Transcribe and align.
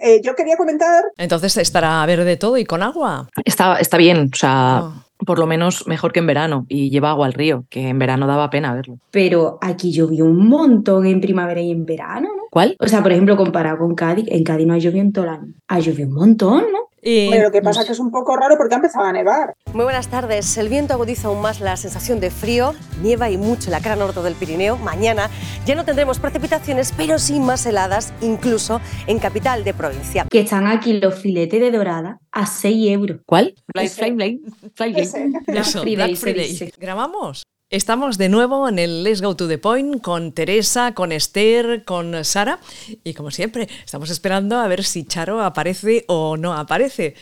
Eh, 0.00 0.20
yo 0.22 0.34
quería 0.34 0.56
comentar. 0.56 1.04
Entonces 1.16 1.56
estará 1.56 2.04
verde 2.06 2.36
todo 2.36 2.56
y 2.58 2.64
con 2.64 2.82
agua. 2.82 3.28
Está, 3.44 3.76
está 3.78 3.96
bien, 3.96 4.30
o 4.32 4.36
sea, 4.36 4.78
Ah. 4.78 5.04
por 5.26 5.38
lo 5.38 5.46
menos 5.46 5.86
mejor 5.88 6.12
que 6.12 6.20
en 6.20 6.26
verano. 6.26 6.64
Y 6.68 6.90
lleva 6.90 7.10
agua 7.10 7.26
al 7.26 7.32
río, 7.32 7.64
que 7.70 7.88
en 7.88 7.98
verano 7.98 8.26
daba 8.26 8.50
pena 8.50 8.72
verlo. 8.74 8.98
Pero 9.10 9.58
aquí 9.60 9.90
llovió 9.92 10.24
un 10.24 10.48
montón 10.48 11.06
en 11.06 11.20
primavera 11.20 11.60
y 11.60 11.70
en 11.72 11.84
verano, 11.84 12.28
¿no? 12.36 12.42
¿Cuál? 12.50 12.76
O 12.78 12.86
sea, 12.88 13.02
por 13.02 13.12
ejemplo, 13.12 13.36
comparado 13.36 13.78
con 13.78 13.94
Cádiz, 13.94 14.26
en 14.28 14.44
Cádiz 14.44 14.66
no 14.66 14.74
ha 14.74 14.78
llovido 14.78 15.02
en 15.02 15.12
todo 15.12 15.24
el 15.24 15.30
año. 15.30 15.54
Ha 15.68 15.80
llovido 15.80 16.08
un 16.08 16.14
montón, 16.14 16.64
¿no? 16.72 16.87
Y- 17.10 17.30
Pero 17.30 17.44
lo 17.44 17.50
que 17.50 17.62
pasa 17.62 17.80
es 17.80 17.86
que 17.86 17.92
es 17.92 17.98
un 18.00 18.10
poco 18.10 18.36
raro 18.36 18.56
porque 18.58 18.74
ha 18.74 18.76
empezado 18.76 19.06
a 19.06 19.12
nevar. 19.12 19.54
Muy 19.72 19.84
buenas 19.84 20.08
tardes. 20.08 20.58
El 20.58 20.68
viento 20.68 20.92
agudiza 20.92 21.28
aún 21.28 21.40
más 21.40 21.60
la 21.60 21.76
sensación 21.78 22.20
de 22.20 22.30
frío, 22.30 22.74
nieva 23.02 23.30
y 23.30 23.38
mucho 23.38 23.68
en 23.68 23.70
la 23.72 23.80
cara 23.80 23.96
norte 23.96 24.20
del 24.20 24.34
Pirineo. 24.34 24.76
Mañana 24.76 25.30
ya 25.64 25.74
no 25.74 25.86
tendremos 25.86 26.18
precipitaciones, 26.18 26.92
pero 26.94 27.18
sí 27.18 27.40
más 27.40 27.64
heladas, 27.64 28.12
incluso 28.20 28.82
en 29.06 29.18
capital 29.20 29.64
de 29.64 29.72
provincia. 29.72 30.26
Que 30.30 30.40
están 30.40 30.66
aquí 30.66 31.00
los 31.00 31.14
filetes 31.14 31.60
de 31.60 31.70
dorada 31.70 32.18
a 32.30 32.44
6 32.44 32.90
euros. 32.90 33.20
¿Cuál? 33.24 33.54
Fly, 33.72 33.86
Ese. 33.86 33.94
fly, 34.02 34.12
fly, 34.14 34.40
fly, 34.74 34.92
fly. 34.92 35.00
Ese. 35.02 35.28
Black 35.46 35.64
Friday, 35.64 35.96
Black 35.96 36.16
Friday. 36.16 36.72
¿Grabamos? 36.78 37.42
Estamos 37.70 38.16
de 38.16 38.30
nuevo 38.30 38.66
en 38.66 38.78
el 38.78 39.04
Let's 39.04 39.20
Go 39.20 39.36
to 39.36 39.46
the 39.46 39.58
Point 39.58 40.00
con 40.00 40.32
Teresa, 40.32 40.94
con 40.94 41.12
Esther, 41.12 41.84
con 41.84 42.24
Sara 42.24 42.60
y 43.04 43.12
como 43.12 43.30
siempre 43.30 43.68
estamos 43.84 44.08
esperando 44.08 44.56
a 44.58 44.66
ver 44.68 44.84
si 44.84 45.04
Charo 45.04 45.42
aparece 45.42 46.06
o 46.08 46.38
no 46.38 46.54
aparece. 46.54 47.16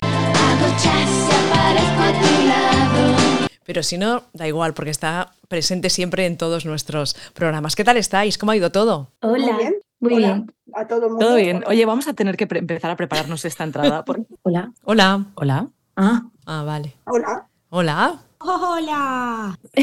Pero 3.64 3.82
si 3.82 3.98
no, 3.98 4.22
da 4.34 4.46
igual 4.46 4.72
porque 4.72 4.92
está 4.92 5.32
presente 5.48 5.90
siempre 5.90 6.26
en 6.26 6.36
todos 6.36 6.64
nuestros 6.64 7.16
programas. 7.34 7.74
¿Qué 7.74 7.82
tal 7.82 7.96
estáis? 7.96 8.38
¿Cómo 8.38 8.52
ha 8.52 8.56
ido 8.56 8.70
todo? 8.70 9.10
Hola. 9.22 9.46
Muy 9.52 9.56
bien. 9.56 9.74
Muy 9.98 10.14
Hola 10.14 10.26
bien. 10.28 10.52
A 10.74 10.86
todo 10.86 11.06
el 11.06 11.10
mundo. 11.10 11.26
Todo 11.26 11.34
bien. 11.36 11.64
Oye, 11.66 11.84
vamos 11.86 12.06
a 12.06 12.14
tener 12.14 12.36
que 12.36 12.46
empezar 12.48 12.92
a 12.92 12.96
prepararnos 12.96 13.44
esta 13.44 13.64
entrada. 13.64 14.04
por- 14.04 14.24
Hola. 14.42 14.72
Hola. 14.84 15.24
Hola. 15.34 15.66
Ah. 15.96 16.22
Ah, 16.44 16.62
vale. 16.62 16.94
Hola. 17.06 17.48
Hola. 17.70 18.20
Hola, 18.48 19.58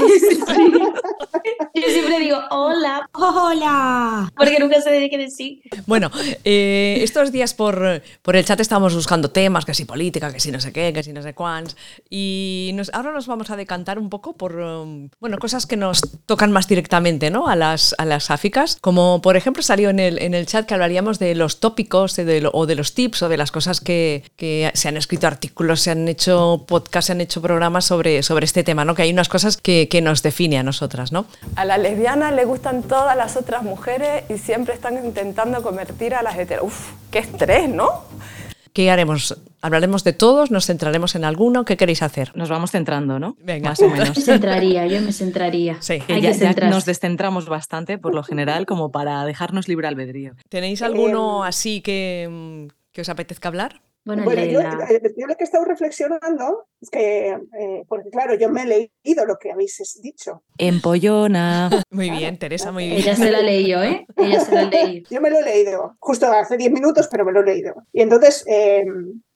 Yo 1.75 1.83
siempre 1.89 2.19
digo 2.19 2.37
hola, 2.49 3.09
hola. 3.13 4.31
porque 4.37 4.57
nunca 4.59 4.79
sé 4.81 4.91
de 4.91 5.09
qué 5.09 5.17
decir. 5.17 5.61
Bueno, 5.85 6.09
eh, 6.45 6.99
estos 7.01 7.31
días 7.33 7.53
por, 7.53 8.01
por 8.21 8.35
el 8.37 8.45
chat 8.45 8.59
estábamos 8.61 8.95
buscando 8.95 9.29
temas, 9.31 9.65
que 9.65 9.73
si 9.73 9.83
política, 9.85 10.31
que 10.31 10.39
si 10.39 10.49
no 10.51 10.61
sé 10.61 10.71
qué, 10.71 10.93
que 10.93 11.03
si 11.03 11.11
no 11.11 11.21
sé 11.21 11.33
cuáns. 11.33 11.75
Y 12.09 12.71
nos- 12.75 12.89
ahora 12.93 13.11
nos 13.11 13.27
vamos 13.27 13.49
a 13.49 13.57
decantar 13.57 13.99
un 13.99 14.09
poco 14.09 14.33
por 14.37 14.55
um, 14.55 15.09
bueno, 15.19 15.37
cosas 15.39 15.65
que 15.65 15.75
nos 15.75 15.99
tocan 16.25 16.51
más 16.53 16.67
directamente 16.67 17.29
¿no? 17.31 17.47
a, 17.47 17.55
las, 17.57 17.93
a 17.97 18.05
las 18.05 18.25
sáficas. 18.25 18.77
Como 18.79 19.21
por 19.21 19.35
ejemplo 19.35 19.61
salió 19.61 19.89
en 19.89 19.99
el, 19.99 20.21
en 20.21 20.33
el 20.33 20.45
chat 20.45 20.65
que 20.65 20.73
hablaríamos 20.73 21.19
de 21.19 21.35
los 21.35 21.59
tópicos 21.59 22.15
de 22.15 22.39
lo- 22.41 22.51
o 22.53 22.65
de 22.65 22.75
los 22.75 22.93
tips 22.93 23.23
o 23.23 23.29
de 23.29 23.35
las 23.37 23.51
cosas 23.51 23.81
que, 23.81 24.23
que 24.37 24.71
se 24.73 24.87
han 24.87 24.95
escrito 24.95 25.27
artículos, 25.27 25.81
se 25.81 25.91
han 25.91 26.07
hecho 26.07 26.63
podcasts, 26.67 27.07
se 27.07 27.11
han 27.11 27.19
hecho 27.21 27.41
programas 27.41 27.83
sobre, 27.85 28.23
sobre 28.23 28.45
este 28.53 28.63
tema, 28.63 28.85
¿no? 28.85 28.93
que 28.93 29.01
hay 29.01 29.11
unas 29.11 29.29
cosas 29.29 29.57
que, 29.57 29.89
que 29.89 29.99
nos 30.03 30.21
define 30.21 30.59
a 30.59 30.63
nosotras. 30.63 31.11
¿no? 31.11 31.25
A 31.55 31.65
la 31.65 31.79
lesbiana 31.79 32.31
le 32.31 32.45
gustan 32.45 32.83
todas 32.83 33.17
las 33.17 33.35
otras 33.35 33.63
mujeres 33.63 34.25
y 34.29 34.37
siempre 34.37 34.75
están 34.75 35.03
intentando 35.03 35.63
convertir 35.63 36.13
a 36.13 36.21
las 36.21 36.37
heteros. 36.37 36.65
Uf, 36.65 36.91
qué 37.09 37.17
estrés, 37.17 37.67
¿no? 37.67 38.03
¿Qué 38.71 38.91
haremos? 38.91 39.35
¿Hablaremos 39.61 40.03
de 40.03 40.13
todos? 40.13 40.51
¿Nos 40.51 40.67
centraremos 40.67 41.15
en 41.15 41.25
alguno? 41.25 41.65
¿Qué 41.65 41.77
queréis 41.77 42.03
hacer? 42.03 42.31
Nos 42.35 42.49
vamos 42.49 42.69
centrando, 42.69 43.17
¿no? 43.17 43.35
Venga. 43.39 43.69
Más 43.71 43.79
o 43.81 43.89
menos. 43.89 44.15
Me 44.15 44.21
centraría, 44.23 44.85
yo 44.85 45.01
me 45.01 45.13
centraría. 45.13 45.77
Sí. 45.79 45.93
Hay 45.93 46.21
ya, 46.21 46.31
que 46.31 46.37
ya 46.37 46.47
centrarse. 46.47 46.75
nos 46.75 46.85
descentramos 46.85 47.47
bastante, 47.47 47.97
por 47.97 48.13
lo 48.13 48.21
general, 48.21 48.67
como 48.67 48.91
para 48.91 49.25
dejarnos 49.25 49.67
libre 49.67 49.87
albedrío. 49.87 50.33
¿Tenéis 50.49 50.83
alguno 50.83 51.43
Em, 51.43 51.49
así 51.49 51.81
que, 51.81 52.27
mm, 52.29 52.67
que 52.91 53.01
os 53.01 53.09
apetezca 53.09 53.47
hablar? 53.47 53.81
Bueno, 54.05 54.23
Bueno, 54.25 54.43
yo, 54.43 54.61
la- 54.61 54.87
eh, 54.89 55.01
yo 55.17 55.27
lo 55.27 55.35
que 55.35 55.43
he 55.43 55.45
estado 55.45 55.63
reflexionando 55.65 56.65
es 56.81 56.89
que, 56.89 57.29
eh, 57.29 57.83
porque 57.87 58.09
claro, 58.09 58.35
yo 58.35 58.49
me 58.49 58.63
he 58.63 58.89
leído 59.03 59.25
lo 59.25 59.37
que 59.37 59.51
habéis 59.51 59.81
dicho. 60.01 60.43
Empollona. 60.57 61.69
Muy 61.91 62.09
bien, 62.09 62.37
Teresa, 62.37 62.71
muy 62.71 62.85
bien. 62.87 62.97
Ella 62.97 63.15
se 63.15 63.31
la 63.31 63.41
leí 63.41 63.67
yo, 63.69 63.81
¿eh? 63.83 64.05
Ella 64.17 64.39
se 64.41 64.53
la 64.55 64.63
leí. 64.63 65.03
Yo 65.09 65.21
me 65.21 65.29
lo 65.29 65.39
he 65.39 65.43
leído, 65.43 65.95
justo 65.99 66.25
hace 66.27 66.57
10 66.57 66.71
minutos, 66.71 67.07
pero 67.09 67.23
me 67.23 67.31
lo 67.31 67.41
he 67.41 67.45
leído. 67.45 67.75
Y 67.93 68.01
entonces, 68.01 68.43
eh, 68.47 68.83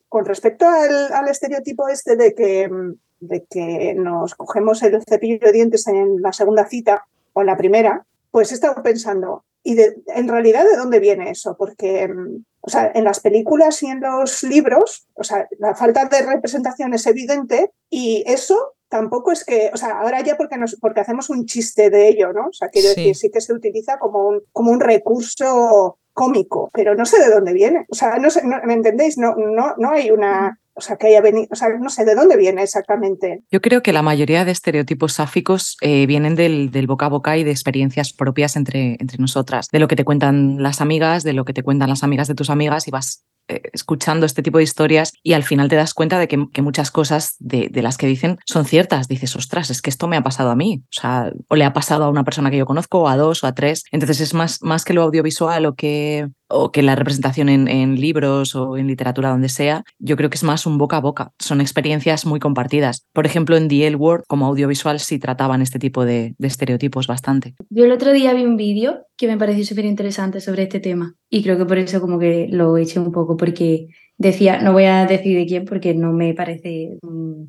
con 0.09 0.25
respecto 0.25 0.67
al, 0.67 1.13
al 1.13 1.27
estereotipo 1.29 1.87
este 1.87 2.15
de 2.15 2.33
que, 2.33 2.67
mm, 2.67 2.93
de 3.21 3.45
que 3.49 3.93
nos 3.95 4.35
cogemos 4.35 4.81
el 4.83 5.01
cepillo 5.07 5.39
de 5.39 5.51
dientes 5.51 5.87
en 5.87 6.21
la 6.21 6.33
segunda 6.33 6.65
cita 6.67 7.05
o 7.33 7.41
en 7.41 7.47
la 7.47 7.57
primera, 7.57 8.05
pues 8.31 8.51
he 8.51 8.55
estado 8.55 8.81
pensando, 8.83 9.43
¿y 9.63 9.75
de- 9.75 9.95
en 10.07 10.27
realidad 10.27 10.65
de 10.65 10.77
dónde 10.77 10.99
viene 10.99 11.29
eso? 11.31 11.55
Porque, 11.57 12.07
mm, 12.07 12.43
o 12.67 12.69
sea, 12.69 12.91
en 12.93 13.03
las 13.05 13.19
películas 13.21 13.81
y 13.81 13.87
en 13.87 14.01
los 14.01 14.43
libros, 14.43 15.07
o 15.15 15.23
sea, 15.23 15.47
la 15.57 15.73
falta 15.73 16.05
de 16.05 16.21
representación 16.21 16.93
es 16.93 17.07
evidente 17.07 17.71
y 17.89 18.23
eso 18.27 18.73
tampoco 18.89 19.31
es 19.31 19.43
que, 19.45 19.69
o 19.73 19.77
sea, 19.77 19.99
ahora 19.99 20.21
ya 20.21 20.35
porque, 20.37 20.57
nos, 20.57 20.75
porque 20.79 20.99
hacemos 20.99 21.29
un 21.29 21.45
chiste 21.45 21.89
de 21.89 22.09
ello, 22.09 22.33
¿no? 22.33 22.47
O 22.47 22.53
sea, 22.53 22.69
quiero 22.69 22.89
Sí. 22.89 22.95
decir, 23.01 23.15
sí 23.15 23.31
que 23.31 23.41
se 23.41 23.53
utiliza 23.53 23.97
como 23.99 24.27
un, 24.27 24.41
como 24.51 24.71
un 24.71 24.79
recurso 24.79 25.97
cómico, 26.13 26.69
pero 26.73 26.95
no 26.95 27.05
sé 27.05 27.19
de 27.19 27.29
dónde 27.29 27.53
viene. 27.53 27.85
O 27.89 27.95
sea, 27.95 28.17
no 28.17 28.29
sé, 28.29 28.41
no- 28.45 28.61
¿me 28.63 28.73
entendéis? 28.73 29.17
No, 29.17 29.35
no, 29.35 29.75
no 29.77 29.91
hay 29.91 30.09
una, 30.11 30.59
o 30.77 30.81
sea, 30.81 30.95
que 30.97 31.07
haya 31.07 31.21
venido, 31.21 31.47
o 31.51 31.55
sea, 31.55 31.69
no 31.69 31.89
sé 31.89 32.05
de 32.05 32.15
dónde 32.15 32.37
viene 32.37 32.61
exactamente. 32.61 33.41
Yo 33.51 33.61
creo 33.61 33.81
que 33.81 33.93
la 33.93 34.03
mayoría 34.03 34.45
de 34.45 34.51
estereotipos 34.51 35.13
sáficos 35.13 35.75
eh, 35.81 36.05
vienen 36.05 36.35
del, 36.35 36.69
del 36.71 36.85
boca 36.85 37.07
a 37.07 37.09
boca 37.09 37.35
y 37.37 37.43
de 37.43 37.51
experiencias 37.51 38.13
propias 38.13 38.55
entre, 38.55 38.97
entre 38.99 39.17
nosotras, 39.17 39.67
de 39.71 39.79
lo 39.79 39.87
que 39.87 39.95
te 39.95 40.05
cuentan 40.05 40.61
las 40.61 40.79
amigas, 40.79 41.23
de 41.23 41.33
lo 41.33 41.45
que 41.45 41.53
te 41.53 41.63
cuentan 41.63 41.89
las 41.89 42.03
amigas 42.03 42.27
de 42.27 42.35
tus 42.35 42.49
amigas 42.51 42.87
y 42.87 42.91
vas 42.91 43.23
eh, 43.49 43.61
escuchando 43.71 44.25
este 44.25 44.43
tipo 44.43 44.57
de 44.57 44.65
historias 44.65 45.13
y 45.23 45.31
al 45.31 45.43
final 45.43 45.69
te 45.69 45.77
das 45.77 45.93
cuenta 45.93 46.19
de 46.19 46.27
que, 46.27 46.37
muchas 46.61 46.91
cosas 46.91 47.35
de, 47.39 47.69
de 47.71 47.81
las 47.81 47.97
que 47.97 48.05
dicen 48.05 48.39
son 48.45 48.65
ciertas. 48.65 49.07
Dices, 49.07 49.35
ostras, 49.37 49.69
es 49.69 49.81
que 49.81 49.89
esto 49.89 50.07
me 50.07 50.17
ha 50.17 50.21
pasado 50.21 50.51
a 50.51 50.55
mí, 50.55 50.83
o 50.83 50.87
sea, 50.91 51.31
o 51.47 51.55
le 51.55 51.63
ha 51.63 51.71
pasado 51.71 52.03
a 52.03 52.09
una 52.09 52.25
persona 52.25 52.51
que 52.51 52.57
yo 52.57 52.65
conozco, 52.65 52.99
o 52.99 53.07
a 53.07 53.15
dos, 53.15 53.43
o 53.43 53.47
a 53.47 53.55
tres. 53.55 53.83
Entonces 53.91 54.19
es 54.19 54.33
más, 54.33 54.61
más 54.61 54.83
que 54.83 54.93
lo 54.93 55.03
audiovisual 55.03 55.65
o 55.65 55.75
que, 55.75 56.27
o 56.49 56.71
que 56.71 56.81
la 56.81 56.95
representación 56.95 57.49
en, 57.49 57.67
en 57.67 57.99
libros 57.99 58.55
o 58.55 58.77
en 58.77 58.87
literatura, 58.87 59.29
donde 59.29 59.49
sea, 59.49 59.83
yo 59.99 60.15
creo 60.15 60.29
que 60.29 60.35
es 60.35 60.43
más 60.43 60.65
un 60.65 60.77
boca 60.77 60.97
a 60.97 61.01
boca. 61.01 61.31
Son 61.39 61.61
experiencias 61.61 62.25
muy 62.25 62.39
compartidas. 62.39 63.05
Por 63.13 63.25
ejemplo, 63.25 63.57
en 63.57 63.67
The 63.67 63.87
L 63.87 63.95
Word, 63.95 64.23
como 64.27 64.45
audiovisual, 64.45 64.99
sí 64.99 65.19
trataban 65.19 65.61
este 65.61 65.79
tipo 65.79 66.05
de, 66.05 66.35
de 66.37 66.47
estereotipos 66.47 67.07
bastante. 67.07 67.55
Yo 67.69 67.85
el 67.85 67.91
otro 67.91 68.11
día 68.13 68.33
vi 68.33 68.45
un 68.45 68.57
vídeo 68.57 69.05
que 69.17 69.27
me 69.27 69.37
pareció 69.37 69.65
súper 69.65 69.85
interesante 69.85 70.41
sobre 70.41 70.63
este 70.63 70.79
tema 70.79 71.15
y 71.29 71.43
creo 71.43 71.57
que 71.57 71.65
por 71.65 71.77
eso 71.77 71.99
como 71.99 72.19
que 72.19 72.47
lo 72.49 72.77
eché 72.77 72.99
un 72.99 73.11
poco 73.11 73.35
porque 73.35 73.87
decía, 74.17 74.59
no 74.61 74.73
voy 74.73 74.85
a 74.85 75.05
decir 75.05 75.37
de 75.37 75.45
quién 75.45 75.65
porque 75.65 75.93
no 75.93 76.11
me 76.11 76.33
parece 76.33 76.97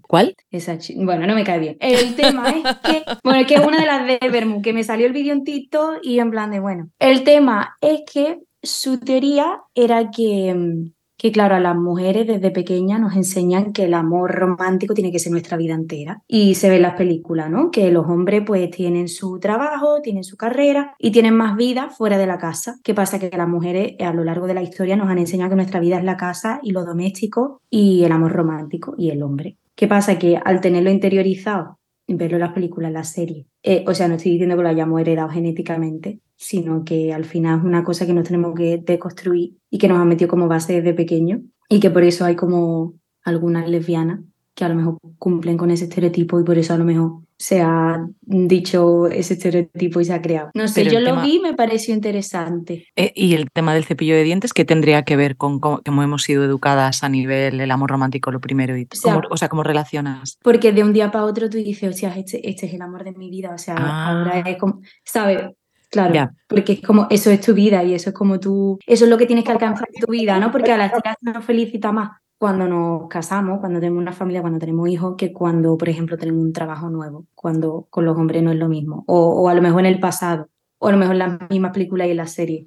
¿Cuál? 0.02 0.34
esa 0.50 0.78
bueno, 0.96 1.26
no 1.26 1.34
me 1.34 1.44
cae 1.44 1.58
bien. 1.58 1.76
El 1.80 2.14
tema 2.14 2.50
es 2.50 2.76
que, 2.78 3.02
bueno, 3.24 3.40
es 3.40 3.46
que 3.46 3.54
es 3.54 3.66
una 3.66 3.80
de 3.80 3.86
las 3.86 4.06
de 4.06 4.28
Bermú, 4.28 4.62
que 4.62 4.72
me 4.72 4.84
salió 4.84 5.06
el 5.06 5.12
vídeo 5.12 5.32
en 5.32 5.44
TikTok 5.44 5.98
y 6.02 6.18
en 6.18 6.30
plan 6.30 6.50
de, 6.50 6.60
bueno, 6.60 6.90
el 6.98 7.24
tema 7.24 7.76
es 7.80 8.02
que 8.12 8.38
su 8.62 8.98
teoría 9.00 9.62
era 9.74 10.10
que, 10.10 10.54
mm, 10.54 10.92
que 11.18 11.32
claro, 11.32 11.56
a 11.56 11.60
las 11.60 11.76
mujeres 11.76 12.28
desde 12.28 12.52
pequeñas 12.52 13.00
nos 13.00 13.16
enseñan 13.16 13.72
que 13.72 13.84
el 13.84 13.94
amor 13.94 14.30
romántico 14.32 14.94
tiene 14.94 15.10
que 15.10 15.18
ser 15.18 15.32
nuestra 15.32 15.56
vida 15.56 15.74
entera. 15.74 16.22
Y 16.28 16.54
se 16.54 16.70
ve 16.70 16.76
en 16.76 16.82
las 16.82 16.94
películas, 16.94 17.50
¿no? 17.50 17.72
Que 17.72 17.90
los 17.90 18.06
hombres 18.06 18.44
pues 18.46 18.70
tienen 18.70 19.08
su 19.08 19.40
trabajo, 19.40 20.00
tienen 20.00 20.22
su 20.22 20.36
carrera 20.36 20.94
y 20.98 21.10
tienen 21.10 21.34
más 21.34 21.56
vida 21.56 21.90
fuera 21.90 22.18
de 22.18 22.26
la 22.26 22.38
casa. 22.38 22.78
¿Qué 22.84 22.94
pasa? 22.94 23.18
Que 23.18 23.36
las 23.36 23.48
mujeres 23.48 23.96
a 23.98 24.12
lo 24.12 24.22
largo 24.22 24.46
de 24.46 24.54
la 24.54 24.62
historia 24.62 24.96
nos 24.96 25.10
han 25.10 25.18
enseñado 25.18 25.50
que 25.50 25.56
nuestra 25.56 25.80
vida 25.80 25.98
es 25.98 26.04
la 26.04 26.16
casa 26.16 26.60
y 26.62 26.70
lo 26.70 26.84
doméstico 26.84 27.60
y 27.68 28.04
el 28.04 28.12
amor 28.12 28.32
romántico 28.32 28.94
y 28.96 29.10
el 29.10 29.22
hombre. 29.24 29.56
¿Qué 29.74 29.88
pasa? 29.88 30.18
Que 30.18 30.36
al 30.36 30.60
tenerlo 30.60 30.90
interiorizado, 30.90 31.78
verlo 32.06 32.36
en 32.36 32.42
las 32.42 32.52
películas, 32.52 32.88
en 32.88 32.94
las 32.94 33.12
series, 33.12 33.46
eh, 33.62 33.84
o 33.86 33.94
sea, 33.94 34.08
no 34.08 34.14
estoy 34.14 34.32
diciendo 34.32 34.56
que 34.56 34.62
lo 34.62 34.68
hayamos 34.68 35.00
heredado 35.00 35.28
genéticamente, 35.28 36.20
sino 36.40 36.84
que 36.84 37.12
al 37.12 37.24
final 37.24 37.58
es 37.58 37.64
una 37.64 37.82
cosa 37.84 38.06
que 38.06 38.14
nos 38.14 38.24
tenemos 38.24 38.54
que 38.54 38.78
deconstruir 38.78 39.56
y 39.70 39.76
que 39.78 39.88
nos 39.88 39.98
han 39.98 40.08
metido 40.08 40.30
como 40.30 40.46
base 40.48 40.74
desde 40.74 40.94
pequeño 40.94 41.42
y 41.68 41.80
que 41.80 41.90
por 41.90 42.04
eso 42.04 42.24
hay 42.24 42.36
como 42.36 42.94
algunas 43.24 43.68
lesbianas 43.68 44.20
que 44.54 44.64
a 44.64 44.68
lo 44.68 44.76
mejor 44.76 44.98
cumplen 45.18 45.56
con 45.56 45.70
ese 45.70 45.84
estereotipo 45.84 46.40
y 46.40 46.44
por 46.44 46.56
eso 46.58 46.74
a 46.74 46.78
lo 46.78 46.84
mejor 46.84 47.20
se 47.36 47.60
ha 47.60 48.04
dicho 48.22 49.06
ese 49.06 49.34
estereotipo 49.34 50.00
y 50.00 50.04
se 50.04 50.12
ha 50.12 50.20
creado. 50.22 50.50
No 50.54 50.66
sé, 50.66 50.80
Pero 50.82 50.94
yo 50.94 51.00
lo 51.00 51.06
tema- 51.10 51.22
vi 51.22 51.36
y 51.36 51.40
me 51.40 51.54
pareció 51.54 51.94
interesante. 51.94 52.86
Eh, 52.96 53.12
y 53.14 53.34
el 53.34 53.48
tema 53.52 53.74
del 53.74 53.84
cepillo 53.84 54.14
de 54.16 54.24
dientes, 54.24 54.52
¿qué 54.52 54.64
tendría 54.64 55.04
que 55.04 55.16
ver 55.16 55.36
con 55.36 55.60
cómo, 55.60 55.80
cómo 55.84 56.02
hemos 56.02 56.22
sido 56.24 56.44
educadas 56.44 57.04
a 57.04 57.08
nivel 57.08 57.60
el 57.60 57.70
amor 57.70 57.90
romántico, 57.90 58.32
lo 58.32 58.40
primero? 58.40 58.76
Y 58.76 58.84
O 58.92 58.96
sea- 58.96 59.14
cómo, 59.14 59.26
o 59.30 59.36
sea, 59.36 59.48
¿cómo 59.48 59.62
relacionas? 59.62 60.36
Porque 60.42 60.72
de 60.72 60.82
un 60.82 60.92
día 60.92 61.10
para 61.12 61.24
otro 61.24 61.48
tú 61.50 61.58
dices, 61.58 61.88
hostia, 61.90 62.12
este, 62.16 62.48
este 62.48 62.66
es 62.66 62.74
el 62.74 62.82
amor 62.82 63.04
de 63.04 63.12
mi 63.12 63.30
vida. 63.30 63.52
O 63.54 63.58
sea, 63.58 63.76
Ah. 63.78 64.10
ahora 64.10 64.40
es 64.40 64.56
como, 64.56 64.80
¿sabes? 65.04 65.42
Claro, 65.90 66.30
porque 66.48 66.72
es 66.74 66.82
como, 66.82 67.06
eso 67.10 67.30
es 67.30 67.40
tu 67.40 67.54
vida 67.54 67.82
y 67.84 67.94
eso 67.94 68.10
es 68.10 68.14
como 68.14 68.38
tú, 68.38 68.78
eso 68.86 69.04
es 69.04 69.10
lo 69.10 69.16
que 69.16 69.26
tienes 69.26 69.44
que 69.44 69.52
alcanzar 69.52 69.88
en 69.92 70.00
tu 70.04 70.12
vida, 70.12 70.38
¿no? 70.38 70.52
Porque 70.52 70.70
a 70.72 70.76
las 70.76 70.92
chicas 70.92 71.16
nos 71.22 71.44
felicita 71.44 71.92
más 71.92 72.10
cuando 72.36 72.68
nos 72.68 73.08
casamos, 73.08 73.58
cuando 73.60 73.80
tenemos 73.80 74.00
una 74.00 74.12
familia, 74.12 74.42
cuando 74.42 74.58
tenemos 74.58 74.88
hijos, 74.88 75.14
que 75.16 75.32
cuando, 75.32 75.76
por 75.76 75.88
ejemplo, 75.88 76.16
tenemos 76.18 76.42
un 76.44 76.52
trabajo 76.52 76.88
nuevo, 76.90 77.26
cuando 77.34 77.86
con 77.90 78.04
los 78.04 78.16
hombres 78.16 78.42
no 78.42 78.52
es 78.52 78.58
lo 78.58 78.68
mismo. 78.68 79.02
O, 79.06 79.42
o 79.42 79.48
a 79.48 79.54
lo 79.54 79.62
mejor 79.62 79.80
en 79.80 79.86
el 79.86 79.98
pasado, 79.98 80.48
o 80.78 80.88
a 80.88 80.92
lo 80.92 80.98
mejor 80.98 81.14
en 81.14 81.18
las 81.20 81.50
mismas 81.50 81.72
películas 81.72 82.06
y 82.06 82.10
en 82.12 82.16
las 82.18 82.32
series. 82.32 82.66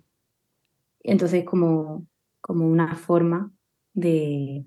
Entonces, 1.04 1.46
como, 1.46 2.06
como 2.42 2.68
una 2.68 2.96
forma 2.96 3.52
de, 3.94 4.66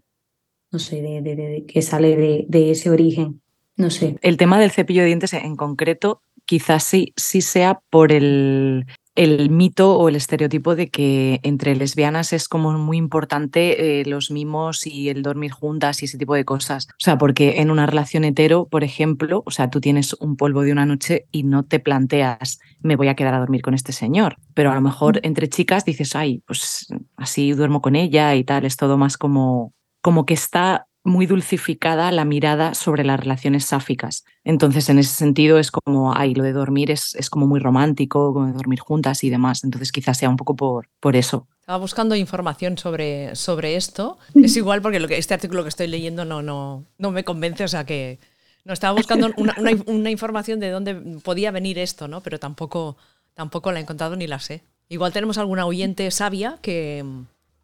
no 0.73 0.79
sé, 0.79 1.03
de, 1.03 1.23
de- 1.23 1.37
de- 1.37 1.65
que 1.67 1.83
sale 1.83 2.17
de, 2.17 2.47
de 2.49 2.71
ese 2.71 2.91
origen. 2.91 3.41
No 3.77 3.91
sé. 3.91 4.17
El 4.23 4.37
tema 4.37 4.59
del 4.59 4.71
cepillo 4.71 5.01
de 5.03 5.09
dientes 5.09 5.33
en 5.33 5.57
concreto, 5.57 6.23
quizás 6.47 6.85
sí, 6.85 7.13
sí 7.17 7.41
sea 7.41 7.81
por 7.91 8.13
el, 8.13 8.87
el 9.15 9.49
mito 9.51 9.97
o 9.97 10.09
el 10.09 10.17
estereotipo 10.17 10.75
de 10.75 10.89
que 10.89 11.41
entre 11.43 11.77
lesbianas 11.77 12.33
es 12.33 12.49
como 12.49 12.73
muy 12.73 12.97
importante 12.97 14.01
eh, 14.01 14.05
los 14.05 14.31
mimos 14.31 14.87
y 14.87 15.09
el 15.09 15.23
dormir 15.23 15.53
juntas 15.53 16.03
y 16.03 16.07
ese 16.07 16.19
tipo 16.19 16.35
de 16.35 16.45
cosas. 16.45 16.89
O 16.91 16.99
sea, 16.99 17.17
porque 17.17 17.61
en 17.61 17.71
una 17.71 17.87
relación 17.87 18.25
hetero, 18.25 18.67
por 18.67 18.83
ejemplo, 18.83 19.43
o 19.47 19.51
sea, 19.51 19.71
tú 19.71 19.81
tienes 19.81 20.15
un 20.15 20.37
polvo 20.37 20.63
de 20.63 20.73
una 20.73 20.87
noche 20.87 21.27
y 21.31 21.45
no 21.45 21.65
te 21.65 21.79
planteas, 21.79 22.59
me 22.81 22.97
voy 22.97 23.09
a 23.09 23.15
quedar 23.15 23.35
a 23.35 23.39
dormir 23.39 23.63
con 23.63 23.75
este 23.75 23.93
señor. 23.93 24.37
Pero 24.53 24.73
a 24.73 24.75
lo 24.75 24.81
mejor 24.81 25.21
entre 25.23 25.49
chicas 25.49 25.85
dices, 25.85 26.17
ay, 26.17 26.43
pues 26.47 26.89
así 27.17 27.53
duermo 27.53 27.81
con 27.81 27.95
ella 27.95 28.35
y 28.35 28.43
tal, 28.43 28.65
es 28.65 28.77
todo 28.77 28.99
más 28.99 29.17
como, 29.17 29.73
como 30.03 30.27
que 30.27 30.35
está 30.35 30.87
muy 31.05 31.27
dulcificada 31.27 32.11
la 32.13 32.25
mirada 32.25 32.75
sobre 32.75 33.05
las 33.05 33.21
relaciones 33.21 33.67
sáficas. 33.67 34.25
Entonces, 34.43 34.89
en 34.89 34.99
ese 34.99 35.15
sentido, 35.15 35.59
es 35.59 35.71
como, 35.71 36.15
ay, 36.17 36.35
lo 36.35 36.43
de 36.43 36.53
dormir 36.53 36.91
es, 36.91 37.15
es 37.15 37.29
como 37.31 37.47
muy 37.47 37.61
romántico, 37.61 38.33
como 38.33 38.47
de 38.47 38.53
dormir 38.53 38.81
juntas 38.81 39.23
y 39.23 39.31
demás. 39.31 39.65
Entonces, 39.65 39.93
quizás 39.93 40.17
sea 40.19 40.31
un 40.31 40.37
poco 40.37 40.57
por, 40.57 40.89
por 41.01 41.15
eso. 41.15 41.47
Estaba 41.61 41.79
buscando 41.79 42.17
información 42.17 42.77
sobre, 42.79 43.37
sobre 43.37 43.77
esto. 43.77 44.19
Es 44.35 44.57
igual 44.57 44.81
porque 44.83 44.99
lo 45.01 45.07
que, 45.09 45.19
este 45.19 45.35
artículo 45.35 45.63
que 45.63 45.69
estoy 45.69 45.87
leyendo 45.89 46.25
no, 46.25 46.43
no, 46.43 46.85
no 46.99 47.11
me 47.11 47.23
convence, 47.25 47.65
o 47.65 47.69
sea 47.69 47.85
que 47.85 48.19
no 48.65 48.73
estaba 48.73 48.95
buscando 48.97 49.31
una, 49.37 49.55
una- 49.59 49.83
una 49.87 50.11
información 50.11 50.59
de 50.59 50.71
dónde 50.71 50.95
podía 51.23 51.51
venir 51.51 51.79
esto, 51.79 52.09
¿no? 52.09 52.23
Pero 52.23 52.39
tampoco, 52.39 52.97
tampoco 53.35 53.73
la 53.73 53.79
he 53.79 53.83
encontrado 53.83 54.17
ni 54.17 54.27
la 54.27 54.39
sé. 54.41 54.63
Igual 54.89 55.13
tenemos 55.13 55.37
alguna 55.39 55.67
oyente 55.67 56.11
sabia 56.11 56.59
que, 56.63 57.05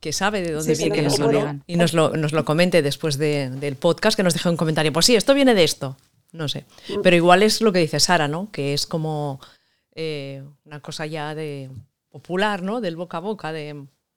que 0.01 0.13
sabe 0.13 0.43
de 0.43 0.53
dónde 0.53 0.75
Sí, 0.75 0.91
viene 0.91 1.07
eso, 1.09 1.31
¿no? 1.31 1.61
y 1.67 1.77
nos 1.77 1.93
lo, 1.93 2.17
nos 2.17 2.33
lo 2.33 2.45
comente 2.45 2.81
después 2.83 3.19
de- 3.19 3.51
del 3.51 3.77
podcast, 3.77 4.17
que 4.17 4.23
nos 4.23 4.33
deje 4.35 4.49
un 4.49 4.57
comentario. 4.57 4.93
Pues 4.93 5.07
sí, 5.07 5.15
esto 5.15 5.35
viene 5.35 5.55
de 5.55 5.65
esto. 5.65 5.97
No 6.33 6.49
sé. 6.49 6.65
Pero 7.03 7.17
igual 7.17 7.43
es 7.43 7.61
lo 7.61 7.73
que 7.73 7.81
dice 7.81 8.01
Sara, 8.01 8.29
¿no? 8.29 8.51
Que 8.53 8.73
es 8.73 8.87
como 8.87 9.41
eh, 9.95 10.43
una 10.65 10.81
cosa 10.81 11.05
ya 11.07 11.35
de 11.35 11.71
popular, 12.11 12.63
¿no? 12.63 12.81
Del 12.81 12.97
boca 12.97 13.19
a 13.19 13.21
boca, 13.21 13.53
de... 13.53 13.69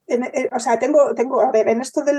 En- 0.07 0.24
eh, 0.24 0.50
o 0.56 0.59
sea, 0.59 0.80
tengo, 0.80 1.13
tengo, 1.15 1.41
a 1.41 1.51
ver, 1.51 1.68
en 1.68 1.81
esto 1.81 2.03
del 2.03 2.18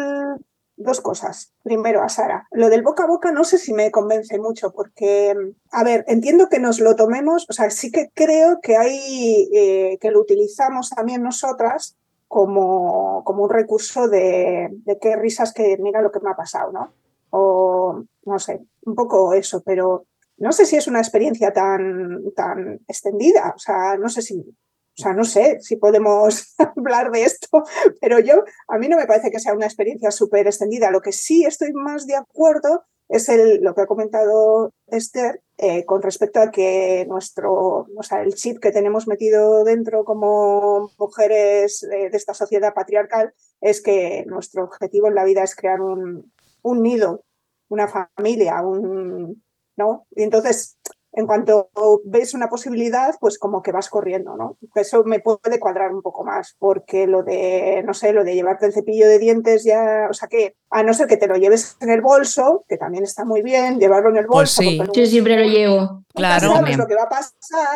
dos 0.76 1.00
cosas. 1.00 1.52
Primero, 1.62 2.02
a 2.02 2.08
Sara. 2.08 2.48
Lo 2.50 2.68
del 2.68 2.82
boca 2.82 3.04
a 3.04 3.06
boca 3.06 3.30
no 3.30 3.44
sé 3.44 3.58
si 3.58 3.72
me 3.72 3.90
convence 3.92 4.38
mucho, 4.38 4.72
porque, 4.72 5.32
a 5.70 5.84
ver, 5.84 6.04
entiendo 6.08 6.48
que 6.48 6.58
nos 6.58 6.80
lo 6.80 6.96
tomemos, 6.96 7.46
o 7.48 7.52
sea, 7.52 7.70
sí 7.70 7.92
que 7.92 8.10
creo 8.12 8.58
que 8.60 8.76
hay, 8.76 9.48
eh, 9.54 9.98
que 10.00 10.10
lo 10.10 10.20
utilizamos 10.20 10.90
también 10.90 11.22
nosotras 11.22 11.96
como, 12.34 13.22
como 13.22 13.44
un 13.44 13.48
recurso 13.48 14.08
de, 14.08 14.66
de 14.68 14.98
qué 14.98 15.14
risas 15.14 15.52
que 15.52 15.76
mira 15.78 16.02
lo 16.02 16.10
que 16.10 16.18
me 16.18 16.32
ha 16.32 16.34
pasado, 16.34 16.72
¿no? 16.72 16.92
O 17.30 18.02
no 18.24 18.38
sé, 18.40 18.60
un 18.86 18.96
poco 18.96 19.34
eso, 19.34 19.62
pero 19.64 20.06
no 20.38 20.50
sé 20.50 20.66
si 20.66 20.74
es 20.74 20.88
una 20.88 20.98
experiencia 20.98 21.52
tan, 21.52 22.24
tan 22.34 22.80
extendida, 22.88 23.52
o 23.54 23.58
sea, 23.60 23.96
no 23.98 24.08
sé 24.08 24.20
si, 24.22 24.40
o 24.40 25.00
sea, 25.00 25.12
no 25.12 25.22
sé 25.22 25.60
si 25.60 25.76
podemos 25.76 26.56
hablar 26.76 27.12
de 27.12 27.22
esto, 27.22 27.62
pero 28.00 28.18
yo, 28.18 28.42
a 28.66 28.78
mí 28.78 28.88
no 28.88 28.96
me 28.96 29.06
parece 29.06 29.30
que 29.30 29.38
sea 29.38 29.54
una 29.54 29.66
experiencia 29.66 30.10
súper 30.10 30.48
extendida. 30.48 30.90
Lo 30.90 31.02
que 31.02 31.12
sí 31.12 31.44
estoy 31.44 31.72
más 31.72 32.04
de 32.08 32.16
acuerdo 32.16 32.82
es 33.14 33.28
el, 33.28 33.62
lo 33.62 33.74
que 33.74 33.82
ha 33.82 33.86
comentado 33.86 34.72
Esther 34.88 35.40
eh, 35.56 35.84
con 35.84 36.02
respecto 36.02 36.40
a 36.40 36.50
que 36.50 37.06
nuestro, 37.08 37.52
o 37.52 38.16
el 38.20 38.34
chip 38.34 38.58
que 38.58 38.72
tenemos 38.72 39.06
metido 39.06 39.62
dentro 39.62 40.04
como 40.04 40.90
mujeres 40.98 41.84
eh, 41.84 42.10
de 42.10 42.16
esta 42.16 42.34
sociedad 42.34 42.74
patriarcal 42.74 43.32
es 43.60 43.80
que 43.80 44.24
nuestro 44.26 44.64
objetivo 44.64 45.06
en 45.06 45.14
la 45.14 45.22
vida 45.22 45.44
es 45.44 45.54
crear 45.54 45.80
un, 45.80 46.32
un 46.62 46.82
nido, 46.82 47.24
una 47.68 47.86
familia, 47.86 48.60
un, 48.62 49.44
¿no? 49.76 50.08
Y 50.10 50.24
entonces, 50.24 50.76
en 51.16 51.26
cuanto 51.26 51.70
ves 52.04 52.34
una 52.34 52.48
posibilidad, 52.48 53.14
pues 53.20 53.38
como 53.38 53.62
que 53.62 53.72
vas 53.72 53.88
corriendo, 53.88 54.36
¿no? 54.36 54.56
Eso 54.74 55.04
me 55.04 55.20
puede 55.20 55.58
cuadrar 55.60 55.92
un 55.94 56.02
poco 56.02 56.24
más, 56.24 56.56
porque 56.58 57.06
lo 57.06 57.22
de, 57.22 57.82
no 57.86 57.94
sé, 57.94 58.12
lo 58.12 58.24
de 58.24 58.34
llevarte 58.34 58.66
el 58.66 58.72
cepillo 58.72 59.06
de 59.08 59.18
dientes 59.18 59.64
ya, 59.64 60.08
o 60.10 60.14
sea 60.14 60.28
que, 60.28 60.56
a 60.70 60.82
no 60.82 60.92
ser 60.92 61.06
que 61.06 61.16
te 61.16 61.28
lo 61.28 61.36
lleves 61.36 61.76
en 61.80 61.90
el 61.90 62.00
bolso, 62.00 62.64
que 62.68 62.76
también 62.76 63.04
está 63.04 63.24
muy 63.24 63.42
bien, 63.42 63.78
llevarlo 63.78 64.10
en 64.10 64.16
el 64.16 64.26
Pues 64.26 64.56
bolso. 64.56 64.62
sí. 64.62 64.76
porque 64.78 65.00
Yo 65.02 65.06
siempre 65.06 65.36
lo 65.38 65.44
llevo. 65.48 65.80
nunca 65.82 66.02
Claro. 66.14 66.52
sabes 66.52 66.76
lo 66.78 66.86
que 66.86 66.94
va 66.94 67.02
a 67.04 67.08
pasar. 67.08 67.30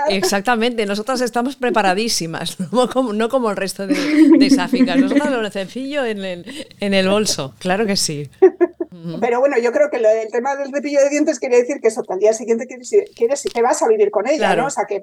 Exactamente, 0.09 0.85
nosotras 0.87 1.21
estamos 1.21 1.55
preparadísimas, 1.57 2.57
no 2.73 2.89
como, 2.89 3.13
no 3.13 3.29
como 3.29 3.51
el 3.51 3.57
resto 3.57 3.87
de, 3.87 3.95
de 4.39 4.51
sáficas. 4.51 4.97
Nosotras 4.99 5.31
lo 5.31 5.51
sencillo 5.51 6.05
en 6.05 6.25
el, 6.25 6.67
en 6.81 6.95
el 6.95 7.09
bolso, 7.09 7.55
claro 7.59 7.87
que 7.87 7.97
sí. 7.97 8.29
Pero 9.21 9.41
bueno, 9.41 9.59
yo 9.59 9.73
creo 9.73 9.91
que 9.91 9.99
lo 9.99 10.09
del 10.09 10.31
tema 10.31 10.57
del 10.57 10.73
cepillo 10.73 11.01
de 11.01 11.11
dientes 11.11 11.39
quiere 11.39 11.59
decir 11.59 11.81
que 11.81 11.89
eso, 11.89 12.03
que 12.03 12.13
al 12.13 12.19
día 12.19 12.33
siguiente 12.33 12.67
quieres, 12.67 12.91
quieres 13.17 13.45
que 13.53 13.63
vas 13.63 13.83
a 13.83 13.89
vivir 13.89 14.11
con 14.11 14.27
ella, 14.27 14.39
Claro. 14.39 14.63
¿no? 14.63 14.67
O 14.69 14.71
sea, 14.71 14.85
que 14.87 15.03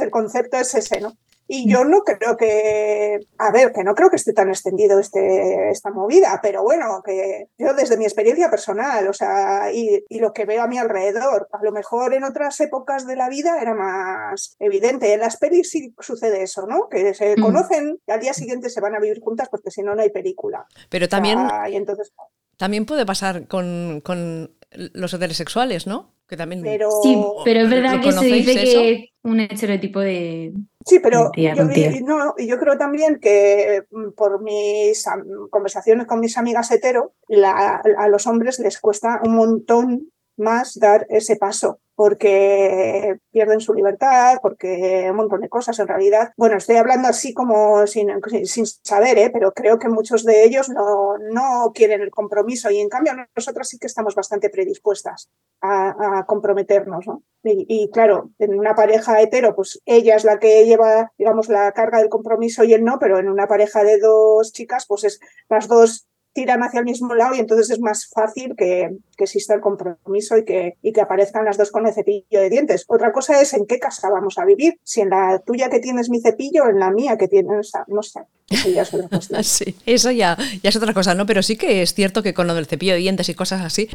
el 0.00 0.10
concepto 0.10 0.56
es 0.56 0.74
ese, 0.74 1.00
¿no? 1.00 1.16
Y 1.48 1.70
yo 1.70 1.84
no 1.84 2.00
creo 2.02 2.36
que, 2.36 3.20
a 3.38 3.52
ver, 3.52 3.72
que 3.72 3.84
no 3.84 3.94
creo 3.94 4.10
que 4.10 4.16
esté 4.16 4.32
tan 4.32 4.48
extendido 4.48 4.98
este, 4.98 5.70
esta 5.70 5.90
movida, 5.90 6.40
pero 6.42 6.64
bueno, 6.64 7.02
que 7.04 7.48
yo 7.56 7.72
desde 7.74 7.96
mi 7.96 8.04
experiencia 8.04 8.50
personal, 8.50 9.06
o 9.06 9.12
sea, 9.12 9.72
y, 9.72 10.04
y 10.08 10.18
lo 10.18 10.32
que 10.32 10.44
veo 10.44 10.62
a 10.62 10.66
mi 10.66 10.78
alrededor, 10.78 11.48
a 11.52 11.62
lo 11.62 11.70
mejor 11.70 12.14
en 12.14 12.24
otras 12.24 12.58
épocas 12.60 13.06
de 13.06 13.14
la 13.14 13.28
vida 13.28 13.60
era 13.60 13.74
más 13.74 14.56
evidente. 14.58 15.12
En 15.12 15.20
las 15.20 15.36
pelis 15.36 15.70
sí 15.70 15.94
sucede 16.00 16.42
eso, 16.42 16.66
¿no? 16.66 16.88
Que 16.88 17.14
se 17.14 17.36
conocen 17.36 18.00
y 18.06 18.10
al 18.10 18.20
día 18.20 18.34
siguiente 18.34 18.68
se 18.68 18.80
van 18.80 18.96
a 18.96 19.00
vivir 19.00 19.20
juntas 19.20 19.48
porque 19.48 19.70
si 19.70 19.82
no, 19.82 19.94
no 19.94 20.02
hay 20.02 20.10
película. 20.10 20.66
Pero 20.90 21.08
también, 21.08 21.38
O 21.38 21.48
sea, 21.48 21.68
y 21.70 21.76
entonces, 21.76 22.12
también 22.56 22.86
puede 22.86 23.04
pasar 23.06 23.46
con, 23.48 24.00
con 24.04 24.50
los 24.94 25.12
heterosexuales, 25.14 25.86
¿no? 25.86 26.14
Que 26.28 26.36
también... 26.36 26.62
pero... 26.62 26.90
Sí, 27.02 27.16
pero 27.44 27.60
es 27.60 27.68
¿Lo 27.70 27.76
verdad 27.76 28.00
que 28.00 28.10
se 28.10 28.16
conocéis 28.16 28.46
dice 28.46 28.62
eso? 28.62 28.80
que 28.80 28.90
es 28.92 29.10
un 29.22 29.40
estereotipo 29.40 30.00
de... 30.00 30.52
Sí, 30.84 30.98
pero 31.00 31.24
Mentira, 31.24 31.54
yo, 31.54 31.64
mentira. 31.64 31.90
y- 31.92 31.96
y 31.98 32.02
no, 32.02 32.34
y 32.36 32.46
yo 32.48 32.58
creo 32.58 32.76
también 32.78 33.18
que 33.20 33.84
mm, 33.90 34.10
por 34.16 34.42
mis 34.42 35.04
conversaciones 35.50 36.06
con 36.06 36.18
mis 36.20 36.36
amigas 36.36 36.70
hetero, 36.72 37.14
la- 37.28 37.80
a 37.98 38.08
los 38.08 38.26
hombres 38.26 38.58
les 38.58 38.80
cuesta 38.80 39.20
un 39.24 39.36
montón 39.36 40.10
más 40.36 40.78
dar 40.78 41.06
ese 41.08 41.36
paso, 41.36 41.80
porque 41.94 43.18
pierden 43.32 43.60
su 43.60 43.72
libertad, 43.72 44.36
porque 44.42 45.08
un 45.10 45.16
montón 45.16 45.40
de 45.40 45.48
cosas 45.48 45.78
en 45.78 45.88
realidad. 45.88 46.32
Bueno, 46.36 46.58
estoy 46.58 46.76
hablando 46.76 47.08
así 47.08 47.32
como 47.32 47.86
sin, 47.86 48.10
sin 48.44 48.66
saber, 48.66 49.18
¿eh? 49.18 49.30
pero 49.32 49.52
creo 49.52 49.78
que 49.78 49.88
muchos 49.88 50.24
de 50.24 50.44
ellos 50.44 50.68
no, 50.68 51.16
no 51.18 51.72
quieren 51.74 52.02
el 52.02 52.10
compromiso 52.10 52.70
y 52.70 52.80
en 52.80 52.90
cambio 52.90 53.14
nosotras 53.34 53.68
sí 53.68 53.78
que 53.78 53.86
estamos 53.86 54.14
bastante 54.14 54.50
predispuestas 54.50 55.30
a, 55.62 56.24
comprometernos, 56.26 57.06
¿no? 57.06 57.22
Y, 57.42 57.64
y, 57.68 57.90
claro, 57.90 58.30
en 58.38 58.58
una 58.58 58.74
pareja 58.74 59.20
hetero, 59.20 59.54
pues 59.54 59.80
ella 59.86 60.16
es 60.16 60.24
la 60.24 60.38
que 60.38 60.66
lleva, 60.66 61.12
digamos, 61.16 61.48
la 61.48 61.72
carga 61.72 61.98
del 61.98 62.08
compromiso 62.08 62.64
y 62.64 62.74
él 62.74 62.84
no, 62.84 62.98
pero 62.98 63.18
en 63.18 63.28
una 63.28 63.46
pareja 63.46 63.84
de 63.84 63.98
dos 63.98 64.52
chicas, 64.52 64.84
pues 64.86 65.04
es 65.04 65.20
las 65.48 65.68
dos 65.68 66.06
tiran 66.36 66.62
hacia 66.62 66.80
el 66.80 66.84
mismo 66.84 67.14
lado 67.14 67.34
y 67.34 67.40
entonces 67.40 67.70
es 67.70 67.80
más 67.80 68.06
fácil 68.06 68.54
que, 68.56 68.90
que 69.16 69.24
exista 69.24 69.54
el 69.54 69.62
compromiso 69.62 70.36
y 70.36 70.44
que, 70.44 70.76
y 70.82 70.92
que 70.92 71.00
aparezcan 71.00 71.46
las 71.46 71.56
dos 71.56 71.70
con 71.70 71.86
el 71.86 71.94
cepillo 71.94 72.40
de 72.40 72.50
dientes. 72.50 72.84
Otra 72.88 73.10
cosa 73.10 73.40
es 73.40 73.54
en 73.54 73.66
qué 73.66 73.78
casa 73.78 74.10
vamos 74.10 74.36
a 74.36 74.44
vivir, 74.44 74.78
si 74.84 75.00
en 75.00 75.08
la 75.10 75.40
tuya 75.44 75.70
que 75.70 75.80
tienes 75.80 76.10
mi 76.10 76.20
cepillo 76.20 76.64
o 76.64 76.68
en 76.68 76.78
la 76.78 76.90
mía 76.90 77.16
que 77.16 77.26
tienes, 77.26 77.72
no 77.88 78.02
sé, 78.02 78.20
eso 78.50 78.68
ya 78.68 78.82
es 78.82 78.90
cuestión. 79.10 79.42
Sí, 79.42 79.74
eso 79.86 80.10
ya, 80.10 80.36
ya 80.62 80.68
es 80.68 80.76
otra 80.76 80.92
cosa, 80.92 81.14
¿no? 81.14 81.24
Pero 81.24 81.42
sí 81.42 81.56
que 81.56 81.80
es 81.80 81.94
cierto 81.94 82.22
que 82.22 82.34
con 82.34 82.46
lo 82.46 82.54
del 82.54 82.66
cepillo 82.66 82.92
de 82.92 82.98
dientes 82.98 83.28
y 83.30 83.34
cosas 83.34 83.62
así, 83.62 83.88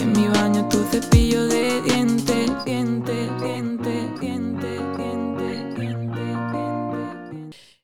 En 0.00 0.12
mi 0.12 0.28
baño 0.28 0.68
tu 0.68 0.78
cepillo 0.84 1.27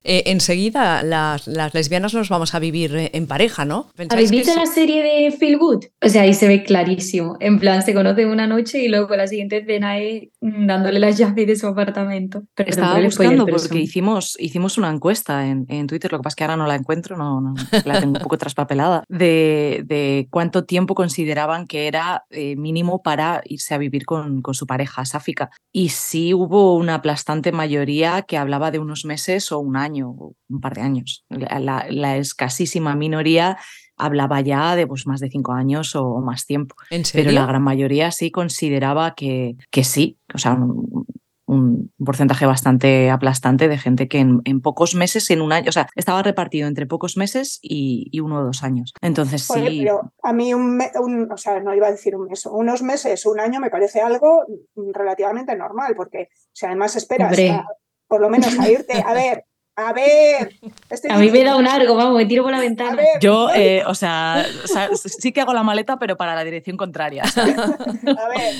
eh, 0.05 0.25
enseguida 0.27 1.03
las, 1.03 1.47
las 1.47 1.73
lesbianas 1.73 2.13
nos 2.13 2.29
vamos 2.29 2.55
a 2.55 2.59
vivir 2.59 2.95
eh, 2.95 3.11
en 3.15 3.27
pareja, 3.27 3.65
¿no? 3.65 3.89
¿Habéis 3.95 4.09
¿Pensáis 4.09 4.31
que 4.31 4.37
visto 4.37 4.53
sí? 4.53 4.59
la 4.59 4.67
serie 4.67 5.03
de 5.03 5.31
Feel 5.33 5.59
Good? 5.59 5.85
O 6.03 6.09
sea, 6.09 6.23
ahí 6.23 6.35
se 6.35 6.47
ve 6.47 6.63
clarísimo. 6.63 7.37
En 7.41 7.59
plan, 7.59 7.83
se 7.83 7.95
conocen 7.95 8.29
una 8.29 8.47
noche 8.47 8.83
y 8.83 8.89
luego 8.89 9.17
la 9.17 9.27
siguiente 9.27 9.59
escena 9.59 9.99
es 9.99 10.29
dándole 10.41 10.99
las 10.99 11.17
llaves 11.17 11.47
de 11.47 11.57
su 11.57 11.67
apartamento. 11.67 12.43
Estaba 12.57 13.01
buscando 13.01 13.47
porque 13.47 13.79
hicimos, 13.79 14.37
hicimos 14.39 14.77
una 14.77 14.91
encuesta 14.91 15.47
en, 15.47 15.65
en 15.69 15.87
Twitter, 15.87 16.13
lo 16.13 16.19
que 16.19 16.25
pasa 16.25 16.33
es 16.33 16.37
que 16.37 16.45
ahora 16.45 16.57
no 16.57 16.67
la 16.67 16.75
encuentro, 16.75 17.17
no, 17.17 17.41
no, 17.41 17.55
la 17.87 18.01
tengo 18.01 18.13
un 18.13 18.23
poco 18.23 18.37
traspapelada, 18.37 19.05
de, 19.09 19.83
de 19.87 20.29
cuánto 20.31 20.65
tiempo 20.65 20.95
consideraban 20.95 21.67
que 21.67 21.87
era 21.87 22.25
eh, 22.31 22.57
mínimo 22.57 23.03
para 23.03 23.43
irse 23.47 23.75
a 23.75 23.79
vivir 23.79 24.05
con, 24.05 24.43
con 24.43 24.55
su 24.55 24.67
pareja 24.67 25.05
sáfica. 25.07 25.51
Y 25.73 25.89
sí 25.89 26.35
hubo 26.35 26.77
una 26.77 26.97
aplastante 26.97 27.53
mayoría 27.53 28.23
que 28.23 28.37
hablaba 28.37 28.71
de 28.71 28.79
unos 28.79 29.05
meses 29.05 29.51
o 29.51 29.61
un 29.61 29.77
año, 29.77 29.94
o 30.03 30.35
un 30.49 30.61
par 30.61 30.75
de 30.75 30.83
años. 30.83 31.25
La, 31.29 31.59
la- 31.61 31.87
la 31.91 32.17
escasísima 32.17 32.95
minoría 32.97 33.57
hablaba 33.97 34.41
ya 34.41 34.75
de 34.77 34.87
pues, 34.87 35.07
más 35.07 35.21
de 35.21 35.31
cinco 35.31 35.53
años 35.53 35.95
o, 35.95 36.05
o 36.05 36.21
más 36.21 36.47
tiempo. 36.47 36.75
¿En 36.91 37.03
Pero 37.13 37.31
la 37.31 37.47
gran 37.47 37.63
mayoría 37.63 38.11
sí 38.11 38.31
consideraba 38.31 39.15
que, 39.15 39.57
que 39.71 39.85
sí. 39.85 40.19
O 40.35 40.39
sea, 40.39 40.59
un 41.47 41.93
porcentaje 42.03 42.47
bastante 42.47 43.11
aplastante 43.11 43.69
de 43.69 43.77
gente 43.77 44.09
que 44.09 44.19
en, 44.19 44.41
en 44.45 44.63
pocos 44.63 44.95
meses, 44.95 45.31
en 45.31 45.43
un 45.43 45.53
año, 45.53 45.69
o 45.69 45.73
sea, 45.73 45.89
estaba 45.95 46.23
repartido 46.23 46.67
entre 46.67 46.87
pocos 46.87 47.19
meses 47.19 47.59
y, 47.63 48.09
y 48.11 48.21
uno 48.21 48.39
o 48.41 48.45
dos 48.45 48.63
años. 48.65 48.95
Entonces 49.03 49.43
sí, 49.43 49.81
pero 49.85 50.13
a 50.23 50.33
mí 50.33 50.55
un, 50.55 50.77
me- 50.79 50.91
un- 50.99 51.31
o 51.31 51.37
sea, 51.37 51.61
no 51.61 51.75
iba 51.75 51.87
a 51.87 51.91
decir 51.93 52.17
un 52.17 52.29
mes, 52.29 52.47
unos 52.47 52.83
meses, 52.83 53.27
un 53.27 53.39
año 53.41 53.61
me 53.61 53.69
parece 53.71 54.01
algo 54.01 54.45
relativamente 54.95 55.55
normal, 55.55 55.95
porque 55.95 56.29
si 56.53 56.65
además 56.67 56.97
esperas 56.97 57.31
a- 57.51 57.67
por 58.09 58.21
lo 58.23 58.31
menos 58.31 58.59
a 58.59 58.69
irte, 58.71 59.03
a 59.05 59.13
ver, 59.13 59.45
a 59.77 59.93
ver, 59.93 60.55
estoy 60.89 61.11
A 61.11 61.19
mí 61.19 61.31
me 61.31 61.43
da 61.45 61.57
un 61.57 61.67
arco, 61.67 61.97
vamos, 61.97 62.17
me 62.17 62.27
tiro 62.27 62.43
por 62.43 62.53
la 62.53 62.59
a 62.59 62.61
ventana. 62.61 62.97
ver, 62.97 63.21
yo, 63.21 63.49
eh, 63.55 63.83
o 63.87 63.95
sea, 63.95 64.45
o 64.65 64.67
sea, 64.67 64.89
sí 64.95 65.33
que 65.33 65.41
hago 65.41 65.53
la 65.53 65.63
maleta, 65.63 65.99
pero 65.99 66.17
para 66.17 66.35
la 66.35 66.45
dirección 66.45 66.77
contraria. 66.77 67.25
a 67.25 68.29
ver, 68.29 68.55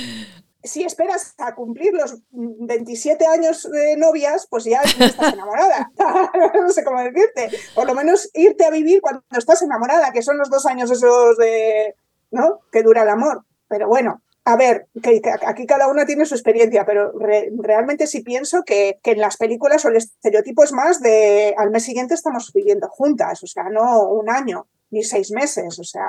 si 0.65 0.83
esperas 0.83 1.35
a 1.39 1.55
cumplir 1.55 1.93
los 1.93 2.19
27 2.31 3.27
años 3.27 3.71
de 3.71 3.97
novias, 3.97 4.47
pues 4.49 4.65
ya 4.65 4.81
no 4.99 5.05
estás 5.05 5.35
enamorada. 5.35 5.93
no 6.55 6.71
sé 6.71 6.83
cómo 6.85 7.01
decirte. 7.03 7.51
Por 7.75 7.87
lo 7.87 7.95
menos 7.95 8.31
irte 8.35 8.65
a 8.65 8.71
vivir 8.71 9.01
cuando 9.01 9.23
estás 9.37 9.63
enamorada, 9.63 10.11
que 10.11 10.23
son 10.23 10.39
los 10.39 10.49
dos 10.51 10.67
años 10.67 10.91
esos 10.91 11.37
de, 11.37 11.95
¿no? 12.31 12.61
Que 12.73 12.83
dura 12.83 13.03
el 13.03 13.11
amor. 13.11 13.45
Pero 13.69 13.89
bueno, 13.89 14.23
a 14.45 14.57
ver, 14.57 14.89
que, 15.03 15.21
aquí 15.47 15.67
cada 15.67 15.89
una 15.89 16.05
tiene 16.05 16.27
su 16.27 16.35
experiencia, 16.35 16.85
pero 16.85 17.13
re- 17.19 17.51
realmente 17.59 18.07
sí 18.07 18.21
pienso 18.23 18.63
que, 18.65 18.99
que 19.03 19.13
en 19.13 19.21
las 19.21 19.37
películas 19.37 19.85
o 19.85 19.89
el 19.89 19.97
estereotipo 19.97 20.65
es 20.65 20.73
más 20.73 21.01
de 21.01 21.55
al 21.57 21.71
mes 21.71 21.85
siguiente 21.85 22.15
estamos 22.15 22.53
viviendo 22.53 22.89
juntas, 22.89 23.43
o 23.43 23.47
sea, 23.47 23.65
no 23.71 24.09
un 24.11 24.29
año 24.29 24.67
ni 24.95 25.03
seis 25.03 25.31
meses, 25.31 25.79
o 25.79 25.85
sea. 25.85 26.03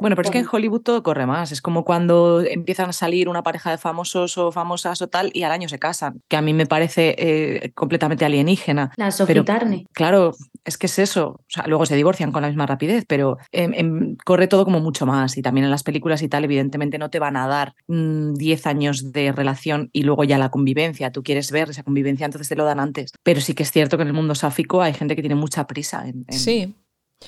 Bueno, 0.00 0.16
pero 0.16 0.26
es 0.26 0.32
que 0.32 0.38
en 0.38 0.46
Hollywood 0.50 0.80
todo 0.82 1.02
corre 1.02 1.26
más. 1.26 1.52
Es 1.52 1.60
como 1.62 1.84
cuando 1.84 2.40
empiezan 2.42 2.88
a 2.88 2.92
salir 2.92 3.28
una 3.28 3.42
pareja 3.42 3.70
de 3.70 3.78
famosos 3.78 4.36
o 4.38 4.50
famosas 4.50 5.00
o 5.02 5.08
tal 5.08 5.30
y 5.34 5.44
al 5.44 5.52
año 5.52 5.68
se 5.68 5.78
casan, 5.78 6.20
que 6.28 6.36
a 6.36 6.42
mí 6.42 6.52
me 6.54 6.66
parece 6.66 7.14
eh, 7.18 7.72
completamente 7.74 8.24
alienígena. 8.24 8.90
La 8.96 9.10
Turner. 9.10 9.84
claro, 9.92 10.32
es 10.64 10.78
que 10.78 10.86
es 10.86 10.98
eso. 10.98 11.28
O 11.40 11.44
sea, 11.48 11.66
luego 11.66 11.86
se 11.86 11.94
divorcian 11.96 12.32
con 12.32 12.42
la 12.42 12.48
misma 12.48 12.66
rapidez, 12.66 13.04
pero 13.06 13.36
em, 13.52 13.72
em, 13.74 14.16
corre 14.24 14.46
todo 14.48 14.64
como 14.64 14.80
mucho 14.80 15.06
más. 15.06 15.36
Y 15.36 15.42
también 15.42 15.64
en 15.64 15.70
las 15.70 15.82
películas 15.82 16.22
y 16.22 16.28
tal, 16.28 16.44
evidentemente 16.44 16.98
no 16.98 17.10
te 17.10 17.18
van 17.18 17.36
a 17.36 17.46
dar 17.46 17.74
mm, 17.88 18.34
10 18.34 18.66
años 18.66 19.12
de 19.12 19.30
relación 19.32 19.90
y 19.92 20.02
luego 20.04 20.24
ya 20.24 20.38
la 20.38 20.50
convivencia. 20.50 21.12
Tú 21.12 21.22
quieres 21.22 21.50
ver 21.50 21.70
esa 21.70 21.82
convivencia, 21.82 22.24
entonces 22.24 22.48
te 22.48 22.56
lo 22.56 22.64
dan 22.64 22.80
antes. 22.80 23.12
Pero 23.22 23.40
sí 23.40 23.54
que 23.54 23.62
es 23.62 23.70
cierto 23.70 23.96
que 23.96 24.02
en 24.02 24.08
el 24.08 24.14
mundo 24.14 24.34
sáfico 24.34 24.80
hay 24.82 24.94
gente 24.94 25.14
que 25.16 25.22
tiene 25.22 25.34
mucha 25.34 25.66
prisa 25.66 26.08
en, 26.08 26.24
en- 26.28 26.38
Sí, 26.38 26.74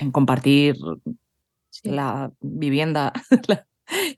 en 0.00 0.10
compartir 0.10 0.76
Sí. 1.70 1.90
la 1.90 2.30
vivienda 2.40 3.12
la- 3.48 3.66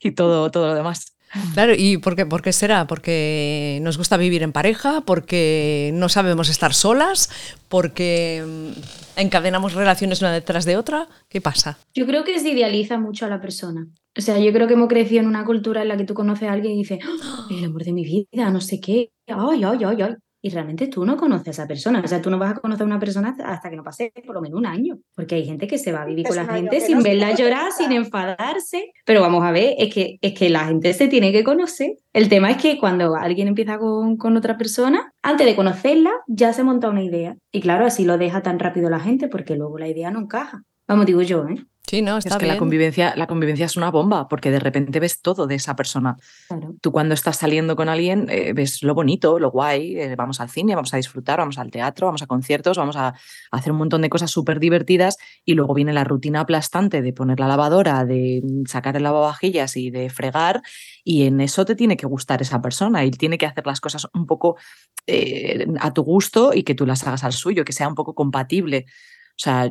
y 0.01 0.11
todo, 0.13 0.51
todo 0.51 0.67
lo 0.69 0.75
demás. 0.75 1.17
claro. 1.55 1.73
¿Y 1.77 1.97
por 1.99 2.15
qué, 2.17 2.27
por 2.27 2.43
qué 2.43 2.53
será? 2.53 2.87
¿Porque 2.87 3.79
nos 3.83 3.97
gusta 3.99 4.17
vivir 4.19 4.43
en 4.43 4.53
pareja? 4.53 5.01
¿Porque 5.01 5.91
no 5.95 6.09
sabemos 6.11 6.49
estar 6.51 6.75
solas? 6.75 7.31
¿Porque 7.69 8.45
mm, 8.47 9.19
encadenamos 9.21 9.73
relaciones 9.75 10.21
una 10.21 10.33
detrás 10.33 10.65
de 10.67 10.77
otra? 10.77 11.09
¿Qué 11.31 11.41
pasa? 11.41 11.79
Yo 11.95 12.07
creo 12.07 12.25
que 12.25 12.39
se 12.39 12.51
idealiza 12.51 12.99
mucho 12.99 13.25
a 13.27 13.29
la 13.31 13.41
persona. 13.41 13.87
O 14.17 14.21
sea, 14.21 14.39
yo 14.39 14.53
creo 14.53 14.67
que 14.69 14.75
hemos 14.75 14.89
crecido 14.89 15.21
en 15.23 15.27
una 15.27 15.45
cultura 15.45 15.83
en 15.83 15.89
la 15.89 15.97
que 15.97 16.05
tú 16.05 16.15
conoces 16.15 16.49
a 16.49 16.53
alguien 16.53 16.75
y 16.75 16.79
dices, 16.79 17.01
"Ah, 17.05 17.47
el 17.51 17.65
amor 17.65 17.85
de 17.85 17.93
mi 17.93 18.05
vida, 18.05 18.51
no 18.51 18.61
sé 18.61 18.81
qué, 18.81 19.11
ay, 19.29 19.65
ay, 19.65 19.79
ay, 19.85 20.03
ay. 20.03 20.15
Y 20.47 20.51
realmente 20.51 20.87
tú 20.87 21.05
no 21.05 21.17
conoces 21.17 21.49
a 21.49 21.51
esa 21.51 21.67
persona. 21.67 22.01
O 22.05 22.07
sea, 22.07 22.23
tú 22.23 22.31
no 22.31 22.39
vas 22.39 22.53
a 22.53 22.61
conocer 22.61 22.85
a 22.85 22.87
una 22.87 23.01
persona 23.01 23.35
hasta- 23.45 23.69
que 23.69 23.75
no 23.75 23.83
pase 23.83 24.13
por 24.25 24.37
lo 24.37 24.41
menos 24.41 24.57
un 24.61 24.65
año. 24.65 24.97
Porque 25.17 25.35
hay 25.35 25.45
gente 25.45 25.67
que 25.67 25.77
se 25.77 25.91
va 25.91 26.03
a 26.03 26.05
vivir 26.05 26.25
Es 26.25 26.29
con 26.29 26.47
la 26.47 26.55
gente 26.55 26.81
sin 26.81 26.99
no 26.99 27.03
verla 27.03 27.35
llorar, 27.35 27.73
sin 27.73 27.91
enfadarse. 27.91 28.93
Pero 29.05 29.23
vamos 29.23 29.43
a 29.43 29.51
ver, 29.51 29.75
es 29.77 29.93
que, 29.93 30.19
es 30.21 30.35
que 30.35 30.49
la 30.49 30.67
gente 30.67 30.95
se 30.95 31.09
tiene 31.09 31.33
que 31.33 31.43
conocer. 31.43 31.97
El 32.13 32.29
tema 32.29 32.53
es 32.53 32.59
que 32.59 32.79
cuando 32.79 33.17
alguien 33.17 33.49
empieza 33.49 33.77
con, 33.77 34.17
con 34.17 34.37
otra 34.37 34.57
persona, 34.57 35.13
antes 35.21 35.49
de 35.49 35.57
conocerla, 35.57 36.13
ya 36.29 36.53
se 36.53 36.63
monta 36.63 36.91
una 36.91 37.03
idea. 37.03 37.37
Y 37.51 37.61
claro, 37.61 37.85
así 37.85 38.05
lo 38.05 38.17
deja 38.17 38.41
tan 38.43 38.61
rápido 38.61 38.89
la 38.89 39.01
gente 39.01 39.27
porque 39.27 39.57
luego 39.57 39.79
la 39.79 39.89
idea 39.89 40.13
no 40.13 40.21
encaja. 40.21 40.63
Vamos, 40.87 41.07
digo 41.07 41.23
yo, 41.23 41.45
¿eh? 41.49 41.57
Sí, 41.89 42.03
no, 42.03 42.19
está 42.19 42.31
es 42.31 42.37
que 42.37 42.45
bien. 42.47 42.55
la 42.55 42.59
convivencia, 42.59 43.15
la 43.17 43.29
convivencia 43.29 43.67
es 43.67 43.77
una 43.77 43.93
bomba, 43.93 44.27
porque 44.27 44.51
de 44.51 44.59
repente 44.59 44.99
ves 44.99 45.21
todo 45.23 45.47
de 45.47 45.55
esa 45.55 45.77
persona. 45.77 46.17
Claro. 46.49 46.75
Tú 46.81 46.91
cuando 46.91 47.15
estás 47.15 47.37
saliendo 47.37 47.77
con 47.77 47.89
alguien 47.89 48.27
eh, 48.29 48.53
ves 48.53 48.83
lo 48.83 48.93
bonito, 48.93 49.39
lo 49.39 49.53
guay, 49.53 49.97
eh, 49.97 50.17
vamos 50.17 50.41
al 50.41 50.51
cine, 50.51 50.75
vamos 50.75 50.93
a 50.95 50.97
disfrutar, 50.97 51.39
vamos 51.39 51.59
al 51.59 51.71
teatro, 51.71 52.07
vamos 52.07 52.23
a 52.23 52.27
conciertos, 52.27 52.77
vamos 52.77 52.97
a 52.97 53.15
hacer 53.53 53.71
un 53.71 53.79
montón 53.79 54.03
de 54.03 54.11
cosas 54.11 54.33
súper 54.33 54.59
divertidas 54.59 55.17
y 55.45 55.55
luego 55.55 55.75
viene 55.75 55.93
la 55.93 56.03
rutina 56.03 56.41
aplastante 56.41 57.03
de 57.03 57.13
poner 57.13 57.39
la 57.39 57.47
lavadora, 57.47 58.05
de 58.05 58.43
sacar 58.67 58.97
el 58.97 59.05
lavavajillas 59.05 59.77
y 59.77 59.91
de 59.91 60.11
fregar 60.11 60.63
y 61.05 61.27
en 61.27 61.41
eso 61.41 61.65
te 61.65 61.77
tiene 61.77 61.97
que 61.97 62.07
gustar 62.07 62.43
esa 62.43 62.61
persona 62.61 63.05
y 63.05 63.13
tiene 63.13 63.39
que 63.39 63.47
hacer 63.47 63.65
las 63.65 63.81
cosas 63.81 64.09
un 64.13 64.27
poco 64.27 64.57
eh, 65.07 65.67
a 65.79 65.95
tu 65.95 66.03
gusto 66.03 66.53
y 66.53 66.65
que 66.65 66.75
tú 66.75 66.85
las 66.85 67.07
hagas 67.07 67.23
al 67.23 67.33
suyo, 67.33 67.65
que 67.65 67.73
sea 67.73 67.87
un 67.87 67.95
poco 67.95 68.13
compatible. 68.13 68.87
O 69.37 69.39
sea, 69.39 69.71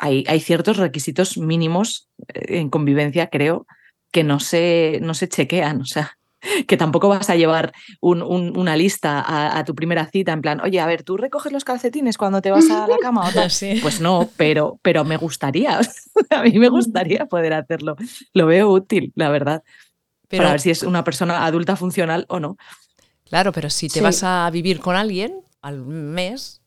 hay, 0.00 0.24
hay 0.26 0.40
ciertos 0.40 0.76
requisitos 0.78 1.36
mínimos 1.38 2.08
eh, 2.34 2.58
en 2.60 2.70
convivencia, 2.70 3.28
creo, 3.28 3.66
que 4.12 4.24
no 4.24 4.40
se, 4.40 4.98
no 5.02 5.14
se 5.14 5.28
chequean. 5.28 5.80
O 5.82 5.84
sea, 5.84 6.16
que 6.68 6.76
tampoco 6.76 7.08
vas 7.08 7.28
a 7.30 7.36
llevar 7.36 7.72
un- 8.00 8.22
un- 8.22 8.56
una 8.56 8.76
lista 8.76 9.20
a, 9.20 9.58
a 9.58 9.64
tu 9.64 9.74
primera 9.74 10.06
cita 10.06 10.32
en 10.32 10.40
plan, 10.42 10.60
oye, 10.60 10.80
a 10.80 10.86
ver, 10.86 11.02
¿tú 11.02 11.16
recoges 11.16 11.52
los 11.52 11.64
calcetines 11.64 12.16
cuando 12.18 12.40
te 12.42 12.50
vas 12.50 12.70
a 12.70 12.86
la 12.86 12.96
cama 12.98 13.28
o 13.28 13.32
tal? 13.32 13.50
Sí. 13.50 13.78
Pues 13.82 14.00
no, 14.00 14.30
pero, 14.36 14.78
pero 14.82 15.04
me 15.04 15.16
gustaría. 15.16 15.80
a 16.30 16.42
mí 16.42 16.58
me 16.58 16.68
gustaría 16.68 17.26
poder 17.26 17.52
hacerlo. 17.54 17.96
Lo 18.32 18.46
veo 18.46 18.70
útil, 18.70 19.12
la 19.16 19.28
verdad. 19.30 19.62
Pero, 20.28 20.42
para 20.42 20.52
ver 20.52 20.60
si 20.60 20.70
es 20.70 20.82
una 20.82 21.04
persona 21.04 21.44
adulta 21.44 21.76
funcional 21.76 22.24
o 22.28 22.40
no. 22.40 22.56
Claro, 23.24 23.52
pero 23.52 23.68
si 23.70 23.88
te 23.88 23.94
Sí. 23.94 24.00
vas 24.00 24.22
a 24.22 24.48
vivir 24.50 24.80
con 24.80 24.96
alguien 24.96 25.40
al 25.62 25.84
mes, 25.84 26.62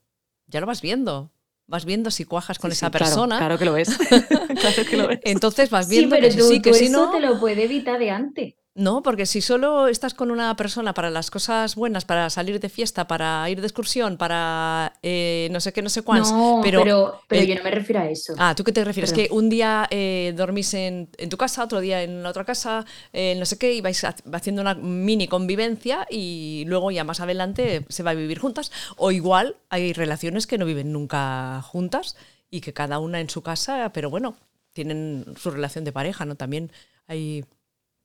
ya 0.48 0.60
lo 0.60 0.68
vas 0.68 0.82
viendo. 0.82 1.32
Vas 1.68 1.84
viendo 1.86 2.12
si 2.12 2.24
cuajas 2.24 2.60
con 2.60 2.72
Sí, 2.72 2.78
esa 2.78 2.88
sí, 2.88 2.92
claro, 2.92 3.06
persona. 3.06 3.38
Claro, 3.38 3.58
que 3.58 3.66
lo 3.66 3.74
ves. 3.74 3.90
claro 4.62 4.86
que 4.90 4.98
lo 4.98 5.08
ves. 5.08 5.20
Entonces 5.24 5.70
vas 5.70 5.88
Sí, 5.88 5.92
viendo 5.98 6.16
pero 6.16 6.28
que 6.28 6.32
si 6.32 6.38
tú, 6.38 6.48
sí, 6.48 6.62
que 6.62 6.70
tú 6.72 6.76
si 6.78 6.86
eso 6.86 7.06
no. 7.06 7.12
te 7.12 7.20
lo 7.20 7.40
puedes 7.40 7.60
evitar 7.60 8.00
de 8.00 8.10
antes. 8.10 8.56
No, 8.78 9.02
porque 9.02 9.26
si 9.26 9.42
solo 9.42 9.88
estás 9.88 10.14
con 10.14 10.30
una 10.30 10.56
persona 10.56 10.94
para 10.94 11.10
las 11.10 11.32
cosas 11.32 11.74
buenas, 11.74 12.06
para 12.06 12.30
salir 12.30 12.60
de 12.60 12.70
fiesta, 12.70 13.08
para 13.08 13.50
ir 13.50 13.60
de 13.60 13.66
excursión, 13.66 14.18
para 14.18 14.94
eh, 15.02 15.50
no 15.52 15.60
sé 15.60 15.74
qué, 15.74 15.82
no 15.82 15.90
sé 15.90 16.04
cuántos. 16.04 16.32
No, 16.32 16.62
pero, 16.64 17.20
pero, 17.28 17.44
yo 17.44 17.56
no 17.56 17.64
me 17.64 17.72
refiero 17.72 18.02
a 18.02 18.08
eso. 18.08 18.36
Ah, 18.38 18.54
¿tú 18.56 18.64
qué 18.64 18.72
te 18.72 18.84
refieres? 18.86 19.12
Perdón. 19.12 19.26
Que 19.26 19.34
un 19.34 19.50
día 19.50 19.88
eh, 19.90 20.32
dormís 20.38 20.76
en, 20.76 21.10
en 21.18 21.30
tu 21.30 21.38
casa, 21.38 21.64
otro 21.64 21.82
día 21.82 22.04
en 22.04 22.22
la 22.22 22.30
otra 22.30 22.46
casa, 22.46 22.86
eh, 23.14 23.36
no 23.40 23.46
sé 23.48 23.58
qué, 23.58 23.74
y 23.74 23.82
vais 23.82 24.04
ha- 24.04 24.16
haciendo 24.32 24.62
una 24.62 24.76
mini 24.76 25.28
convivencia 25.28 26.06
y 26.12 26.64
luego 26.68 26.92
ya 26.92 27.04
más 27.04 27.20
adelante 27.20 27.84
se 27.90 28.04
va 28.04 28.12
a 28.12 28.14
vivir 28.14 28.38
juntas. 28.38 28.72
O 28.96 29.10
igual 29.12 29.56
hay 29.70 29.92
relaciones 29.94 30.46
que 30.46 30.60
no 30.60 30.66
viven 30.66 30.92
nunca 30.92 31.64
juntas 31.64 32.16
y 32.52 32.62
que 32.62 32.74
cada 32.74 33.00
una 33.00 33.22
en 33.22 33.30
su 33.32 33.42
casa, 33.42 33.92
pero 33.92 34.12
bueno, 34.12 34.38
tienen 34.74 35.26
su 35.42 35.50
relación 35.50 35.84
de 35.84 35.92
pareja, 35.92 36.26
¿no? 36.26 36.36
También 36.36 36.72
hay 37.08 37.44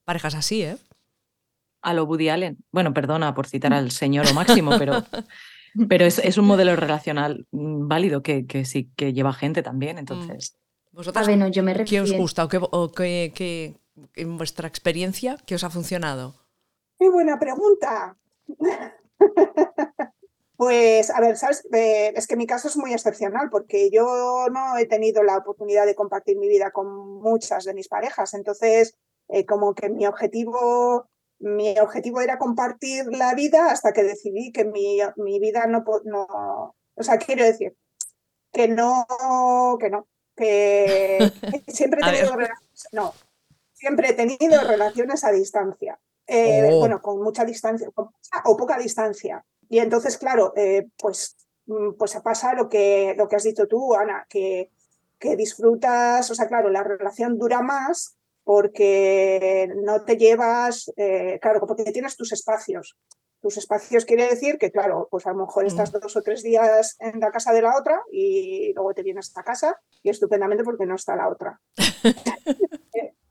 parejas 0.04 0.34
así, 0.34 0.62
¿eh? 0.62 0.76
A 1.82 1.94
lo 1.94 2.04
Woody 2.04 2.28
Allen. 2.28 2.58
Bueno, 2.70 2.94
perdona 2.94 3.34
por 3.34 3.46
citar 3.46 3.72
al 3.72 3.90
señor 3.90 4.26
o 4.30 4.34
máximo, 4.34 4.72
pero, 4.78 5.04
pero 5.88 6.04
es, 6.04 6.18
es 6.18 6.38
un 6.38 6.46
modelo 6.46 6.76
relacional 6.76 7.46
mm, 7.50 7.88
válido 7.88 8.22
que, 8.22 8.46
que 8.46 8.64
sí 8.64 8.90
que 8.96 9.12
lleva 9.12 9.32
gente 9.32 9.62
también. 9.62 9.98
Entonces, 9.98 10.56
A 10.86 10.96
¿Vosotras 10.96 11.26
ver, 11.26 11.38
no, 11.38 11.48
yo 11.48 11.62
me 11.62 11.84
qué 11.84 12.00
os 12.00 12.12
gusta 12.12 12.44
o 12.44 12.48
qué, 12.48 12.58
o 12.60 12.92
qué- 12.92 13.32
qué- 13.34 13.76
en 14.14 14.38
vuestra 14.38 14.68
experiencia 14.68 15.36
qué 15.46 15.54
os 15.54 15.64
ha 15.64 15.70
funcionado? 15.70 16.34
Qué 16.98 17.10
buena 17.10 17.38
pregunta. 17.38 18.16
Pues, 20.56 21.10
a 21.10 21.20
ver, 21.20 21.36
¿sabes? 21.36 21.66
Eh, 21.72 22.12
es 22.14 22.28
que 22.28 22.36
mi 22.36 22.46
caso 22.46 22.68
es 22.68 22.76
muy 22.76 22.92
excepcional 22.92 23.48
porque 23.50 23.90
yo 23.90 24.46
no 24.52 24.76
he 24.78 24.86
tenido 24.86 25.24
la 25.24 25.38
oportunidad 25.38 25.86
de 25.86 25.96
compartir 25.96 26.36
mi 26.38 26.46
vida 26.46 26.70
con 26.70 27.20
muchas 27.20 27.64
de 27.64 27.74
mis 27.74 27.88
parejas. 27.88 28.32
Entonces, 28.34 28.96
eh, 29.32 29.46
como 29.46 29.74
que 29.74 29.88
mi 29.88 30.06
objetivo, 30.06 31.08
mi 31.38 31.78
objetivo 31.78 32.20
era 32.20 32.38
compartir 32.38 33.06
la 33.06 33.34
vida 33.34 33.70
hasta 33.70 33.92
que 33.92 34.04
decidí 34.04 34.52
que 34.52 34.66
mi, 34.66 34.98
mi 35.16 35.40
vida 35.40 35.66
no, 35.66 35.84
no, 36.04 36.76
o 36.94 37.02
sea, 37.02 37.16
quiero 37.16 37.44
decir, 37.44 37.74
que 38.52 38.68
no, 38.68 39.06
que 39.80 39.88
no, 39.88 40.06
que 40.36 41.18
siempre 41.66 42.00
he 42.02 42.12
tenido 42.12 42.36
relaciones, 42.36 42.88
no, 42.92 43.14
siempre 43.72 44.10
he 44.10 44.12
tenido 44.12 44.60
relaciones 44.62 45.24
a 45.24 45.32
distancia. 45.32 45.98
Eh, 46.26 46.70
Oh. 46.70 46.78
Bueno, 46.78 47.02
con 47.02 47.20
mucha 47.22 47.44
distancia 47.44 47.90
con 47.90 48.06
mucha 48.06 48.42
o 48.44 48.56
poca 48.56 48.78
distancia. 48.78 49.44
Y 49.68 49.78
entonces, 49.80 50.18
claro, 50.18 50.52
eh, 50.56 50.88
pues, 50.98 51.36
mm, 51.66 51.92
pues 51.98 52.16
pasa 52.22 52.54
lo 52.54 52.68
que, 52.68 53.14
lo 53.16 53.28
que 53.28 53.36
has 53.36 53.42
dicho 53.42 53.66
tú, 53.66 53.94
Ana, 53.94 54.26
que, 54.28 54.70
que 55.18 55.36
disfrutas, 55.36 56.30
o 56.30 56.34
sea, 56.34 56.46
claro, 56.46 56.68
la 56.70 56.84
relación 56.84 57.38
dura 57.38 57.62
más 57.62 58.16
porque 58.44 59.70
no 59.76 60.04
te 60.04 60.16
llevas, 60.16 60.90
eh, 60.96 61.38
claro, 61.40 61.60
porque 61.60 61.84
tienes 61.92 62.16
tus 62.16 62.32
espacios. 62.32 62.96
Tus 63.40 63.56
espacios 63.56 64.04
quiere 64.04 64.28
decir 64.28 64.56
que, 64.56 64.70
claro, 64.70 65.08
pues 65.10 65.26
a 65.26 65.32
lo 65.32 65.46
mejor 65.46 65.66
estás 65.66 65.90
dos 65.90 66.16
o 66.16 66.22
tres 66.22 66.44
días 66.44 66.96
en 67.00 67.18
la 67.18 67.32
casa 67.32 67.52
de 67.52 67.62
la 67.62 67.76
otra 67.76 68.00
y 68.12 68.72
luego 68.74 68.94
te 68.94 69.02
vienes 69.02 69.26
a 69.26 69.30
esta 69.30 69.42
casa 69.42 69.80
y 70.02 70.10
estupendamente 70.10 70.62
porque 70.62 70.86
no 70.86 70.94
está 70.94 71.16
la 71.16 71.28
otra. 71.28 71.60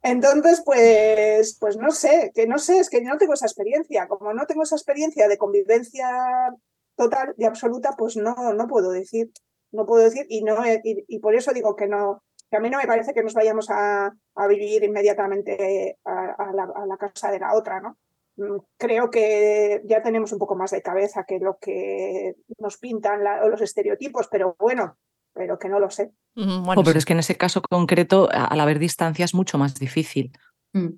Entonces, 0.04 0.64
pues, 0.66 1.58
pues 1.60 1.78
no 1.78 1.92
sé, 1.92 2.32
que 2.34 2.48
no 2.48 2.58
sé, 2.58 2.80
es 2.80 2.90
que 2.90 3.02
no 3.02 3.18
tengo 3.18 3.34
esa 3.34 3.46
experiencia. 3.46 4.08
Como 4.08 4.34
no 4.34 4.46
tengo 4.48 4.64
esa 4.64 4.76
experiencia 4.76 5.28
de 5.28 5.38
convivencia 5.38 6.10
total 6.96 7.34
y 7.38 7.46
absoluta, 7.46 7.96
pues 7.98 8.18
no, 8.18 8.36
no 8.54 8.68
puedo 8.68 8.92
decir, 8.92 9.32
no 9.72 9.86
puedo 9.86 10.04
decir, 10.04 10.26
y 10.28 10.44
no 10.44 10.58
y, 10.66 11.06
y 11.08 11.20
por 11.20 11.36
eso 11.36 11.54
digo 11.54 11.76
que 11.76 11.88
no, 11.88 12.24
que 12.52 12.58
a 12.58 12.60
mí 12.60 12.70
no 12.70 12.78
me 12.78 12.86
parece 12.86 13.14
que 13.14 13.24
nos 13.24 13.34
vayamos 13.34 13.70
a, 13.70 14.14
a 14.36 14.48
vivir 14.48 14.84
inmediatamente 14.84 15.98
a, 16.04 16.36
a, 16.38 16.54
la, 16.54 16.64
a, 16.64 16.86
la, 16.86 16.98
casa 16.98 17.32
de 17.32 17.40
la 17.40 17.56
otra, 17.56 17.80
¿no? 17.80 17.98
Mm, 18.36 18.58
creo 18.78 19.10
que 19.10 19.82
ya 19.86 20.04
tenemos 20.04 20.34
un 20.34 20.40
poco 20.40 20.56
más 20.56 20.72
de 20.72 20.82
cabeza 20.82 21.24
que 21.26 21.40
lo 21.40 21.58
que 21.60 22.36
nos 22.60 22.78
pintan 22.78 23.24
la, 23.24 23.48
los 23.48 23.62
estereotipos, 23.62 24.28
pero 24.30 24.58
bueno, 24.60 24.98
pero 25.34 25.58
que 25.58 25.70
no 25.70 25.80
lo 25.80 25.90
sé. 25.90 26.12
Bueno, 26.36 26.74
oh, 26.76 26.84
pero 26.84 26.92
sí. 26.92 26.98
es 26.98 27.06
que 27.06 27.14
en 27.14 27.20
ese 27.20 27.38
caso 27.38 27.62
concreto, 27.62 28.28
al 28.30 28.60
haber 28.60 28.80
distancia, 28.80 29.24
es 29.24 29.34
mucho 29.34 29.58
más 29.58 29.80
difícil. 29.80 30.34
Mm. 30.74 30.90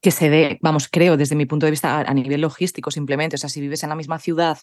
Que 0.00 0.12
se 0.12 0.30
dé, 0.30 0.58
vamos, 0.62 0.88
creo, 0.88 1.16
desde 1.16 1.34
mi 1.34 1.44
punto 1.44 1.66
de 1.66 1.72
vista, 1.72 1.98
a, 1.98 2.02
a 2.02 2.14
nivel 2.14 2.40
logístico 2.40 2.92
simplemente. 2.92 3.34
O 3.34 3.38
sea, 3.38 3.50
si 3.50 3.60
vives 3.60 3.82
en 3.82 3.88
la 3.88 3.96
misma 3.96 4.20
ciudad 4.20 4.58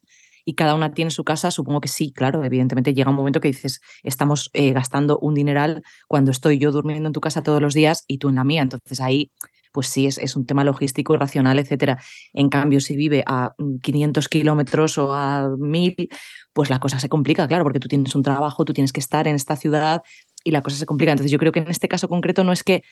y 0.47 0.53
cada 0.53 0.75
una 0.75 0.93
tiene 0.93 1.11
su 1.11 1.25
casa, 1.25 1.51
supongo 1.51 1.81
que 1.81 1.89
sí, 1.89 2.13
claro, 2.13 2.41
evidentemente 2.45 2.93
llega 2.93 3.09
un 3.09 3.17
momento 3.17 3.41
que 3.41 3.49
dices, 3.49 3.81
estamos 4.01 4.49
eh, 4.53 4.71
gastando 4.71 5.19
un 5.19 5.33
dineral 5.33 5.83
cuando 6.07 6.31
estoy 6.31 6.57
yo 6.57 6.71
durmiendo 6.71 7.07
en 7.07 7.11
tu 7.11 7.19
casa 7.19 7.43
todos 7.43 7.61
los 7.61 7.73
días 7.73 8.05
y 8.07 8.17
tú 8.17 8.29
en 8.29 8.35
la 8.35 8.45
mía. 8.45 8.61
Entonces 8.61 9.01
ahí, 9.01 9.29
pues 9.73 9.87
sí, 9.87 10.07
es, 10.07 10.17
es 10.17 10.37
un 10.37 10.45
tema 10.45 10.63
logístico 10.63 11.17
racional, 11.17 11.59
etcétera. 11.59 12.01
En 12.31 12.47
cambio, 12.47 12.79
si 12.79 12.95
vive 12.95 13.25
a 13.27 13.55
500 13.81 14.29
kilómetros 14.29 14.97
o 14.97 15.13
a 15.13 15.49
1000, 15.59 16.07
pues 16.53 16.69
la 16.69 16.79
cosa 16.79 16.97
se 17.01 17.09
complica, 17.09 17.45
claro, 17.49 17.65
porque 17.65 17.81
tú 17.81 17.89
tienes 17.89 18.15
un 18.15 18.23
trabajo, 18.23 18.63
tú 18.63 18.71
tienes 18.71 18.93
que 18.93 19.01
estar 19.01 19.27
en 19.27 19.35
esta 19.35 19.57
ciudad 19.57 20.01
y 20.45 20.51
la 20.51 20.61
cosa 20.61 20.77
se 20.77 20.85
complica. 20.85 21.11
Entonces 21.11 21.31
yo 21.33 21.39
creo 21.39 21.51
que 21.51 21.59
en 21.59 21.67
este 21.67 21.89
caso 21.89 22.07
concreto 22.07 22.45
no 22.45 22.53
es 22.53 22.63
que 22.63 22.83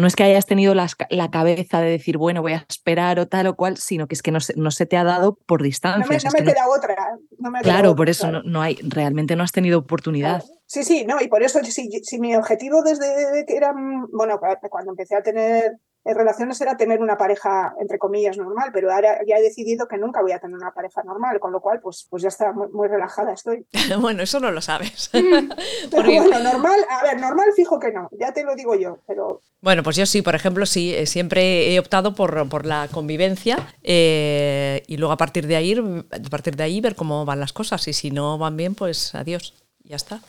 no 0.00 0.06
es 0.06 0.16
que 0.16 0.24
hayas 0.24 0.46
tenido 0.46 0.74
la, 0.74 0.88
la, 1.10 1.30
cabeza 1.30 1.80
de 1.80 1.90
decir, 1.90 2.18
bueno, 2.18 2.42
voy 2.42 2.52
a 2.52 2.66
esperar 2.68 3.18
o 3.20 3.28
tal 3.28 3.46
o 3.46 3.56
cual, 3.56 3.76
sino 3.76 4.08
que 4.08 4.14
es 4.14 4.22
que 4.22 4.32
no 4.32 4.40
se, 4.40 4.54
no 4.56 4.70
se 4.70 4.86
te 4.86 4.96
ha 4.96 5.04
dado 5.04 5.38
por 5.46 5.62
distancia. 5.62 6.00
No 6.00 6.08
me, 6.08 6.18
no 6.18 6.30
me 6.32 6.52
queda 6.52 6.64
no... 6.64 6.72
otra. 6.72 6.96
Me 7.38 7.60
claro, 7.60 7.94
por 7.94 8.08
eso. 8.08 8.30
No, 8.30 8.42
no, 8.42 8.62
hay, 8.62 8.78
realmente 8.82 9.36
no 9.36 9.44
has 9.44 9.52
tenido 9.52 9.78
oportunidad. 9.78 10.42
Sí, 10.66 10.84
sí, 10.84 11.04
no, 11.04 11.20
y 11.20 11.28
por 11.28 11.42
eso 11.42 11.62
si, 11.64 11.90
si 12.02 12.20
mi 12.20 12.34
objetivo 12.34 12.82
desde 12.82 13.44
que 13.46 13.56
era, 13.56 13.72
bueno, 14.12 14.40
cuando 14.70 14.92
empecé 14.92 15.16
a 15.16 15.22
tener 15.22 15.72
relaciones 16.04 16.60
era 16.60 16.76
tener 16.76 17.00
una 17.00 17.16
pareja, 17.16 17.74
entre 17.78 17.98
comillas, 17.98 18.36
normal, 18.36 18.70
pero 18.72 18.92
ahora 18.92 19.20
ya 19.26 19.36
he 19.36 19.42
decidido 19.42 19.86
que 19.86 19.98
nunca 19.98 20.22
voy 20.22 20.32
a 20.32 20.38
tener 20.38 20.56
una 20.56 20.72
pareja 20.72 21.02
normal, 21.02 21.38
con 21.40 21.52
lo 21.52 21.60
cual, 21.60 21.80
pues, 21.80 22.06
pues 22.08 22.22
ya 22.22 22.28
está, 22.28 22.52
muy, 22.52 22.68
muy 22.68 22.88
relajada 22.88 23.32
estoy. 23.32 23.66
bueno, 24.00 24.22
eso 24.22 24.40
no 24.40 24.50
lo 24.50 24.60
sabes. 24.60 25.10
pero 25.90 26.04
bueno, 26.04 26.38
normal, 26.40 26.80
a 26.88 27.02
ver, 27.02 27.20
normal 27.20 27.48
fijo 27.54 27.78
que 27.78 27.92
no, 27.92 28.08
ya 28.12 28.32
te 28.32 28.44
lo 28.44 28.54
digo 28.54 28.74
yo, 28.74 28.98
pero... 29.06 29.42
Bueno, 29.60 29.82
pues 29.82 29.96
yo 29.96 30.06
sí, 30.06 30.22
por 30.22 30.34
ejemplo, 30.34 30.64
sí, 30.64 30.94
siempre 31.04 31.74
he 31.74 31.78
optado 31.78 32.14
por, 32.14 32.48
por 32.48 32.64
la 32.64 32.88
convivencia 32.90 33.58
eh, 33.82 34.82
y 34.86 34.96
luego 34.96 35.12
a 35.12 35.18
partir 35.18 35.46
de 35.46 35.56
ahí, 35.56 35.76
a 36.10 36.30
partir 36.30 36.56
de 36.56 36.62
ahí 36.62 36.80
ver 36.80 36.94
cómo 36.94 37.26
van 37.26 37.40
las 37.40 37.52
cosas 37.52 37.86
y 37.86 37.92
si 37.92 38.10
no 38.10 38.38
van 38.38 38.56
bien, 38.56 38.74
pues 38.74 39.14
adiós, 39.14 39.54
ya 39.84 39.96
está. 39.96 40.20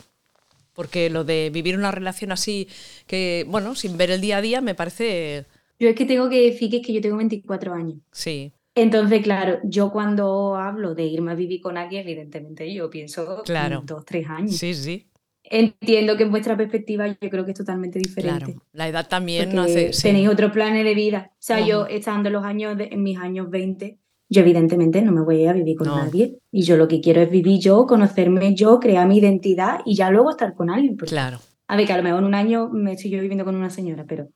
Porque 0.73 1.09
lo 1.09 1.23
de 1.23 1.49
vivir 1.49 1.77
una 1.77 1.91
relación 1.91 2.31
así, 2.31 2.67
que, 3.07 3.45
bueno, 3.47 3.75
sin 3.75 3.97
ver 3.97 4.11
el 4.11 4.21
día 4.21 4.37
a 4.37 4.41
día, 4.41 4.61
me 4.61 4.75
parece 4.75 5.45
yo 5.81 5.89
es 5.89 5.95
que 5.95 6.05
tengo 6.05 6.29
que 6.29 6.41
decir 6.41 6.69
que 6.69 6.77
es 6.77 6.85
que 6.85 6.93
yo 6.93 7.01
tengo 7.01 7.17
24 7.17 7.73
años. 7.73 7.97
Sí. 8.11 8.53
Entonces, 8.75 9.21
claro, 9.21 9.59
yo 9.63 9.91
cuando 9.91 10.55
hablo 10.55 10.95
de 10.95 11.03
irme 11.05 11.31
a 11.31 11.35
vivir 11.35 11.59
con 11.59 11.75
alguien, 11.77 12.07
evidentemente 12.07 12.71
yo 12.73 12.89
pienso 12.89 13.41
claro. 13.43 13.81
dos, 13.85 14.05
tres 14.05 14.27
años. 14.29 14.55
Sí, 14.55 14.73
sí. 14.73 15.07
Entiendo 15.43 16.15
que 16.15 16.23
en 16.23 16.31
vuestra 16.31 16.55
perspectiva 16.55 17.07
yo 17.07 17.29
creo 17.29 17.43
que 17.43 17.51
es 17.51 17.57
totalmente 17.57 17.99
diferente. 17.99 18.45
Claro. 18.45 18.63
La 18.71 18.87
edad 18.87 19.07
también 19.09 19.53
no 19.53 19.63
hace. 19.63 19.91
Sí. 19.91 20.03
Tenéis 20.03 20.29
otros 20.29 20.51
planes 20.51 20.85
de 20.85 20.93
vida. 20.95 21.31
O 21.33 21.35
sea, 21.39 21.59
-huh. 21.59 21.67
yo 21.67 21.85
estando 21.87 22.29
en 22.29 22.33
los 22.33 22.45
años 22.45 22.77
de, 22.77 22.85
en 22.91 23.03
mis 23.03 23.17
años 23.17 23.49
20, 23.49 23.97
yo 24.29 24.41
evidentemente 24.41 25.01
no 25.01 25.11
me 25.11 25.21
voy 25.21 25.45
a 25.47 25.51
vivir 25.53 25.75
con 25.75 25.87
No. 25.87 25.97
nadie. 25.97 26.37
Y 26.51 26.61
yo 26.61 26.77
lo 26.77 26.87
que 26.87 27.01
quiero 27.01 27.21
es 27.21 27.29
vivir 27.29 27.59
yo, 27.59 27.85
conocerme 27.85 28.55
yo, 28.55 28.79
crear 28.79 29.05
mi 29.07 29.17
identidad 29.17 29.79
y 29.85 29.95
ya 29.95 30.09
luego 30.11 30.29
estar 30.29 30.53
con 30.53 30.69
alguien. 30.69 30.95
Porque, 30.95 31.09
Claro. 31.11 31.39
A 31.67 31.75
ver, 31.75 31.85
que 31.87 31.93
a 31.93 31.97
lo 31.97 32.03
mejor 32.03 32.19
en 32.19 32.25
un 32.25 32.35
año 32.35 32.69
me 32.69 32.93
estoy 32.93 33.11
yo 33.11 33.19
viviendo 33.19 33.43
con 33.43 33.55
una 33.55 33.69
señora, 33.69 34.05
pero 34.07 34.29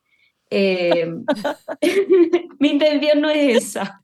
eh, 0.58 1.14
mi 2.60 2.70
intención 2.70 3.22
no 3.22 3.30
es 3.30 3.58
esa. 3.58 4.02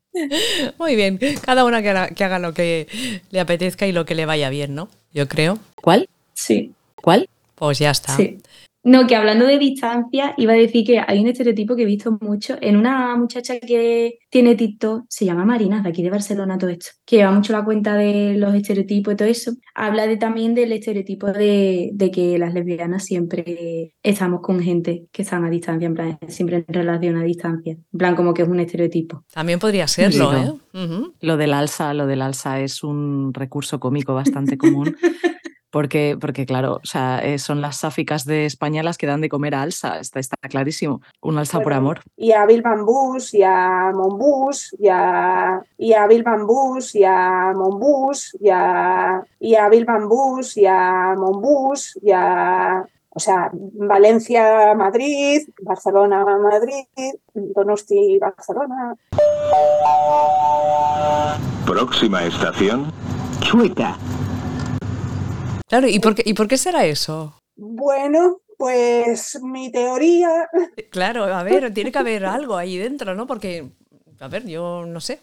Muy 0.78 0.98
bien, 0.98 1.18
cada 1.42 1.64
una 1.64 1.82
que 1.82 1.90
haga, 1.90 2.10
que 2.10 2.24
haga 2.26 2.40
lo 2.40 2.54
que 2.54 2.88
le 3.30 3.40
apetezca 3.40 3.88
y 3.88 3.94
lo 3.94 4.06
que 4.06 4.16
le 4.16 4.26
vaya 4.26 4.50
bien, 4.50 4.76
¿no? 4.76 4.90
Yo 5.14 5.28
creo. 5.30 5.58
¿Cuál? 5.76 6.10
Sí. 6.34 6.74
¿Cuál? 6.96 7.30
Pues 7.56 7.80
ya 7.80 7.92
está. 7.92 8.18
Sí. 8.18 8.40
No, 8.84 9.06
que 9.06 9.16
hablando 9.16 9.46
de 9.46 9.60
distancia, 9.60 10.34
iba 10.38 10.54
a 10.54 10.56
decir 10.56 10.86
que 10.86 11.00
hay 11.06 11.20
un 11.20 11.28
estereotipo 11.28 11.76
que 11.76 11.84
he 11.84 11.86
visto 11.86 12.18
mucho 12.20 12.56
en 12.62 12.78
una 12.78 13.16
muchacha 13.16 13.60
que 13.60 14.18
tiene 14.30 14.56
TikTok, 14.56 15.06
se 15.08 15.26
llama 15.26 15.46
Marina, 15.46 15.82
de 15.84 15.90
aquí 15.90 16.02
de 16.02 16.10
Barcelona, 16.10 16.58
todo 16.58 16.72
esto, 16.72 16.88
que 17.06 17.18
lleva 17.18 17.32
mucho 17.32 17.54
la 17.54 17.64
cuenta 17.64 17.96
de 17.96 18.36
los 18.38 18.56
estereotipos 18.56 19.14
y 19.14 19.18
todo 19.18 19.28
eso. 19.28 19.52
Habla 19.76 20.08
de, 20.08 20.18
también 20.18 20.56
del 20.56 20.72
estereotipo 20.72 21.28
de, 21.32 21.92
de, 21.94 22.12
que 22.12 22.40
las 22.40 22.54
lesbianas 22.56 23.06
siempre 23.06 23.94
estamos 24.02 24.42
con 24.42 24.62
gente 24.62 25.06
que 25.12 25.22
están 25.22 25.46
a 25.46 25.50
distancia, 25.52 25.86
en 25.86 25.94
plan, 25.94 26.18
siempre 26.28 26.66
en 26.68 26.74
relación 26.74 27.18
a 27.18 27.24
distancia. 27.24 27.74
En 27.74 27.98
plan, 27.98 28.16
como 28.16 28.34
que 28.34 28.42
es 28.42 28.48
un 28.48 28.60
estereotipo. 28.60 29.26
También 29.32 29.60
podría 29.60 29.88
serlo, 29.88 30.32
Sí, 30.32 30.38
¿eh? 30.38 30.46
no. 30.46 30.54
Uh 30.74 30.88
-huh. 30.88 31.14
Lo 31.20 31.38
del 31.38 31.54
alza, 31.54 31.94
lo 31.94 32.08
del 32.08 32.22
alza 32.22 32.60
es 32.62 32.84
un 32.84 33.34
recurso 33.34 33.80
cómico 33.80 34.16
bastante 34.16 34.58
común. 34.58 34.96
Porque, 35.72 36.18
porque, 36.20 36.46
claro, 36.46 36.82
o 36.84 36.86
sea, 36.86 37.20
eh, 37.20 37.40
son 37.40 37.62
las 37.62 37.78
sáficas 37.78 38.26
de 38.26 38.46
España 38.46 38.84
las 38.84 38.98
que 38.98 39.08
dan 39.08 39.22
de 39.22 39.30
comer 39.30 39.56
a 39.56 39.62
alza, 39.62 40.00
está, 40.00 40.20
está 40.20 40.36
clarísimo. 40.50 41.02
Un 41.22 41.38
alza 41.38 41.58
Bueno, 41.58 41.64
por 41.64 41.74
amor. 41.74 42.02
Y 42.18 42.34
a 42.34 42.46
Bill 42.46 42.62
Bambús, 42.62 43.34
y 43.34 43.44
a 43.44 43.92
Monbús, 43.94 44.76
y 44.78 44.90
a, 44.90 45.62
y 45.78 45.94
a 45.94 46.08
Bill 46.08 46.24
Bambús, 46.24 46.94
y 46.96 47.06
a 47.06 47.54
Monbús, 47.56 48.38
y 48.40 48.50
a, 48.50 49.24
y 49.40 49.56
a 49.56 49.70
Bill 49.70 49.86
Bambús, 49.86 50.58
y 50.58 50.66
a 50.66 51.16
Monbús, 51.18 51.98
y 52.02 52.12
a, 52.12 52.86
o 53.10 53.20
sea, 53.20 53.50
Valencia, 53.54 54.74
Madrid, 54.76 55.48
Barcelona, 55.62 56.26
Madrid, 56.26 56.86
Donosti, 57.34 58.18
Barcelona. 58.20 58.96
Próxima 61.66 62.26
estación. 62.26 62.92
Chueca. 63.40 63.98
Claro, 65.72 65.88
¿y 65.88 66.00
por, 66.00 66.16
qué, 66.16 66.24
¿y 66.26 66.34
por 66.34 66.50
qué 66.50 66.58
será 66.58 66.84
eso? 66.84 67.34
Bueno, 67.56 68.42
pues 68.58 69.40
mi 69.42 69.72
teoría. 69.72 70.50
Claro, 70.90 71.24
a 71.24 71.44
ver, 71.44 71.74
tiene 71.74 71.94
que 71.94 71.98
haber 71.98 72.26
algo 72.26 72.58
ahí 72.58 72.78
dentro, 72.78 73.16
¿no? 73.16 73.26
Porque, 73.26 73.70
a 74.20 74.28
ver, 74.28 74.46
yo 74.46 74.86
no 74.86 75.00
sé. 75.00 75.22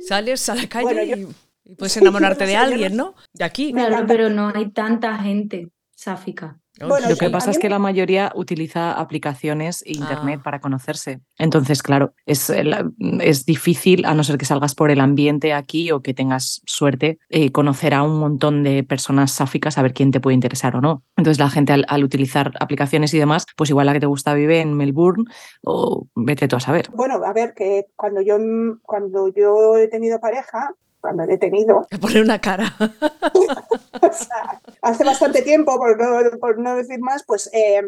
Sales 0.00 0.48
a 0.48 0.56
la 0.56 0.66
calle 0.68 0.82
Bueno, 0.82 1.02
yo- 1.04 1.16
y, 1.16 1.70
y 1.70 1.74
puedes 1.76 1.96
enamorarte 1.96 2.42
no 2.42 2.46
de 2.48 2.52
sé, 2.54 2.58
no 2.58 2.64
alguien, 2.64 2.90
sé. 2.90 2.96
¿no? 2.96 3.14
De 3.34 3.44
aquí. 3.44 3.72
Me 3.72 3.86
Claro, 3.86 4.04
pero 4.08 4.30
no 4.30 4.50
hay 4.52 4.70
tanta 4.72 5.16
gente 5.18 5.68
sáfica. 5.94 6.58
Bueno, 6.80 7.08
Lo 7.08 7.16
que 7.16 7.26
sí, 7.26 7.32
pasa 7.32 7.50
es 7.52 7.58
que 7.60 7.68
la 7.68 7.78
mayoría 7.78 8.32
utiliza 8.34 8.92
aplicaciones 8.92 9.82
e 9.86 9.92
internet 9.92 10.40
Ah. 10.40 10.42
para 10.42 10.60
conocerse. 10.60 11.20
Entonces, 11.38 11.82
claro, 11.82 12.14
es, 12.26 12.50
es 12.50 13.46
difícil, 13.46 14.04
a 14.06 14.14
no 14.14 14.24
ser 14.24 14.38
que 14.38 14.44
salgas 14.44 14.74
por 14.74 14.90
el 14.90 15.00
ambiente 15.00 15.52
aquí 15.52 15.92
o 15.92 16.02
que 16.02 16.14
tengas 16.14 16.62
suerte, 16.66 17.18
eh, 17.28 17.52
conocer 17.52 17.94
a 17.94 18.02
un 18.02 18.18
montón 18.18 18.64
de 18.64 18.82
personas 18.82 19.30
sáficas, 19.30 19.78
a 19.78 19.82
ver 19.82 19.94
quién 19.94 20.10
te 20.10 20.20
puede 20.20 20.34
interesar 20.34 20.74
o 20.74 20.80
no. 20.80 21.04
Entonces, 21.16 21.38
la 21.38 21.48
gente 21.48 21.72
al, 21.72 21.84
al 21.88 22.02
utilizar 22.02 22.52
aplicaciones 22.58 23.14
y 23.14 23.18
demás, 23.18 23.46
pues 23.56 23.70
igual 23.70 23.86
la 23.86 23.92
que 23.92 24.00
te 24.00 24.06
gusta 24.06 24.34
vive 24.34 24.60
en 24.60 24.74
Melbourne 24.74 25.24
o 25.62 26.08
vete 26.16 26.48
tú 26.48 26.56
a 26.56 26.60
saber. 26.60 26.88
Bueno, 26.92 27.20
a 27.24 27.32
ver, 27.32 27.54
que 27.54 27.86
cuando 27.94 28.20
yo, 28.20 28.36
cuando 28.82 29.28
yo 29.28 29.76
he 29.76 29.86
tenido 29.86 30.18
pareja, 30.18 30.74
cuando 31.04 31.24
he 31.24 31.36
tenido, 31.36 31.86
Que 31.90 31.98
pone 31.98 32.22
una 32.22 32.40
cara. 32.40 32.64
o 32.80 34.10
sea, 34.10 34.58
hace 34.80 35.04
bastante 35.04 35.42
tiempo, 35.42 35.76
por 35.76 36.00
no, 36.00 36.38
por 36.38 36.58
no 36.58 36.76
decir 36.76 36.98
más, 36.98 37.24
pues, 37.26 37.50
eh, 37.52 37.82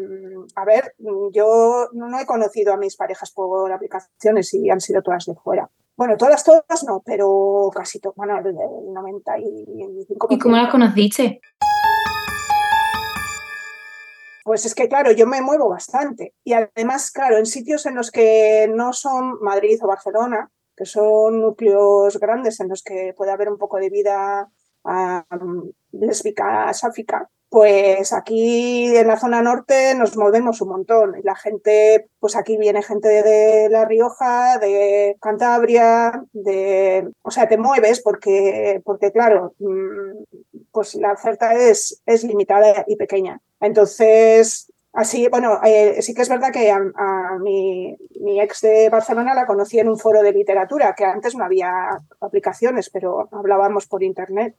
a 0.55 0.65
ver, 0.65 0.93
yo 1.33 1.89
no 1.93 2.19
he 2.19 2.27
conocido 2.27 2.73
a 2.73 2.77
mis 2.77 2.95
parejas 2.95 3.31
por 3.31 3.71
aplicaciones 3.71 4.53
y 4.53 4.69
han 4.69 4.81
sido 4.81 5.01
todas 5.01 5.25
de 5.25 5.33
fuera. 5.33 5.67
Bueno, 5.95 6.15
todas, 6.15 6.43
todas 6.43 6.83
no, 6.85 7.01
pero 7.03 7.71
casi 7.73 7.99
todas, 7.99 8.15
bueno, 8.17 8.37
el, 8.37 8.49
el 8.49 8.93
95%. 8.93 10.27
¿Y 10.29 10.37
cómo 10.37 10.55
las 10.55 10.69
conociste? 10.69 11.41
Pues 14.43 14.63
es 14.67 14.75
que, 14.75 14.87
claro, 14.87 15.11
yo 15.11 15.25
me 15.25 15.41
muevo 15.41 15.69
bastante. 15.69 16.35
Y 16.43 16.53
además, 16.53 17.09
claro, 17.09 17.39
en 17.39 17.47
sitios 17.47 17.87
en 17.87 17.95
los 17.95 18.11
que 18.11 18.71
no 18.71 18.93
son 18.93 19.39
Madrid 19.41 19.79
o 19.81 19.87
Barcelona, 19.87 20.51
que 20.77 20.85
son 20.85 21.41
núcleos 21.41 22.19
grandes 22.19 22.59
en 22.59 22.69
los 22.69 22.83
que 22.83 23.13
puede 23.17 23.31
haber 23.31 23.49
un 23.49 23.57
poco 23.57 23.77
de 23.77 23.89
vida 23.89 24.49
lésbica, 25.91 26.71
sáfica, 26.73 27.29
pues 27.49 28.11
aquí 28.11 28.95
en 28.95 29.07
la 29.07 29.17
zona 29.17 29.41
norte 29.41 29.95
nos 29.95 30.17
movemos 30.17 30.61
un 30.61 30.69
montón. 30.69 31.15
Y 31.17 31.23
la 31.23 31.35
gente, 31.35 32.09
pues 32.19 32.35
aquí 32.35 32.57
viene 32.57 32.83
gente 32.83 33.07
de, 33.07 33.69
La 33.69 33.85
Rioja, 33.85 34.57
de 34.59 35.17
Cantabria, 35.21 36.23
de. 36.33 37.09
O 37.21 37.31
sea, 37.31 37.47
te 37.47 37.57
mueves 37.57 38.01
porque, 38.01 38.81
porque 38.83 39.11
claro, 39.11 39.55
pues 40.71 40.95
la 40.95 41.13
oferta 41.13 41.53
es, 41.53 42.01
es 42.05 42.23
limitada 42.23 42.83
y 42.85 42.97
pequeña. 42.97 43.41
Entonces, 43.61 44.71
así, 44.97 45.27
bueno, 45.29 45.59
eh, 45.63 46.01
sí 46.01 46.13
que 46.13 46.23
es 46.23 46.29
verdad 46.29 46.51
que 46.51 46.69
a, 46.69 47.37
mi 47.39 47.95
ex 48.41 48.61
de 48.61 48.89
Barcelona 48.89 49.33
la 49.33 49.45
conocí 49.45 49.79
en 49.79 49.87
un 49.89 49.97
foro 49.97 50.21
de 50.21 50.33
literatura, 50.33 50.93
que 50.95 51.05
antes 51.05 51.35
no 51.35 51.45
había 51.45 51.71
aplicaciones, 52.19 52.89
pero 52.89 53.29
hablábamos 53.31 53.87
por 53.87 54.03
internet, 54.03 54.55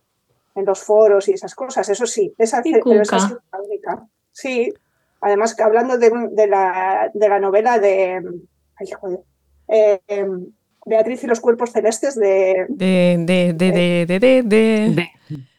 en 0.55 0.65
los 0.65 0.83
foros 0.83 1.29
y 1.29 1.33
esas 1.35 1.55
cosas. 1.55 1.89
Eso 1.89 2.07
sí, 2.07 2.35
esa, 2.39 2.63
pero 2.63 3.03
esa 3.03 3.19
sido 3.21 3.41
la 3.53 3.61
única. 3.61 4.07
Sí, 4.33 4.73
además 5.21 5.55
que 5.55 5.63
hablando 5.63 5.99
de, 5.99 6.11
de 6.33 6.47
la, 6.47 7.11
de 7.15 7.29
la 7.29 7.39
novela 7.39 7.79
de. 7.79 8.23
Ay, 8.77 8.87
joder. 8.99 9.21
eh, 9.69 10.01
em, 10.09 10.47
Beatriz 10.87 11.23
y 11.23 11.27
los 11.27 11.41
cuerpos 11.41 11.71
celestes 11.73 12.15
de. 12.17 12.65
De, 12.69 13.17
de, 13.21 13.53
de, 13.53 13.73
de, 13.73 14.07
de, 14.07 14.19
de, 14.19 14.43
de- 14.43 14.91
De- 14.95 15.11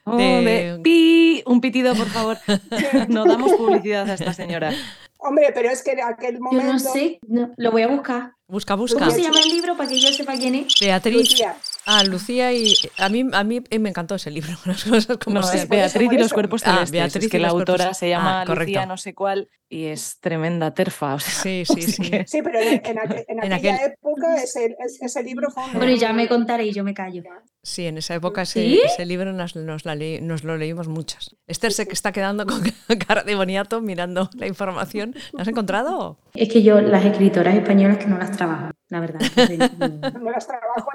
Oh, 0.06 0.18
De- 0.18 0.24
de- 0.42 0.80
pi, 0.82 1.44
un 1.46 1.62
pitido, 1.62 1.94
por 1.96 2.08
favor. 2.08 2.38
no 3.10 3.26
damos 3.26 3.54
publicidad 3.54 4.10
a 4.10 4.14
esta 4.16 4.34
señora. 4.34 4.72
Hombre, 5.18 5.52
pero 5.54 5.70
es 5.70 5.84
que 5.84 5.92
en 5.92 6.02
aquel 6.02 6.36
Yo 6.36 6.42
momento. 6.42 6.74
no 6.74 6.80
sé, 6.80 7.20
no, 7.28 7.52
lo 7.58 7.72
voy 7.72 7.82
a 7.82 7.88
buscar. 7.88 8.34
Busca, 8.48 8.74
¿Cómo 8.74 8.84
busca. 8.84 9.12
se 9.12 9.22
llama 9.22 9.40
el 9.44 9.50
libro 9.50 9.76
para 9.78 9.90
que 9.90 10.00
yo 10.00 10.08
sepa 10.14 10.34
quién 10.38 10.56
es? 10.56 10.74
Beatriz. 10.80 11.16
Lucía, 11.18 11.56
Ah, 11.92 12.04
Lucía 12.04 12.54
y. 12.54 12.74
A 12.98 13.10
mí, 13.10 13.26
a 13.32 13.44
mí 13.44 13.62
me 13.80 13.90
encantó 13.90 14.16
ese 14.16 14.30
libro, 14.30 14.52
las 14.66 14.84
cosas 14.84 15.18
como 15.18 15.40
No, 15.40 15.52
es 15.52 15.68
Beatriz 15.68 16.10
y 16.12 16.18
los 16.18 16.32
cuerpos 16.34 16.62
Ah. 16.66 16.86
Beatriz 16.92 17.26
es 17.26 17.32
que 17.32 17.38
y 17.38 17.40
la 17.40 17.50
cuerpos- 17.50 17.70
autora 17.80 17.94
se 17.96 18.10
llama 18.10 18.42
Ah. 18.42 18.46
Lucía 18.46 18.86
no 18.86 18.98
sé 18.98 19.14
cuál 19.16 19.50
y 19.70 19.86
es 19.86 20.20
tremenda 20.20 20.74
terfa. 20.74 21.16
O 21.16 21.20
sea, 21.20 21.34
Sí, 21.34 21.64
sí, 21.66 21.82
sí. 21.82 22.10
que- 22.10 22.28
Sí, 22.28 22.42
pero 22.44 22.60
en, 22.60 22.82
en 22.86 22.98
aqu- 22.98 23.26
en 23.28 23.44
En 23.44 23.54
aquella 23.54 23.76
aquel- 23.78 23.94
época 23.94 24.36
ese, 24.44 24.76
ese- 25.02 25.24
libro 25.24 25.50
fue 25.50 25.64
un. 25.66 25.74
Bueno, 25.74 25.96
ya 25.96 26.14
me 26.14 26.28
contaré 26.28 26.66
y 26.68 26.74
yo 26.74 26.84
me 26.84 26.94
callo. 26.94 27.24
Sí, 27.64 27.86
en 27.88 27.98
esa 27.98 28.16
época 28.16 28.44
ese, 28.44 28.62
¿Sí? 28.62 28.82
ese 28.86 29.06
libro 29.06 29.34
nos, 29.34 29.56
nos, 29.56 29.84
la 29.86 29.96
leí- 29.96 30.22
nos 30.22 30.44
lo 30.44 30.58
leímos 30.58 30.88
muchas. 30.88 31.36
Esther 31.48 31.74
se 31.74 31.88
que 31.88 31.94
está 31.94 32.12
quedando 32.12 32.46
con 32.46 32.62
cara 33.08 33.24
de 33.24 33.36
boniato 33.36 33.82
mirando 33.82 34.30
la 34.36 34.48
información. 34.48 35.16
¿La 35.34 35.42
has 35.42 35.48
encontrado? 35.48 36.20
Es 36.36 36.50
que 36.50 36.62
yo 36.64 36.80
las 36.82 37.04
escritoras 37.04 37.56
españolas 37.56 37.98
que 37.98 38.06
no 38.06 38.18
las 38.18 38.32
trabajo, 38.32 38.72
la 38.90 39.00
verdad. 39.00 39.20
No 40.20 40.32
las 40.32 40.48
trabajo. 40.48 40.90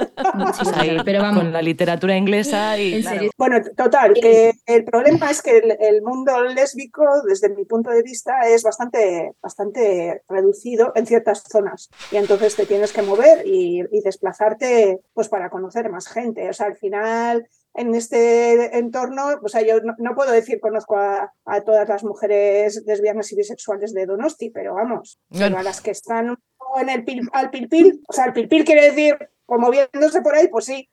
ahí, 0.76 0.96
pero 1.04 1.22
vamos, 1.22 1.44
con 1.44 1.52
la 1.52 1.62
literatura 1.62 2.16
inglesa 2.16 2.78
y 2.78 2.94
en 2.94 3.00
claro, 3.02 3.16
serio. 3.16 3.30
Bueno, 3.38 3.56
total, 3.76 4.14
que 4.14 4.52
el 4.66 4.84
problema 4.84 5.30
es 5.30 5.42
que 5.42 5.58
el, 5.58 5.76
el 5.80 6.02
mundo 6.02 6.42
lésbico, 6.44 7.04
desde 7.26 7.48
mi 7.48 7.64
punto 7.64 7.90
de 7.90 8.02
vista, 8.02 8.48
es 8.48 8.62
bastante, 8.62 9.32
bastante 9.42 10.22
reducido 10.28 10.92
en 10.94 11.06
ciertas 11.06 11.44
zonas. 11.50 11.88
Y 12.10 12.16
entonces 12.16 12.56
te 12.56 12.66
tienes 12.66 12.92
que 12.92 13.02
mover 13.02 13.46
y, 13.46 13.82
y 13.90 14.00
desplazarte 14.02 15.00
pues, 15.12 15.28
para 15.28 15.50
conocer 15.50 15.88
más 15.90 16.08
gente. 16.08 16.48
O 16.48 16.52
sea, 16.52 16.66
al 16.66 16.76
final, 16.76 17.48
en 17.74 17.94
este 17.94 18.78
entorno, 18.78 19.26
o 19.42 19.48
sea, 19.48 19.62
yo 19.62 19.80
no, 19.80 19.94
no 19.98 20.14
puedo 20.14 20.30
decir 20.32 20.60
conozco 20.60 20.96
a, 20.96 21.32
a 21.44 21.60
todas 21.62 21.88
las 21.88 22.04
mujeres 22.04 22.82
lesbianas 22.86 23.32
y 23.32 23.36
bisexuales 23.36 23.92
de 23.92 24.06
Donosti, 24.06 24.50
pero 24.50 24.74
vamos, 24.74 25.18
pero 25.30 25.40
Bueno. 25.46 25.58
a 25.58 25.62
las 25.62 25.80
que 25.80 25.90
están 25.90 26.36
en 26.78 26.88
el 26.88 27.04
pil, 27.04 27.28
al 27.32 27.50
pilpil, 27.50 28.02
o 28.08 28.12
sea, 28.12 28.26
el 28.26 28.32
pilpil 28.32 28.64
quiere 28.64 28.90
decir, 28.90 29.16
como 29.46 29.70
viéndose 29.70 30.22
por 30.22 30.34
ahí, 30.34 30.48
pues 30.48 30.64
sí, 30.64 30.88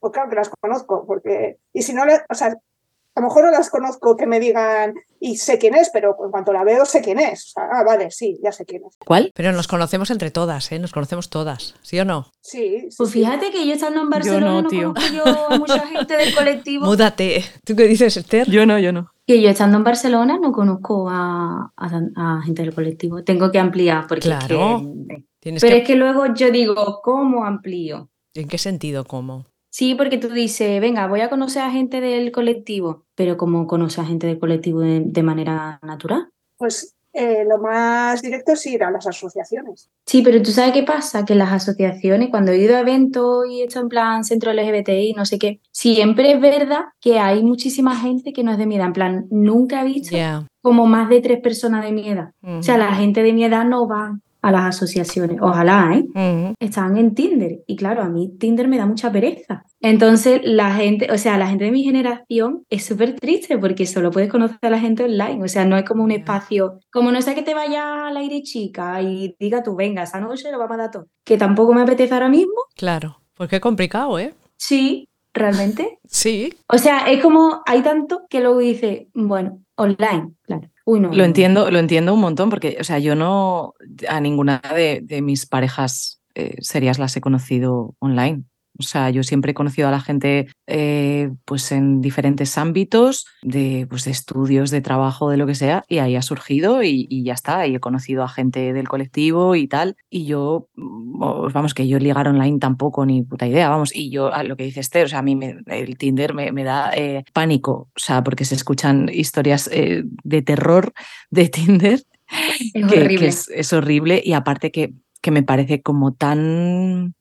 pues 0.00 0.12
claro 0.12 0.30
que 0.30 0.36
las 0.36 0.50
conozco, 0.50 1.06
porque, 1.06 1.58
y 1.72 1.82
si 1.82 1.92
no, 1.94 2.02
o 2.28 2.34
sea, 2.34 2.48
a 2.48 3.20
lo 3.20 3.26
mejor 3.26 3.44
no 3.44 3.50
las 3.50 3.70
conozco 3.70 4.16
que 4.16 4.26
me 4.26 4.40
digan 4.40 4.94
y 5.24 5.36
sé 5.36 5.56
quién 5.58 5.74
es, 5.76 5.88
pero 5.92 6.16
en 6.24 6.30
cuanto 6.32 6.52
la 6.52 6.64
veo 6.64 6.84
sé 6.84 7.00
quién 7.00 7.20
es. 7.20 7.46
O 7.46 7.50
sea, 7.52 7.62
ah, 7.72 7.84
vale, 7.84 8.10
sí, 8.10 8.38
ya 8.42 8.50
sé 8.50 8.64
quién 8.64 8.82
es. 8.88 8.96
¿Cuál? 9.06 9.30
Pero 9.34 9.52
nos 9.52 9.68
conocemos 9.68 10.10
entre 10.10 10.30
todas, 10.32 10.72
¿eh? 10.72 10.78
Nos 10.80 10.92
conocemos 10.92 11.30
todas, 11.30 11.76
¿sí 11.82 12.00
o 12.00 12.04
no? 12.04 12.26
Sí, 12.40 12.88
sí, 12.90 12.96
Pues 12.98 13.10
sí. 13.10 13.20
fíjate 13.20 13.50
que 13.52 13.66
yo 13.66 13.74
estando 13.74 14.00
en 14.00 14.10
Barcelona 14.10 14.46
no, 14.52 14.62
no, 14.62 14.68
tío. 14.68 14.92
conozco 14.92 15.14
yo 15.14 15.24
a 15.48 15.58
mucha 15.58 15.86
gente 15.86 16.16
del 16.16 16.34
colectivo. 16.34 16.86
Múdate. 16.86 17.44
¿Tú 17.64 17.76
qué 17.76 17.84
dices, 17.84 18.16
Esther? 18.16 18.50
Yo 18.50 18.66
no, 18.66 18.78
yo 18.80 18.92
no. 18.92 19.12
Que 19.26 19.40
yo 19.40 19.48
estando 19.50 19.76
en 19.78 19.84
Barcelona 19.84 20.38
no 20.42 20.50
conozco 20.50 21.08
a, 21.08 21.72
a- 21.76 22.02
a 22.16 22.42
gente 22.42 22.62
del 22.62 22.74
colectivo. 22.74 23.22
Tengo 23.22 23.52
que 23.52 23.60
ampliar 23.60 24.06
porque 24.08 24.28
es 24.28 24.34
Claro. 24.36 24.82
que- 25.08 25.24
Tienes 25.38 25.60
Pero 25.62 25.74
que... 25.76 25.82
es 25.82 25.86
que 25.86 25.94
luego 25.96 26.34
yo 26.34 26.50
digo, 26.50 27.00
¿cómo 27.02 27.44
amplío? 27.44 28.10
¿En 28.34 28.48
qué 28.48 28.58
sentido? 28.58 29.04
¿Cómo? 29.04 29.46
Sí, 29.74 29.94
porque 29.94 30.18
tú 30.18 30.28
dices, 30.28 30.82
venga, 30.82 31.06
voy 31.06 31.22
a 31.22 31.30
conocer 31.30 31.62
a 31.62 31.70
gente 31.70 32.02
del 32.02 32.30
colectivo, 32.30 33.04
pero 33.14 33.38
¿cómo 33.38 33.66
conoces 33.66 34.00
a 34.00 34.04
gente 34.04 34.26
del 34.26 34.38
colectivo 34.38 34.80
de, 34.80 35.00
de 35.00 35.22
manera 35.22 35.80
natural? 35.82 36.28
Pues 36.58 36.94
eh, 37.14 37.44
lo 37.48 37.56
más 37.56 38.20
directo 38.20 38.52
es 38.52 38.66
ir 38.66 38.84
a 38.84 38.90
las 38.90 39.06
asociaciones. 39.06 39.88
Sí, 40.04 40.20
pero 40.20 40.42
tú 40.42 40.50
sabes 40.50 40.72
qué 40.74 40.82
pasa, 40.82 41.24
que 41.24 41.34
las 41.34 41.50
asociaciones, 41.52 42.28
cuando 42.28 42.52
he 42.52 42.58
ido 42.58 42.76
a 42.76 42.80
eventos 42.80 43.46
y 43.48 43.62
he 43.62 43.64
hecho 43.64 43.80
en 43.80 43.88
plan 43.88 44.24
centro 44.24 44.52
LGBTI, 44.52 45.14
no 45.14 45.24
sé 45.24 45.38
qué, 45.38 45.58
siempre 45.70 46.32
es 46.32 46.40
verdad 46.42 46.84
que 47.00 47.18
hay 47.18 47.42
muchísima 47.42 47.96
gente 47.96 48.34
que 48.34 48.44
no 48.44 48.52
es 48.52 48.58
de 48.58 48.66
mi 48.66 48.76
edad, 48.76 48.88
en 48.88 48.92
plan, 48.92 49.26
nunca 49.30 49.80
he 49.80 49.84
visto 49.86 50.14
Ya. 50.14 50.46
como 50.60 50.84
más 50.86 51.08
de 51.08 51.22
tres 51.22 51.40
personas 51.40 51.82
de 51.82 51.92
mi 51.92 52.10
edad. 52.10 52.32
O 52.42 52.62
sea, 52.62 52.76
la 52.76 52.94
gente 52.94 53.22
de 53.22 53.32
mi 53.32 53.44
edad 53.44 53.64
no 53.64 53.88
va 53.88 54.18
a 54.42 54.50
las 54.50 54.64
asociaciones, 54.64 55.38
ojalá, 55.40 55.94
¿eh? 55.94 56.04
Ujú. 56.14 56.54
Están 56.58 56.96
en 56.96 57.14
Tinder 57.14 57.60
y 57.66 57.76
claro, 57.76 58.02
a 58.02 58.08
mí 58.08 58.36
Tinder 58.38 58.68
me 58.68 58.76
da 58.76 58.86
mucha 58.86 59.10
pereza. 59.10 59.64
Entonces, 59.80 60.40
la 60.44 60.74
gente, 60.74 61.10
o 61.12 61.18
sea, 61.18 61.38
la 61.38 61.46
gente 61.46 61.64
de 61.64 61.70
mi 61.70 61.84
generación 61.84 62.64
es 62.68 62.84
súper 62.84 63.14
triste 63.18 63.56
porque 63.58 63.86
solo 63.86 64.10
puedes 64.10 64.30
conocer 64.30 64.58
a 64.62 64.70
la 64.70 64.80
gente 64.80 65.04
online, 65.04 65.42
o 65.42 65.48
sea, 65.48 65.64
no 65.64 65.76
es 65.76 65.84
como 65.84 66.02
un 66.02 66.10
espacio, 66.10 66.80
como 66.92 67.12
no 67.12 67.22
sé 67.22 67.34
que 67.34 67.42
te 67.42 67.54
vaya 67.54 68.08
al 68.08 68.16
aire 68.16 68.42
chica 68.42 69.00
y 69.00 69.34
diga 69.38 69.62
tú, 69.62 69.76
venga, 69.76 70.02
esa 70.02 70.20
noche 70.20 70.50
lo 70.50 70.58
vamos 70.58 70.74
a 70.74 70.82
dar 70.82 70.90
todo, 70.90 71.06
que 71.24 71.36
tampoco 71.36 71.72
me 71.72 71.82
apetece 71.82 72.12
ahora 72.14 72.28
mismo, 72.28 72.52
Claro. 72.76 73.18
Pues 73.34 73.48
qué 73.48 73.60
complicado, 73.60 74.18
¿eh? 74.18 74.34
sí, 74.56 75.08
realmente. 75.34 75.98
Sí. 76.08 76.52
O 76.68 76.76
sea, 76.76 77.10
es 77.10 77.22
como, 77.22 77.62
hay 77.64 77.82
tanto 77.82 78.26
que 78.28 78.40
luego 78.40 78.58
dice, 78.58 79.08
bueno, 79.14 79.62
online, 79.76 80.34
claro. 80.42 80.68
Uy, 80.84 81.00
no. 81.00 81.12
Lo 81.12 81.24
entiendo, 81.24 81.70
lo 81.70 81.78
entiendo 81.78 82.14
un 82.14 82.20
montón 82.20 82.50
porque, 82.50 82.76
o 82.80 82.84
sea, 82.84 82.98
yo 82.98 83.14
no 83.14 83.74
a 84.08 84.20
ninguna 84.20 84.60
de, 84.74 85.00
de 85.02 85.22
mis 85.22 85.46
parejas 85.46 86.20
eh, 86.34 86.56
serias 86.60 86.98
las 86.98 87.16
he 87.16 87.20
conocido 87.20 87.94
online. 87.98 88.44
O 88.78 88.82
sea, 88.82 89.10
yo 89.10 89.22
siempre 89.22 89.50
he 89.50 89.54
conocido 89.54 89.88
a 89.88 89.90
la 89.90 90.00
gente 90.00 90.48
eh, 90.66 91.30
pues 91.44 91.70
en 91.72 92.00
diferentes 92.00 92.56
ámbitos 92.56 93.26
de, 93.42 93.86
pues, 93.88 94.04
de 94.04 94.10
estudios, 94.12 94.70
de 94.70 94.80
trabajo, 94.80 95.28
de 95.28 95.36
lo 95.36 95.46
que 95.46 95.54
sea, 95.54 95.84
y 95.88 95.98
ahí 95.98 96.16
ha 96.16 96.22
surgido 96.22 96.82
y, 96.82 97.06
y 97.10 97.22
ya 97.24 97.34
está. 97.34 97.66
Y 97.66 97.74
he 97.74 97.80
conocido 97.80 98.22
a 98.22 98.28
gente 98.28 98.72
del 98.72 98.88
colectivo 98.88 99.54
y 99.56 99.68
tal. 99.68 99.96
Y 100.08 100.24
yo, 100.24 100.68
mm, 100.76 101.22
os- 101.22 101.52
vamos, 101.52 101.74
que 101.74 101.86
yo 101.86 101.98
ligar 101.98 102.28
online 102.28 102.58
tampoco, 102.58 103.04
ni 103.04 103.22
puta 103.22 103.46
idea, 103.46 103.68
vamos. 103.68 103.94
Y 103.94 104.10
yo, 104.10 104.32
a 104.32 104.42
lo 104.42 104.56
que 104.56 104.64
dice 104.64 104.80
Esther, 104.80 105.04
o 105.04 105.08
sea, 105.08 105.18
a 105.18 105.22
mí 105.22 105.36
me- 105.36 105.58
el 105.66 105.98
Tinder 105.98 106.32
me, 106.34 106.50
me 106.52 106.64
da 106.64 106.92
eh, 106.96 107.24
pánico, 107.34 107.88
o 107.94 107.98
sea, 108.00 108.24
porque 108.24 108.44
se 108.46 108.54
escuchan 108.54 109.10
historias 109.12 109.68
eh, 109.72 110.04
de 110.24 110.42
terror 110.42 110.92
de 111.30 111.48
Tinder 111.50 112.00
Es 112.30 112.72
que, 112.72 112.80
que 112.86 113.00
horrible. 113.00 113.26
es, 113.28 113.48
es 113.50 113.72
horrible 113.74 114.22
y 114.24 114.32
aparte 114.32 114.70
que, 114.70 114.94
que 115.20 115.30
me 115.30 115.42
parece 115.42 115.82
como 115.82 116.14
tan. 116.14 117.14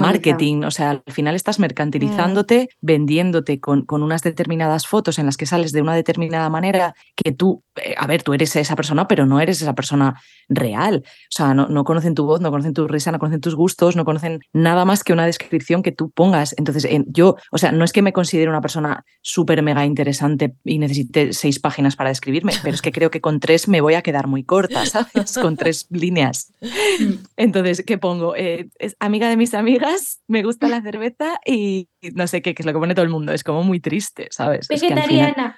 Marketing, 0.00 0.62
o 0.64 0.70
sea, 0.70 0.90
al 0.90 1.02
final 1.12 1.34
estás 1.34 1.58
mercantilizándote, 1.58 2.68
vendiéndote 2.80 3.60
con, 3.60 3.84
con 3.84 4.02
unas 4.02 4.22
determinadas 4.22 4.86
fotos 4.86 5.18
en 5.18 5.26
las 5.26 5.36
que 5.36 5.46
sales 5.46 5.72
de 5.72 5.82
una 5.82 5.94
determinada 5.94 6.48
manera 6.48 6.94
que 7.14 7.32
tú, 7.32 7.62
eh, 7.76 7.94
a 7.96 8.06
ver, 8.06 8.22
tú 8.22 8.32
eres 8.34 8.56
esa 8.56 8.76
persona, 8.76 9.06
pero 9.08 9.26
no 9.26 9.40
eres 9.40 9.60
esa 9.62 9.74
persona 9.74 10.20
real. 10.48 11.02
O 11.04 11.10
sea, 11.30 11.54
no, 11.54 11.68
no 11.68 11.84
conocen 11.84 12.14
tu 12.14 12.24
voz, 12.24 12.40
no 12.40 12.50
conocen 12.50 12.72
tu 12.72 12.88
risa, 12.88 13.12
no 13.12 13.18
conocen 13.18 13.40
tus 13.40 13.54
gustos, 13.54 13.94
no 13.94 14.04
conocen 14.04 14.40
nada 14.52 14.84
más 14.84 15.04
que 15.04 15.12
una 15.12 15.26
descripción 15.26 15.82
que 15.82 15.92
tú 15.92 16.10
pongas. 16.10 16.54
Entonces, 16.58 16.84
en- 16.86 17.04
yo, 17.08 17.36
o 17.52 17.58
sea, 17.58 17.70
no 17.72 17.84
es 17.84 17.92
que 17.92 18.02
me 18.02 18.12
considere 18.12 18.48
una 18.50 18.60
persona 18.62 19.04
súper 19.20 19.62
mega 19.62 19.84
interesante 19.84 20.54
y 20.64 20.78
necesite 20.78 21.32
seis 21.34 21.58
páginas 21.60 21.94
para 21.94 22.08
describirme, 22.08 22.52
pero 22.62 22.74
es 22.74 22.82
que 22.82 22.90
creo 22.92 23.10
que 23.10 23.20
con 23.20 23.38
tres 23.40 23.68
me 23.68 23.80
voy 23.80 23.94
a 23.94 24.02
quedar 24.02 24.26
muy 24.26 24.44
corta, 24.44 24.84
¿sabes? 24.86 25.38
Con 25.40 25.56
tres 25.56 25.86
líneas. 25.90 26.52
Entonces, 27.36 27.84
¿qué 27.86 27.98
pongo? 27.98 28.34
Eh, 28.36 28.68
es 28.78 28.96
amiga 29.00 29.28
de 29.28 29.36
mis 29.36 29.54
amigas, 29.58 30.20
me 30.28 30.42
gusta 30.42 30.68
la 30.68 30.80
cerveza 30.82 31.38
y 31.44 31.88
no 32.14 32.26
sé 32.26 32.42
qué, 32.42 32.54
que 32.54 32.62
es 32.62 32.66
lo 32.66 32.72
que 32.72 32.78
pone 32.78 32.94
todo 32.94 33.04
el 33.04 33.10
mundo. 33.10 33.32
Es 33.32 33.44
como 33.44 33.62
muy 33.62 33.80
triste, 33.80 34.28
¿sabes? 34.30 34.66
Es 34.70 34.80
que 34.80 34.86
al 34.92 35.02
final- 35.02 35.08
Vegetariana. 35.08 35.56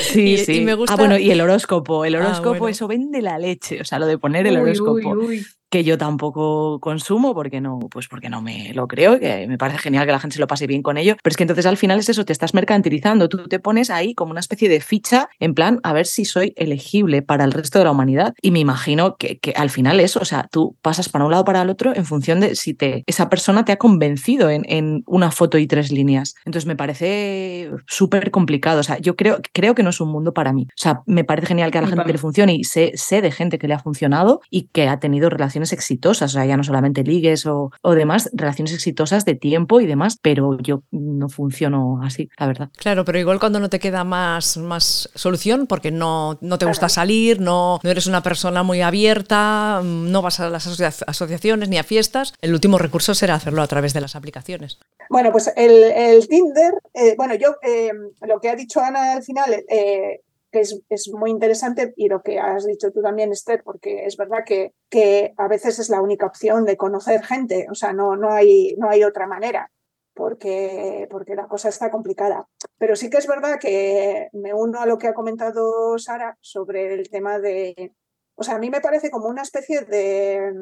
Sí, 0.00 0.20
Y- 0.22 0.34
y 0.34 0.38
sí. 0.38 0.60
me 0.62 0.74
gusta- 0.74 0.94
Ah, 0.94 0.96
bueno, 0.96 1.18
y 1.18 1.30
el 1.30 1.40
horóscopo. 1.40 2.04
El 2.04 2.14
Ah, 2.16 2.18
horóscopo, 2.20 2.58
bueno. 2.60 2.68
eso 2.68 2.88
vende 2.88 3.22
la 3.22 3.38
leche. 3.38 3.80
O 3.80 3.84
sea, 3.84 3.98
lo 3.98 4.06
de 4.06 4.18
poner 4.18 4.46
el 4.46 4.54
Uy, 4.56 4.60
horóscopo 4.62 4.92
uy, 5.10 5.26
uy. 5.26 5.46
Que 5.72 5.84
yo 5.84 5.96
tampoco 5.96 6.78
consumo 6.80 7.34
porque 7.34 7.62
no, 7.62 7.78
pues 7.90 8.06
porque 8.06 8.28
no 8.28 8.42
me 8.42 8.74
lo 8.74 8.86
creo, 8.86 9.18
que 9.18 9.46
me 9.48 9.56
parece 9.56 9.78
genial 9.78 10.04
que 10.04 10.12
la 10.12 10.20
gente 10.20 10.34
se 10.34 10.40
lo 10.40 10.46
pase 10.46 10.66
bien 10.66 10.82
con 10.82 10.98
ello, 10.98 11.16
pero 11.22 11.32
es 11.32 11.38
que 11.38 11.44
entonces 11.44 11.64
al 11.64 11.78
final 11.78 11.98
es 11.98 12.10
eso, 12.10 12.26
te 12.26 12.32
estás 12.34 12.52
mercantilizando, 12.52 13.30
tú 13.30 13.48
te 13.48 13.58
pones 13.58 13.88
ahí 13.88 14.14
como 14.14 14.32
una 14.32 14.40
especie 14.40 14.68
de 14.68 14.80
ficha 14.82 15.30
en 15.40 15.54
plan 15.54 15.80
a 15.82 15.94
ver 15.94 16.04
si 16.04 16.26
soy 16.26 16.52
elegible 16.56 17.22
para 17.22 17.44
el 17.44 17.52
resto 17.52 17.78
de 17.78 17.86
la 17.86 17.90
humanidad 17.90 18.34
y 18.42 18.50
me 18.50 18.58
imagino 18.58 19.16
que, 19.16 19.38
que 19.38 19.52
al 19.56 19.70
final 19.70 19.98
eso, 19.98 20.20
o 20.20 20.26
sea, 20.26 20.46
tú 20.52 20.76
pasas 20.82 21.08
para 21.08 21.24
un 21.24 21.30
lado 21.30 21.46
para 21.46 21.62
el 21.62 21.70
otro 21.70 21.96
en 21.96 22.04
función 22.04 22.40
de 22.40 22.54
si 22.54 22.74
te, 22.74 23.02
esa 23.06 23.30
persona 23.30 23.64
te 23.64 23.72
ha 23.72 23.78
convencido 23.78 24.50
en, 24.50 24.66
en 24.68 25.02
una 25.06 25.30
foto 25.30 25.56
y 25.56 25.66
tres 25.66 25.90
líneas. 25.90 26.34
Entonces 26.44 26.66
me 26.66 26.76
parece 26.76 27.70
súper 27.86 28.30
complicado, 28.30 28.80
o 28.80 28.82
sea, 28.82 28.98
yo 28.98 29.16
creo, 29.16 29.40
creo 29.54 29.74
que 29.74 29.82
no 29.82 29.88
es 29.88 30.02
un 30.02 30.10
mundo 30.10 30.34
para 30.34 30.52
mí. 30.52 30.66
O 30.68 30.76
sea, 30.76 31.00
me 31.06 31.24
parece 31.24 31.46
genial 31.46 31.70
que 31.70 31.78
a 31.78 31.82
la 31.82 31.88
gente 31.88 32.12
le 32.12 32.18
funcione 32.18 32.54
y 32.54 32.64
sé, 32.64 32.92
sé 32.94 33.22
de 33.22 33.32
gente 33.32 33.58
que 33.58 33.68
le 33.68 33.74
ha 33.74 33.78
funcionado 33.78 34.42
y 34.50 34.68
que 34.70 34.88
ha 34.88 35.00
tenido 35.00 35.30
relaciones 35.30 35.61
relaciones 35.62 35.72
exitosas, 35.72 36.30
o 36.30 36.34
sea, 36.34 36.44
ya 36.46 36.56
no 36.56 36.64
solamente 36.64 37.02
ligues 37.04 37.46
o, 37.46 37.70
o 37.82 37.94
demás, 37.94 38.30
relaciones 38.32 38.74
exitosas 38.74 39.24
de 39.24 39.34
tiempo 39.34 39.80
y 39.80 39.86
demás, 39.86 40.18
pero 40.20 40.58
yo 40.58 40.82
no 40.90 41.28
funciono 41.28 42.00
así, 42.02 42.28
la 42.38 42.46
verdad. 42.46 42.68
Claro, 42.76 43.04
pero 43.04 43.18
igual 43.18 43.38
cuando 43.38 43.60
no 43.60 43.68
te 43.68 43.78
queda 43.78 44.04
más, 44.04 44.56
más 44.56 45.08
solución, 45.14 45.66
porque 45.66 45.90
no, 45.90 46.38
no 46.40 46.58
te 46.58 46.66
gusta 46.66 46.88
salir, 46.88 47.40
no, 47.40 47.78
no 47.82 47.90
eres 47.90 48.06
una 48.06 48.22
persona 48.22 48.62
muy 48.62 48.80
abierta, 48.82 49.80
mm, 49.82 50.10
no 50.10 50.22
vas 50.22 50.40
a 50.40 50.50
las 50.50 50.66
asocia- 50.66 51.04
asociaciones 51.06 51.68
ni 51.68 51.78
a 51.78 51.84
fiestas, 51.84 52.34
el 52.40 52.52
último 52.52 52.78
recurso 52.78 53.14
será 53.14 53.34
hacerlo 53.34 53.62
a 53.62 53.66
través 53.66 53.92
de 53.92 54.00
las 54.00 54.16
aplicaciones. 54.16 54.78
Bueno, 55.08 55.30
pues 55.30 55.52
el, 55.56 55.70
el 55.84 56.26
Tinder, 56.28 56.74
eh, 56.94 57.14
bueno, 57.16 57.34
yo 57.34 57.54
eh, 57.62 57.90
lo 58.26 58.40
que 58.40 58.48
ha 58.48 58.56
dicho 58.56 58.80
Ana 58.80 59.12
al 59.12 59.22
final, 59.22 59.52
eh, 59.68 60.20
que 60.52 60.60
es, 60.60 60.80
es 60.90 61.10
muy 61.12 61.30
interesante 61.30 61.94
y 61.96 62.08
lo 62.08 62.22
que 62.22 62.38
has 62.38 62.66
dicho 62.66 62.92
tú 62.92 63.00
también, 63.00 63.32
Esther, 63.32 63.62
porque 63.64 64.04
es 64.04 64.16
verdad 64.16 64.44
que, 64.46 64.74
que 64.90 65.32
a 65.38 65.48
veces 65.48 65.78
es 65.78 65.88
la 65.88 66.02
única 66.02 66.26
opción 66.26 66.64
de 66.66 66.76
conocer 66.76 67.24
gente, 67.24 67.66
o 67.70 67.74
sea, 67.74 67.92
no, 67.94 68.14
no, 68.16 68.30
hay, 68.30 68.76
no 68.76 68.88
hay 68.88 69.02
otra 69.02 69.26
manera. 69.26 69.72
Porque, 70.14 71.08
porque 71.10 71.34
la 71.34 71.48
cosa 71.48 71.70
está 71.70 71.90
complicada. 71.90 72.46
Pero 72.76 72.96
sí 72.96 73.08
que 73.08 73.16
es 73.16 73.26
verdad 73.26 73.58
que 73.58 74.28
me 74.34 74.52
uno 74.52 74.78
a 74.78 74.84
lo 74.84 74.98
que 74.98 75.08
ha 75.08 75.14
comentado 75.14 75.98
Sara 75.98 76.36
sobre 76.42 76.92
el 76.92 77.08
tema 77.08 77.38
de. 77.38 77.94
O 78.34 78.42
sea, 78.42 78.56
a 78.56 78.58
mí 78.58 78.68
me 78.68 78.82
parece 78.82 79.10
como 79.10 79.28
una 79.28 79.40
especie 79.40 79.80
de, 79.86 80.52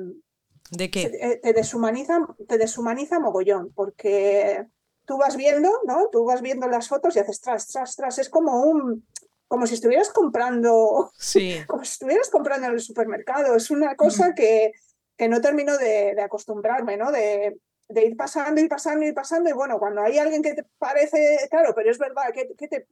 ¿De 0.71 0.89
qué? 0.89 1.09
te, 1.09 1.37
te 1.39 1.53
deshumaniza, 1.53 2.21
te 2.47 2.59
deshumaniza 2.59 3.19
mogollón, 3.19 3.73
porque 3.75 4.67
tú 5.05 5.19
vas 5.19 5.37
viendo, 5.37 5.69
¿no? 5.85 6.09
Tú 6.13 6.25
vas 6.25 6.43
viendo 6.43 6.69
las 6.69 6.87
fotos 6.87 7.17
y 7.17 7.19
haces 7.19 7.41
tras, 7.41 7.67
tras, 7.67 7.97
tras. 7.97 8.19
Es 8.21 8.29
como 8.29 8.63
un, 8.63 9.05
como 9.51 9.67
si 9.67 9.75
estuvieras 9.75 10.11
comprando, 10.11 11.11
Sí. 11.19 11.57
como 11.67 11.85
si 11.85 11.91
estuvieras 11.91 12.31
comprando 12.31 12.69
en 12.69 12.75
el 12.75 12.81
supermercado. 12.81 13.57
Es 13.57 13.73
una 13.73 13.97
cosa 13.97 14.33
que, 14.33 14.71
que 15.17 15.29
no 15.29 15.41
termino 15.41 15.77
de, 15.77 16.15
de 16.15 16.23
acostumbrarme, 16.23 16.97
¿no? 16.97 17.11
De, 17.11 17.59
de 17.89 18.05
ir 18.07 18.17
pasando, 18.17 18.61
ir 18.61 18.69
pasando, 18.69 19.05
ir 19.05 19.13
pasando. 19.13 19.51
Y 19.51 19.53
bueno, 19.53 19.81
cuando 19.81 20.03
hay 20.03 20.19
alguien 20.19 20.41
que 20.45 20.55
te 20.55 20.65
parece, 20.79 21.49
claro, 21.51 21.75
pero 21.75 21.91
es 21.91 21.99
verdad 21.99 22.33
que, 22.33 22.49
que 22.57 22.69
te, 22.69 22.87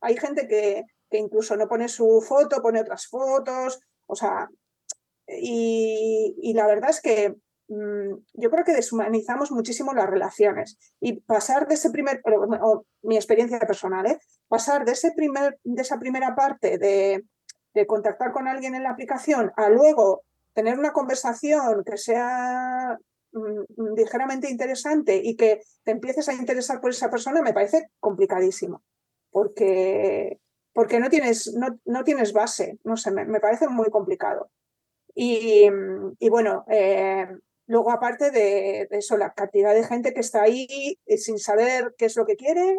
hay 0.00 0.16
gente 0.16 0.48
que, 0.48 0.82
que 1.08 1.18
incluso 1.18 1.56
no 1.56 1.68
pone 1.68 1.88
su 1.88 2.20
foto, 2.26 2.60
pone 2.60 2.80
otras 2.80 3.06
fotos, 3.06 3.78
o 4.06 4.16
sea, 4.16 4.48
y, 5.28 6.34
y 6.42 6.54
la 6.54 6.66
verdad 6.66 6.90
es 6.90 7.00
que 7.00 7.28
mm, 7.30 7.36
yo 7.68 8.50
creo 8.50 8.64
que 8.64 8.74
deshumanizamos 8.74 9.50
muchísimo 9.50 9.94
las 9.94 10.08
relaciones 10.08 10.78
y 11.00 11.20
pasar 11.20 11.66
de 11.66 11.74
ese 11.74 11.90
primer, 11.90 12.22
o, 12.62 12.84
mi 13.02 13.16
experiencia 13.16 13.58
personal, 13.58 14.06
¿eh? 14.06 14.18
pasar 14.48 14.84
de, 14.84 14.92
ese 14.92 15.12
primer, 15.12 15.58
de 15.64 15.82
esa 15.82 15.98
primera 15.98 16.34
parte 16.34 16.78
de, 16.78 17.24
de 17.72 17.86
contactar 17.86 18.32
con 18.32 18.48
alguien 18.48 18.74
en 18.74 18.82
la 18.82 18.90
aplicación 18.90 19.52
a 19.56 19.68
luego 19.70 20.24
tener 20.52 20.78
una 20.78 20.92
conversación 20.92 21.84
que 21.84 21.96
sea 21.96 22.98
mm, 23.32 23.94
ligeramente 23.96 24.50
interesante 24.50 25.20
y 25.22 25.36
que 25.36 25.60
te 25.82 25.92
empieces 25.92 26.28
a 26.28 26.34
interesar 26.34 26.80
por 26.80 26.90
esa 26.90 27.10
persona 27.10 27.42
me 27.42 27.54
parece 27.54 27.88
complicadísimo 27.98 28.82
porque, 29.34 30.38
porque 30.72 31.00
no, 31.00 31.10
tienes, 31.10 31.52
no, 31.54 31.76
no 31.84 32.04
tienes 32.04 32.32
base, 32.32 32.78
no 32.84 32.96
sé, 32.96 33.10
me, 33.10 33.24
me 33.24 33.40
parece 33.40 33.66
muy 33.66 33.90
complicado. 33.90 34.48
Y, 35.12 35.68
y 36.20 36.28
bueno, 36.28 36.64
eh, 36.68 37.26
luego 37.66 37.90
aparte 37.90 38.30
de, 38.30 38.86
de, 38.90 38.98
eso, 38.98 39.16
la 39.16 39.32
cantidad 39.32 39.74
de 39.74 39.84
gente 39.84 40.12
que 40.12 40.20
está 40.20 40.42
ahí 40.42 40.98
eh, 41.06 41.16
sin 41.16 41.38
saber 41.38 41.94
qué 41.96 42.06
es 42.06 42.16
lo 42.16 42.26
que 42.26 42.36
quiere, 42.36 42.78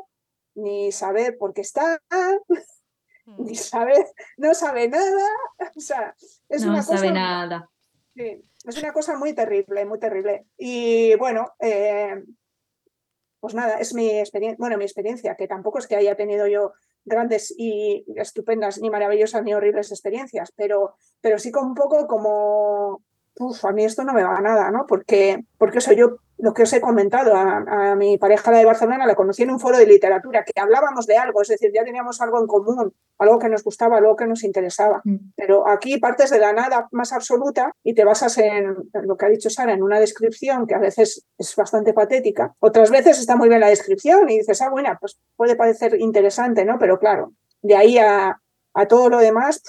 ni 0.56 0.92
saber 0.92 1.38
por 1.38 1.54
qué 1.54 1.62
está, 1.62 2.02
ni 3.38 3.56
saber, 3.56 4.06
no 4.38 4.54
sabe 4.54 4.88
nada, 4.88 5.28
o 5.76 5.80
sea, 5.80 6.16
es 6.50 6.64
no 6.64 6.72
una 6.72 6.84
sabe 6.84 7.10
cosa... 7.10 7.12
nada. 7.12 7.70
Sí, 8.16 8.42
es 8.66 8.78
una 8.78 8.94
cosa 8.94 9.18
muy 9.18 9.34
terrible, 9.34 9.86
muy 9.86 10.00
terrible. 10.00 10.46
Y 10.58 11.16
bueno, 11.16 11.54
eh, 11.60 12.24
pues 13.42 13.54
nada, 13.54 13.78
es 13.80 13.94
mi 13.94 14.10
experiencia, 14.10 14.58
bueno, 14.58 14.78
mi 14.78 14.86
experiencia, 14.86 15.36
que 15.36 15.48
tampoco 15.48 15.80
es 15.80 15.88
que 15.88 15.98
haya 15.98 16.16
tenido 16.16 16.48
yo 16.48 16.74
grandes 17.04 17.54
y 17.56 18.04
estupendas, 18.16 18.80
ni 18.80 18.90
maravillosas, 18.90 19.44
ni 19.44 19.54
horribles 19.54 19.92
experiencias, 19.92 20.52
pero, 20.56 20.96
pero 21.22 21.38
sí 21.38 21.52
con 21.52 21.68
un 21.68 21.76
poco 21.76 22.08
como, 22.08 23.04
uf, 23.40 23.66
a 23.66 23.72
mí 23.72 23.84
esto 23.84 24.04
no 24.04 24.14
me 24.14 24.24
va 24.24 24.38
a 24.38 24.42
nada, 24.42 24.72
¿no? 24.72 24.86
Porque, 24.88 25.44
porque 25.58 25.80
eso 25.80 25.94
yo, 25.94 26.18
lo 26.38 26.54
que 26.54 26.64
os 26.64 26.74
he 26.74 26.82
comentado, 26.82 27.36
a, 27.36 27.92
a, 27.92 27.96
mi 27.96 28.18
pareja 28.18 28.52
de 28.52 28.66
Barcelona 28.66 29.06
la 29.06 29.16
conocí 29.16 29.44
en 29.44 29.52
un 29.52 29.60
foro 29.60 29.78
de 29.78 29.88
literatura, 29.88 30.44
que 30.44 30.60
hablábamos 30.60 31.06
de 31.06 31.18
algo, 31.18 31.42
es 31.42 31.48
decir, 31.48 31.72
ya 31.74 31.84
teníamos 31.84 32.22
algo 32.22 32.40
en 32.40 32.48
común, 32.48 32.94
algo 33.18 33.40
que 33.40 33.50
nos 33.50 33.64
gustaba, 33.64 33.98
algo 33.98 34.16
que 34.16 34.28
nos 34.28 34.44
interesaba. 34.44 35.02
Mm. 35.04 35.16
Pero 35.36 35.68
aquí 35.68 35.98
partes 35.98 36.30
de 36.30 36.40
la 36.40 36.54
nada 36.54 36.88
más 36.92 37.14
absoluta 37.14 37.72
y 37.84 37.94
te 37.94 38.04
basas 38.04 38.38
en, 38.38 38.76
en 38.94 39.08
lo 39.08 39.18
que 39.18 39.26
ha 39.26 39.30
dicho 39.30 39.50
Sara, 39.50 39.74
en 39.74 39.84
una 39.84 40.00
descripción 40.00 40.68
que 40.68 40.76
a 40.76 40.80
veces 40.80 41.26
es 41.38 41.56
bastante 41.56 41.94
patética. 41.94 42.54
Otras 42.60 42.92
veces 42.92 43.20
está 43.20 43.36
muy 43.36 43.50
bien 43.50 43.62
la 43.62 43.70
descripción 43.70 44.30
y 44.30 44.40
dices, 44.40 44.62
ah, 44.62 44.70
bueno, 44.70 44.90
pues 45.00 45.18
puede 45.36 45.56
parecer 45.56 46.00
interesante, 46.00 46.66
¿no? 46.66 46.78
Pero 46.80 47.00
claro, 47.00 47.34
de 47.62 47.76
ahí 47.76 47.98
a, 47.98 48.40
a 48.74 48.86
todo 48.88 49.10
lo 49.10 49.20
demás 49.20 49.62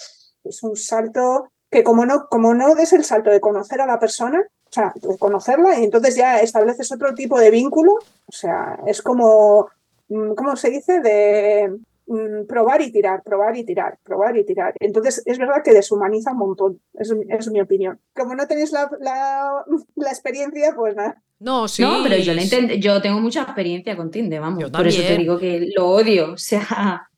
es 0.45 0.63
un 0.63 0.77
salto 0.77 1.51
que 1.77 1.85
como 1.85 2.07
no, 2.07 2.27
como 2.31 2.55
no 2.55 2.75
des 2.75 2.95
el 2.95 3.05
salto 3.05 3.29
de 3.29 3.39
conocer 3.39 3.83
a 3.83 3.87
la 3.87 3.99
persona, 3.99 4.41
o 4.41 4.73
sea, 4.73 4.95
de 4.95 5.19
conocerla 5.19 5.79
y 5.79 5.85
entonces 5.85 6.17
ya 6.17 6.41
estableces 6.41 6.91
otro 6.91 7.15
tipo 7.15 7.39
de 7.39 7.51
vínculo, 7.51 7.99
o 8.25 8.33
sea, 8.33 8.79
es 8.87 9.03
como, 9.03 9.69
mm, 10.09 10.33
¿cómo 10.33 10.57
se 10.57 10.71
dice? 10.71 11.01
De 11.01 11.77
mm, 12.07 12.47
probar 12.49 12.81
y 12.81 12.91
tirar, 12.91 13.23
probar 13.23 13.59
y 13.59 13.65
tirar, 13.65 13.99
probar 14.03 14.39
y 14.39 14.47
tirar. 14.47 14.73
Entonces, 14.81 15.23
es 15.27 15.37
verdad 15.37 15.63
que 15.63 15.75
deshumaniza 15.75 16.33
un 16.33 16.39
montón, 16.39 16.81
es, 16.95 17.13
es 17.29 17.51
mi 17.51 17.61
opinión. 17.61 18.01
Como 18.15 18.35
no 18.35 18.47
tenéis 18.47 18.73
la, 18.73 18.91
la, 18.99 19.63
la 19.97 20.09
experiencia, 20.09 20.73
pues 20.75 20.97
nada. 20.97 21.23
No, 21.39 21.69
sí. 21.69 21.83
No, 21.83 22.03
pero 22.03 22.17
yo, 22.17 22.33
la 22.33 22.43
yo 22.77 23.03
tengo 23.03 23.21
mucha 23.21 23.43
experiencia 23.43 23.95
con 23.99 24.11
Tinder, 24.11 24.41
vamos. 24.41 24.63
Yo 24.63 24.73
Por 24.73 24.87
eso 24.87 25.03
te 25.03 25.19
digo 25.19 25.39
que 25.39 25.69
lo 25.77 25.89
odio. 25.89 26.33
O 26.37 26.39
sea, 26.39 27.11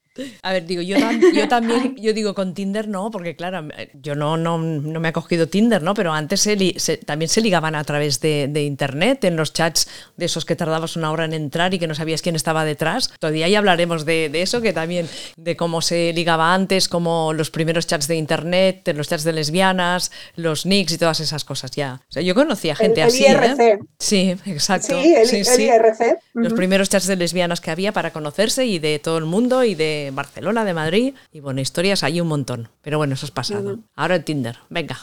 A 0.42 0.52
ver, 0.52 0.66
digo, 0.66 0.83
yo, 0.83 0.96
tam- 0.96 1.20
yo 1.35 1.48
también, 1.48 1.96
yo 1.96 2.12
digo 2.12 2.35
con 2.35 2.54
Tinder 2.54 2.88
no, 2.88 3.11
porque 3.11 3.37
claro, 3.37 3.66
yo 3.94 4.14
no, 4.14 4.37
no, 4.37 4.59
no 4.59 5.00
me 5.00 5.09
ha 5.09 5.12
cogido 5.12 5.48
Tinder, 5.48 5.83
¿no? 5.83 5.94
Pero 5.94 6.12
antes 6.12 6.40
se 6.40 6.57
li- 6.57 6.74
se- 6.78 6.96
también 6.96 7.28
se 7.28 7.40
ligaban 7.40 7.74
a 7.74 7.85
través 7.85 8.20
de, 8.20 8.48
de 8.48 8.62
internet, 8.64 9.24
en 9.24 9.37
los 9.37 9.52
chats 9.52 9.88
de 10.16 10.26
esos 10.26 10.44
que 10.44 10.57
tardabas 10.57 10.96
una 10.96 11.11
hora 11.12 11.24
en 11.24 11.33
entrar 11.33 11.74
y 11.74 11.78
que 11.78 11.87
no 11.87 11.94
sabías 11.94 12.22
quién 12.22 12.37
estaba 12.37 12.64
detrás. 12.64 13.12
Todavía 13.18 13.48
ya 13.48 13.59
hablaremos 13.59 14.04
de, 14.04 14.28
de 14.28 14.42
eso, 14.42 14.61
que 14.61 14.72
también, 14.72 15.09
de 15.37 15.57
cómo 15.57 15.81
se 15.83 16.12
ligaba 16.12 16.54
antes, 16.54 16.88
como 16.88 17.33
los 17.33 17.50
primeros 17.50 17.87
chats 17.87 18.09
de 18.09 18.16
internet, 18.16 18.83
de 18.85 18.94
los 18.94 19.09
chats 19.09 19.24
de 19.24 19.33
lesbianas, 19.33 20.11
los 20.37 20.66
nicks 20.66 20.92
y 20.92 20.98
todas 20.98 21.20
esas 21.20 21.44
cosas 21.44 21.70
ya. 21.72 22.00
O 22.09 22.12
sea, 22.12 22.22
yo 22.22 22.35
conocía 22.35 22.74
gente 22.74 23.00
el, 23.02 23.09
el 23.09 23.12
así. 23.12 23.24
¿eh? 23.24 23.31
IRC. 23.31 23.78
Sí, 23.98 24.37
exacto. 24.46 25.00
Sí, 25.02 25.14
el, 25.14 25.26
Sí, 25.26 25.37
el 25.38 25.44
sí. 25.44 25.62
IRC. 25.64 26.18
Los 26.35 26.52
primeros 26.54 26.88
chats 26.88 27.07
de 27.07 27.16
lesbianas 27.16 27.61
que 27.61 27.70
había 27.70 27.92
para 27.92 28.12
conocerse 28.12 28.64
y 28.66 28.78
de 28.78 28.98
todo 28.98 29.18
el 29.18 29.24
mundo 29.24 29.64
y 29.64 29.74
de 29.74 30.08
Barcelona, 30.14 30.64
de 30.64 30.75
Madrid. 30.75 31.14
Y 31.33 31.40
bueno, 31.40 31.61
historias 31.61 32.03
hay 32.03 32.21
un 32.21 32.29
montón. 32.29 32.68
Pero 32.83 32.99
bueno, 32.99 33.14
eso 33.14 33.27
es 33.27 33.33
pasado. 33.33 33.79
Ahora 33.94 34.16
en 34.16 34.25
Tinder, 34.25 34.59
venga. 34.71 34.97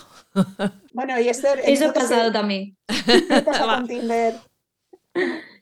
Bueno, 0.93 1.19
y 1.19 1.29
Esther, 1.29 1.59
eso 1.65 1.85
ha 1.85 1.87
entonces, 1.87 2.11
pasado 2.11 2.31
también. 2.31 2.75
¿qué 2.87 3.41
pasa 3.45 3.65
con 3.77 3.87
Tinder? 3.87 4.35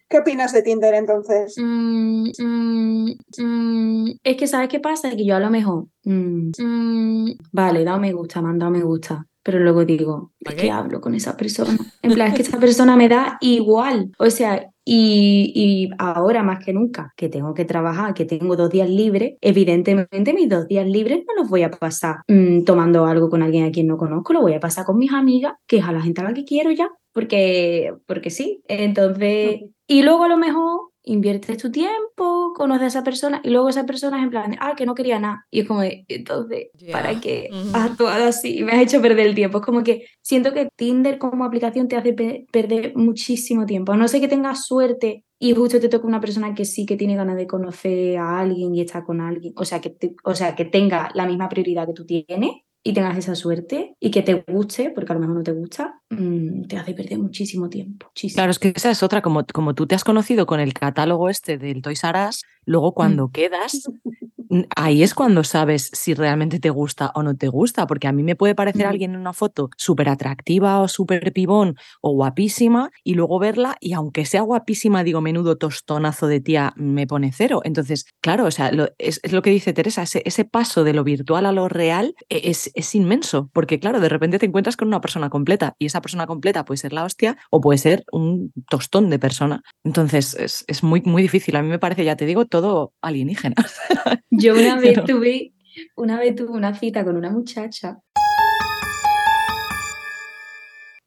¿Qué 0.09 0.19
opinas 0.19 0.53
de 0.53 0.61
Tinder 0.61 0.93
entonces? 0.93 1.55
Mm, 1.57 2.29
mm, 2.37 3.11
mm, 3.37 4.11
es 4.23 4.37
que, 4.37 4.47
¿sabes 4.47 4.69
qué 4.69 4.79
pasa? 4.79 5.09
Que 5.11 5.25
yo 5.25 5.35
a 5.35 5.39
lo 5.39 5.49
mejor, 5.49 5.85
mm, 6.03 6.51
mm, 6.57 7.37
vale, 7.51 7.83
dado 7.83 7.99
me 7.99 8.13
gusta, 8.13 8.41
me 8.41 8.49
han 8.49 8.59
dado 8.59 8.71
me 8.71 8.83
gusta, 8.83 9.25
pero 9.41 9.59
luego 9.59 9.85
digo, 9.85 10.31
es 10.39 10.45
¿Para 10.45 10.55
que 10.55 10.61
qué? 10.63 10.71
hablo 10.71 11.01
con 11.01 11.15
esa 11.15 11.35
persona. 11.35 11.77
En 12.01 12.13
plan, 12.13 12.27
es 12.29 12.35
que 12.35 12.41
esa 12.43 12.59
persona 12.59 12.95
me 12.95 13.09
da 13.09 13.37
igual. 13.41 14.11
O 14.19 14.29
sea, 14.29 14.69
y, 14.85 15.51
y 15.55 15.89
ahora 15.97 16.43
más 16.43 16.63
que 16.63 16.73
nunca, 16.73 17.13
que 17.15 17.29
tengo 17.29 17.53
que 17.53 17.65
trabajar, 17.65 18.13
que 18.13 18.25
tengo 18.25 18.55
dos 18.55 18.69
días 18.69 18.89
libres, 18.89 19.33
evidentemente 19.41 20.33
mis 20.33 20.49
dos 20.49 20.67
días 20.67 20.87
libres 20.87 21.23
no 21.27 21.41
los 21.41 21.49
voy 21.49 21.63
a 21.63 21.71
pasar 21.71 22.17
mm, 22.27 22.63
tomando 22.63 23.05
algo 23.05 23.29
con 23.29 23.41
alguien 23.41 23.65
a 23.65 23.71
quien 23.71 23.87
no 23.87 23.97
conozco, 23.97 24.33
lo 24.33 24.41
voy 24.41 24.53
a 24.53 24.59
pasar 24.59 24.85
con 24.85 24.97
mis 24.97 25.13
amigas, 25.13 25.53
que 25.67 25.77
es 25.77 25.85
a 25.85 25.91
la 25.91 26.01
gente 26.01 26.21
a 26.21 26.25
la 26.25 26.33
que 26.33 26.45
quiero 26.45 26.71
ya, 26.71 26.89
porque, 27.13 27.93
porque 28.05 28.29
sí. 28.29 28.61
Entonces, 28.67 29.61
y 29.87 30.03
luego 30.03 30.23
a 30.23 30.29
lo 30.29 30.37
mejor 30.37 30.92
inviertes 31.03 31.57
tu 31.57 31.71
tiempo, 31.71 32.53
conoces 32.55 32.83
a 32.83 32.87
esa 32.87 33.03
persona 33.03 33.41
y 33.43 33.49
luego 33.49 33.69
esa 33.69 33.85
persona 33.85 34.17
es 34.17 34.23
en 34.23 34.29
plan, 34.29 34.55
ah, 34.59 34.73
que 34.75 34.85
no 34.85 34.95
quería 34.95 35.19
nada. 35.19 35.45
Y 35.51 35.61
es 35.61 35.67
como, 35.67 35.81
de, 35.81 36.05
entonces. 36.07 36.67
¿para 36.91 37.19
qué 37.19 37.49
Ujú. 37.51 37.69
has 37.73 37.91
actuado 37.91 38.25
así? 38.25 38.63
Me 38.63 38.73
has 38.73 38.81
hecho 38.83 39.01
perder 39.01 39.27
el 39.27 39.35
tiempo. 39.35 39.59
Es 39.59 39.65
como 39.65 39.83
que 39.83 40.05
siento 40.21 40.53
que 40.53 40.69
Tinder 40.75 41.17
como 41.17 41.45
aplicación 41.45 41.87
te 41.87 41.95
hace 41.97 42.13
pe- 42.13 42.45
perder 42.51 42.93
muchísimo 42.95 43.65
tiempo. 43.65 43.91
A 43.91 43.97
no 43.97 44.07
ser 44.07 44.21
que 44.21 44.27
tengas 44.27 44.65
suerte 44.65 45.23
y 45.39 45.53
justo 45.53 45.79
te 45.79 45.89
toca 45.89 46.07
una 46.07 46.21
persona 46.21 46.53
que 46.55 46.65
sí 46.65 46.85
que 46.85 46.95
tiene 46.95 47.15
ganas 47.15 47.35
de 47.35 47.47
conocer 47.47 48.17
a 48.17 48.39
alguien 48.39 48.73
y 48.75 48.81
está 48.81 49.03
con 49.03 49.19
alguien. 49.21 49.53
O 49.57 49.65
sea, 49.65 49.81
que 49.81 49.89
te- 49.89 50.15
o 50.23 50.35
sea, 50.35 50.55
que 50.55 50.65
tenga 50.65 51.09
la 51.15 51.25
misma 51.25 51.49
prioridad 51.49 51.85
que 51.87 51.93
tú 51.93 52.05
tienes 52.05 52.51
y 52.85 52.93
tengas 52.93 53.17
esa 53.17 53.33
suerte 53.35 53.95
y 53.99 54.11
que 54.11 54.21
te 54.23 54.43
guste, 54.47 54.91
porque 54.93 55.11
a 55.11 55.15
lo 55.15 55.21
mejor 55.21 55.37
no 55.37 55.43
te 55.43 55.53
gusta, 55.53 56.01
te 56.67 56.77
hace 56.77 56.93
perder 56.93 57.19
muchísimo 57.19 57.69
tiempo. 57.69 58.07
muchísimo. 58.07 58.35
Claro, 58.37 58.51
es 58.51 58.59
que 58.59 58.73
esa 58.75 58.91
es 58.91 59.03
otra, 59.03 59.21
como, 59.21 59.45
como 59.53 59.73
tú 59.73 59.87
te 59.87 59.95
has 59.95 60.03
conocido 60.03 60.45
con 60.45 60.59
el 60.59 60.73
catálogo 60.73 61.29
este 61.29 61.57
del 61.57 61.81
Toys 61.81 62.03
R 62.03 62.27
Us, 62.29 62.43
luego 62.65 62.93
cuando 62.93 63.29
quedas, 63.29 63.89
mm, 64.49 64.61
ahí 64.75 65.03
es 65.03 65.13
cuando 65.13 65.43
sabes 65.43 65.89
si 65.93 66.13
realmente 66.13 66.59
te 66.59 66.69
gusta 66.69 67.11
o 67.15 67.23
no 67.23 67.35
te 67.35 67.47
gusta, 67.47 67.87
porque 67.87 68.07
a 68.07 68.11
mí 68.11 68.23
me 68.23 68.35
puede 68.35 68.55
parecer 68.55 68.85
alguien 68.85 69.11
en 69.15 69.19
una 69.19 69.33
foto 69.33 69.69
súper 69.77 70.09
atractiva 70.09 70.79
o 70.81 70.87
súper 70.87 71.33
pibón 71.33 71.75
o 72.01 72.11
guapísima 72.13 72.91
y 73.03 73.15
luego 73.15 73.39
verla 73.39 73.75
y 73.79 73.93
aunque 73.93 74.25
sea 74.25 74.41
guapísima, 74.41 75.03
digo, 75.03 75.21
menudo 75.21 75.57
tostonazo 75.57 76.27
de 76.27 76.39
tía, 76.39 76.73
me 76.75 77.07
pone 77.07 77.31
cero. 77.33 77.61
Entonces, 77.63 78.05
claro, 78.21 78.45
o 78.45 78.51
sea, 78.51 78.71
lo- 78.71 78.89
es, 78.97 79.19
es 79.23 79.31
lo 79.33 79.41
que 79.41 79.49
dice 79.49 79.73
Teresa, 79.73 80.03
ese, 80.03 80.21
ese 80.25 80.45
paso 80.45 80.83
de 80.83 80.93
lo 80.93 81.03
virtual 81.03 81.45
a 81.45 81.51
lo 81.51 81.67
real 81.69 82.15
e- 82.29 82.41
es, 82.49 82.71
es 82.75 82.95
inmenso, 82.95 83.49
porque 83.53 83.79
claro, 83.79 83.99
de 83.99 84.09
repente 84.09 84.39
te 84.39 84.45
encuentras 84.45 84.77
con 84.77 84.87
una 84.87 85.01
persona 85.01 85.29
completa 85.29 85.75
y 85.79 85.85
esa 85.87 86.01
persona 86.03 86.27
completa 86.27 86.63
puede 86.65 86.77
ser 86.77 86.93
la 86.93 87.03
hostia 87.03 87.35
o 87.49 87.59
puede 87.59 87.79
ser 87.79 88.03
un 88.11 88.53
tostón 88.69 89.09
de 89.09 89.17
persona. 89.17 89.63
Entonces, 89.83 90.35
es, 90.35 90.63
es 90.67 90.83
muy, 90.83 91.01
muy 91.01 91.23
difícil. 91.23 91.55
A 91.55 91.63
mí 91.63 91.69
me 91.69 91.79
parece, 91.79 92.05
ya 92.05 92.15
te 92.15 92.27
digo, 92.27 92.45
todo 92.45 92.93
alienígena. 93.01 93.55
Yo 94.29 94.53
una 94.53 94.75
vez 94.79 94.93
Pero- 94.93 95.05
tuve, 95.05 95.53
una 95.95 96.19
vez 96.19 96.35
tuve 96.35 96.51
una 96.51 96.75
cita 96.77 97.03
con 97.03 97.17
una 97.17 97.31
muchacha 97.31 97.97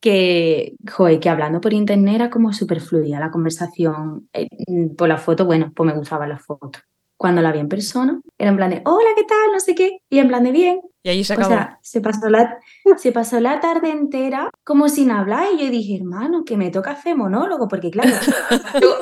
que, 0.01 0.75
joder, 0.91 1.19
que 1.21 1.29
hablando 1.29 1.61
por 1.61 1.73
internet 1.73 2.15
era 2.15 2.31
como 2.31 2.53
súper 2.53 2.81
fluida 2.81 3.19
la 3.21 3.31
conversación. 3.31 4.29
Eh, 4.33 4.49
mm, 4.69 4.95
por 4.95 5.09
la 5.09 5.19
foto, 5.19 5.45
bueno, 5.47 5.73
pues 5.75 5.87
me 5.87 5.99
gustaba 5.99 6.27
la 6.27 6.39
foto. 6.39 6.79
Cuando 7.17 7.41
la 7.43 7.51
vi 7.53 7.61
en 7.61 7.69
persona, 7.69 8.21
era 8.39 8.51
en 8.51 8.57
plan 8.57 8.71
de, 8.71 8.83
hola, 8.85 9.09
¿qué 9.17 9.25
tal? 9.25 9.53
No 9.53 9.61
sé 9.61 9.75
qué. 9.75 9.99
Y 10.11 10.19
en 10.19 10.29
plan 10.29 10.45
de 10.45 10.53
bien. 10.53 10.81
Y 11.03 11.09
ahí 11.09 11.25
se 11.25 11.35
O 11.35 11.37
acabó. 11.37 11.51
sea, 11.55 11.79
se 11.83 12.01
pasó 12.01 12.29
la, 12.29 12.59
se 12.97 13.13
pasó 13.13 13.39
la 13.41 13.61
tarde 13.61 13.91
entera 13.91 14.51
como 14.65 14.89
sin 14.89 15.11
hablar 15.13 15.47
y 15.55 15.65
yo 15.65 15.71
dije, 15.71 15.97
hermano, 15.97 16.45
que 16.45 16.57
me 16.57 16.71
toca 16.71 16.91
hacer 16.91 17.17
monólogo, 17.17 17.69
porque 17.69 17.91
claro, 17.91 18.11
yo, 18.83 18.97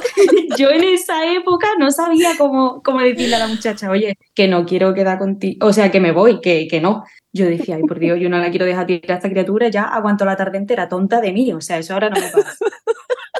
yo 0.59 0.71
en 0.71 0.85
esa 0.85 1.33
época 1.33 1.67
no 1.79 1.91
sabía 1.91 2.33
cómo, 2.37 2.83
cómo 2.83 3.01
decirle 3.01 3.37
a 3.37 3.39
la 3.41 3.49
muchacha, 3.49 3.91
oye, 3.91 4.19
que 4.35 4.49
no 4.49 4.67
quiero 4.67 4.93
quedar 4.93 5.19
contigo, 5.19 5.67
o 5.67 5.73
sea, 5.73 5.91
que 5.91 5.99
me 6.01 6.13
voy, 6.13 6.41
que, 6.43 6.69
que 6.69 6.81
no. 6.81 7.05
Yo 7.33 7.47
decía, 7.47 7.77
ay, 7.77 7.83
por 7.83 7.99
Dios, 7.99 8.21
yo 8.21 8.29
no 8.29 8.39
la 8.39 8.51
quiero 8.51 8.67
dejar 8.67 8.87
tirar 8.87 9.13
a 9.13 9.15
esta 9.15 9.31
criatura, 9.31 9.69
ya 9.69 9.85
aguanto 9.85 10.25
la 10.25 10.37
tarde 10.37 10.59
entera, 10.59 10.89
tonta 10.89 11.21
de 11.21 11.33
mí, 11.33 11.53
o 11.53 11.61
sea, 11.61 11.79
eso 11.79 11.95
ahora 11.95 12.11
no 12.11 12.21
me 12.21 12.29
pasa. 12.29 12.55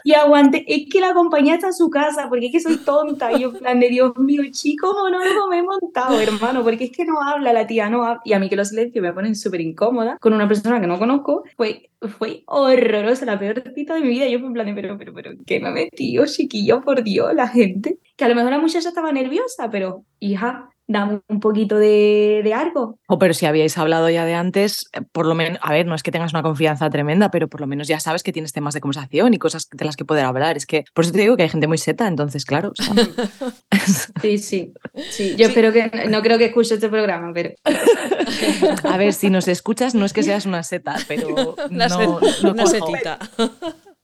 Y 0.07 0.13
aguanté, 0.13 0.67
es 0.69 0.87
que 0.93 1.01
la 1.01 1.09
acompañé 1.09 1.55
hasta 1.55 1.73
su 1.73 1.89
casa, 1.89 2.29
porque 2.29 2.47
es 2.47 2.53
que 2.53 2.61
soy 2.61 2.77
tonta. 2.77 3.33
Y 3.33 3.41
yo, 3.41 3.49
en 3.49 3.59
plan 3.59 3.81
de 3.81 3.89
Dios 3.89 4.13
mío, 4.19 4.43
chico, 4.51 4.93
monólogo 4.93 5.49
me 5.49 5.61
he 5.61 5.63
montado, 5.63 6.21
hermano, 6.21 6.63
porque 6.63 6.85
es 6.85 6.93
que 6.93 7.07
no 7.07 7.23
habla 7.23 7.55
la 7.55 7.67
tía, 7.67 7.89
no 7.89 8.05
habla. 8.05 8.21
Y 8.23 8.35
a 8.35 8.39
mí 8.39 8.51
que 8.51 8.57
los 8.57 8.69
silencios 8.69 9.03
me 9.03 9.15
ponen 9.15 9.35
súper 9.35 9.63
incómoda 9.63 10.19
con 10.21 10.35
una 10.35 10.47
persona 10.47 10.79
que 10.79 10.87
no 10.87 10.99
conozco, 10.99 11.45
fue, 11.57 11.91
fue 12.19 12.43
horrorosa, 12.47 13.25
la 13.25 13.39
peor 13.39 13.63
cita 13.75 13.95
de 13.95 14.03
mi 14.03 14.09
vida. 14.09 14.29
Yo 14.29 14.37
en 14.37 14.53
plan 14.53 14.67
de, 14.67 14.75
pero, 14.75 14.99
pero, 14.99 15.15
pero, 15.15 15.31
¿qué 15.47 15.59
me 15.59 15.69
ha 15.69 15.71
metido, 15.71 16.27
chiquillo, 16.27 16.83
por 16.83 17.03
Dios, 17.03 17.33
la 17.35 17.49
gente? 17.49 17.99
Que 18.17 18.27
a 18.27 18.29
lo 18.29 18.35
mejor 18.35 18.51
la 18.51 18.59
muchacha 18.59 18.91
estaba 18.91 19.11
nerviosa, 19.11 19.71
pero, 19.71 20.05
hija, 20.21 20.69
dame 20.87 21.21
un 21.29 21.41
poquito 21.41 21.77
de, 21.79 22.43
de 22.45 22.55
algo. 22.55 22.99
O 23.09 23.19
pero 23.19 23.35
si 23.35 23.47
habíais 23.47 23.77
hablado 23.79 24.11
ya 24.11 24.25
de 24.25 24.35
antes, 24.35 24.87
eh, 24.93 25.01
por 25.13 25.27
lo 25.27 25.35
menos, 25.35 25.59
a 25.63 25.73
ver, 25.73 25.87
no 25.87 25.95
es 25.95 26.03
que 26.03 26.11
tengas 26.13 26.33
una 26.33 26.43
confianza 26.43 26.91
tremenda, 26.91 27.31
pero 27.31 27.49
por 27.49 27.61
lo 27.61 27.67
menos 27.67 27.89
ya 27.89 28.01
sabes 28.01 28.23
que 28.23 28.33
tienes 28.33 28.53
temas 28.53 28.75
de 28.75 28.81
conversación 28.81 29.35
y 29.35 29.39
cosas 29.39 29.69
de 29.71 29.85
las 29.85 29.97
que 29.97 30.05
poder 30.05 30.25
hablar. 30.25 30.57
Es 30.57 30.67
que 30.67 30.85
por 30.95 31.05
eso 31.05 31.13
te 31.13 31.21
digo 31.21 31.37
que 31.37 31.45
hay 31.45 31.49
gente 31.49 31.67
muy 31.69 31.79
seta, 31.79 32.07
entonces, 32.07 32.45
claro. 32.45 32.73
o 32.79 32.83
sea, 32.83 32.95
Sí, 34.23 34.39
sí, 34.39 34.73
sí. 35.11 35.35
Yo 35.37 35.49
espero 35.49 35.73
que, 35.73 36.07
no 36.09 36.23
creo 36.23 36.39
que 36.39 36.47
escuche 36.47 36.75
este 36.75 36.89
programa, 36.89 37.33
pero... 37.35 37.51
a 38.85 38.97
ver, 38.97 39.13
si 39.13 39.31
nos 39.31 39.49
escuchas, 39.49 39.95
no 39.95 40.05
es 40.05 40.13
que 40.13 40.23
seas 40.23 40.47
una 40.47 40.63
seta, 40.63 40.97
pero 41.09 41.55
Una, 41.71 41.89
no, 41.89 42.21
set- 42.21 42.43
no 42.43 42.51
una 42.53 42.67
setita. 42.67 43.19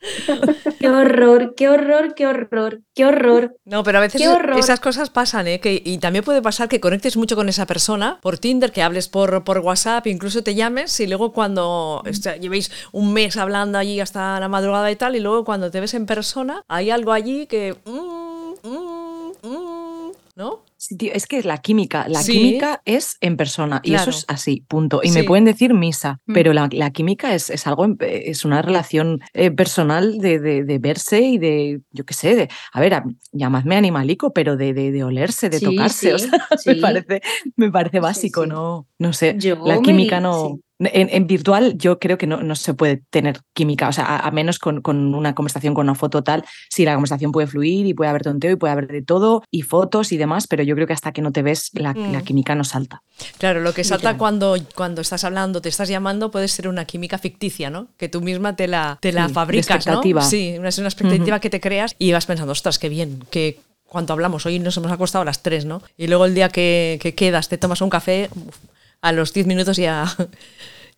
Qué 0.80 0.88
horror, 0.88 1.54
qué 1.54 1.68
horror, 1.68 2.14
qué 2.14 2.26
horror, 2.26 2.80
qué 2.94 3.04
horror. 3.04 3.56
No, 3.64 3.82
pero 3.82 3.98
a 3.98 4.00
veces 4.00 4.22
esas 4.56 4.80
cosas 4.80 5.10
pasan, 5.10 5.46
¿eh? 5.46 5.60
Que, 5.60 5.82
y 5.84 5.98
también 5.98 6.24
puede 6.24 6.40
pasar 6.40 6.68
que 6.68 6.80
conectes 6.80 7.16
mucho 7.16 7.36
con 7.36 7.48
esa 7.48 7.66
persona 7.66 8.18
por 8.22 8.38
Tinder, 8.38 8.72
que 8.72 8.82
hables 8.82 9.08
por, 9.08 9.44
por 9.44 9.58
WhatsApp, 9.58 10.06
incluso 10.06 10.42
te 10.42 10.54
llames 10.54 10.98
y 11.00 11.06
luego 11.06 11.32
cuando 11.32 11.98
o 11.98 12.12
sea, 12.12 12.36
llevéis 12.36 12.70
un 12.92 13.12
mes 13.12 13.36
hablando 13.36 13.76
allí 13.76 14.00
hasta 14.00 14.40
la 14.40 14.48
madrugada 14.48 14.90
y 14.90 14.96
tal, 14.96 15.16
y 15.16 15.20
luego 15.20 15.44
cuando 15.44 15.70
te 15.70 15.80
ves 15.80 15.92
en 15.94 16.06
persona, 16.06 16.62
hay 16.68 16.90
algo 16.90 17.12
allí 17.12 17.46
que... 17.46 17.76
mm, 17.84 18.68
mm, 18.68 19.32
mm, 19.42 20.12
¿No? 20.36 20.69
Sí, 20.82 20.96
tío, 20.96 21.12
es 21.12 21.26
que 21.26 21.36
es 21.36 21.44
la 21.44 21.58
química. 21.58 22.06
La 22.08 22.22
Sí. 22.22 22.32
química 22.32 22.80
es 22.86 23.18
en 23.20 23.36
persona 23.36 23.82
y 23.84 23.92
eso 23.94 24.08
es 24.08 24.24
así, 24.28 24.64
punto. 24.66 25.02
Y 25.04 25.10
me 25.10 25.24
pueden 25.24 25.44
decir 25.44 25.74
misa, 25.74 26.20
Mm. 26.24 26.32
pero 26.32 26.54
la, 26.54 26.70
la 26.72 26.90
química 26.90 27.34
es, 27.34 27.50
es 27.50 27.66
algo, 27.66 27.84
en- 27.84 27.98
es 28.00 28.46
una 28.46 28.62
relación 28.62 29.20
eh, 29.34 29.50
personal 29.50 30.16
de, 30.20 30.38
de- 30.38 30.64
de 30.64 30.78
verse 30.78 31.20
y 31.20 31.36
de, 31.36 31.82
yo 31.90 32.06
qué 32.06 32.14
sé, 32.14 32.34
de, 32.34 32.48
a 32.72 32.80
ver, 32.80 32.94
a- 32.94 33.04
llamadme 33.30 33.76
animalico, 33.76 34.32
pero 34.32 34.56
de, 34.56 34.72
de, 34.72 35.04
olerse, 35.04 35.50
de 35.50 35.60
tocarse. 35.60 36.14
o 36.14 36.18
sí, 36.18 36.28
sea, 36.30 36.48
me 36.74 36.76
parece, 36.80 37.20
me 37.56 37.70
parece 37.70 38.00
básico. 38.00 38.46
¿no? 38.46 38.86
No 38.98 39.12
sé. 39.12 39.34
Yo 39.38 39.56
la 39.66 39.82
química 39.82 40.18
no. 40.18 40.60
En, 40.80 41.08
en 41.12 41.26
virtual 41.26 41.76
yo 41.76 41.98
creo 41.98 42.16
que 42.16 42.26
no, 42.26 42.42
no 42.42 42.56
se 42.56 42.72
puede 42.74 43.02
tener 43.10 43.40
química, 43.52 43.88
o 43.88 43.92
sea, 43.92 44.04
a, 44.06 44.26
a 44.26 44.30
menos 44.30 44.58
con, 44.58 44.80
con 44.80 45.14
una 45.14 45.34
conversación, 45.34 45.74
con 45.74 45.84
una 45.86 45.94
foto 45.94 46.22
tal, 46.24 46.42
sí, 46.70 46.84
la 46.86 46.94
conversación 46.94 47.32
puede 47.32 47.46
fluir 47.46 47.84
y 47.86 47.92
puede 47.92 48.08
haber 48.08 48.22
tonteo 48.22 48.52
y 48.52 48.56
puede 48.56 48.72
haber 48.72 48.88
de 48.88 49.02
todo 49.02 49.42
y 49.50 49.60
fotos 49.62 50.10
y 50.12 50.16
demás, 50.16 50.46
pero 50.46 50.62
yo 50.62 50.74
creo 50.74 50.86
que 50.86 50.94
hasta 50.94 51.12
que 51.12 51.20
no 51.20 51.32
te 51.32 51.42
ves 51.42 51.70
la, 51.74 51.92
la 51.94 52.20
Mm. 52.20 52.24
química 52.24 52.54
no 52.54 52.64
salta. 52.64 53.02
Claro, 53.36 53.60
lo 53.60 53.74
que 53.74 53.84
salta 53.84 54.16
cuando, 54.16 54.56
cuando 54.74 55.02
estás 55.02 55.24
hablando, 55.24 55.60
te 55.60 55.68
estás 55.68 55.88
llamando, 55.90 56.30
puede 56.30 56.48
ser 56.48 56.66
una 56.66 56.86
química 56.86 57.18
ficticia, 57.18 57.68
¿no? 57.68 57.88
Que 57.98 58.08
tú 58.08 58.22
misma 58.22 58.56
te 58.56 58.66
la, 58.66 58.96
te 59.02 59.12
la 59.12 59.28
Sí, 59.28 59.34
fabricas, 59.34 59.86
¿no? 59.86 60.00
Sí, 60.22 60.56
una- 60.58 60.70
es 60.70 60.78
una 60.78 60.88
expectativa 60.88 61.40
que 61.40 61.50
te 61.50 61.60
creas 61.60 61.94
y 61.98 62.12
vas 62.12 62.24
pensando, 62.24 62.52
ostras, 62.52 62.78
qué 62.78 62.88
bien, 62.88 63.22
que 63.30 63.60
cuando 63.86 64.14
hablamos, 64.14 64.46
hoy 64.46 64.58
nos 64.60 64.76
hemos 64.78 64.90
acostado 64.92 65.22
a 65.22 65.24
las 65.26 65.42
3, 65.42 65.66
¿no? 65.66 65.82
Y 65.98 66.06
luego 66.06 66.24
el 66.24 66.34
día 66.34 66.48
que, 66.48 66.98
que 67.02 67.14
quedas, 67.14 67.48
te 67.50 67.58
tomas 67.58 67.82
un 67.82 67.90
café, 67.90 68.30
uf, 68.34 68.56
a 69.02 69.12
los 69.12 69.32
10 69.32 69.46
minutos 69.46 69.76
ya, 69.76 70.04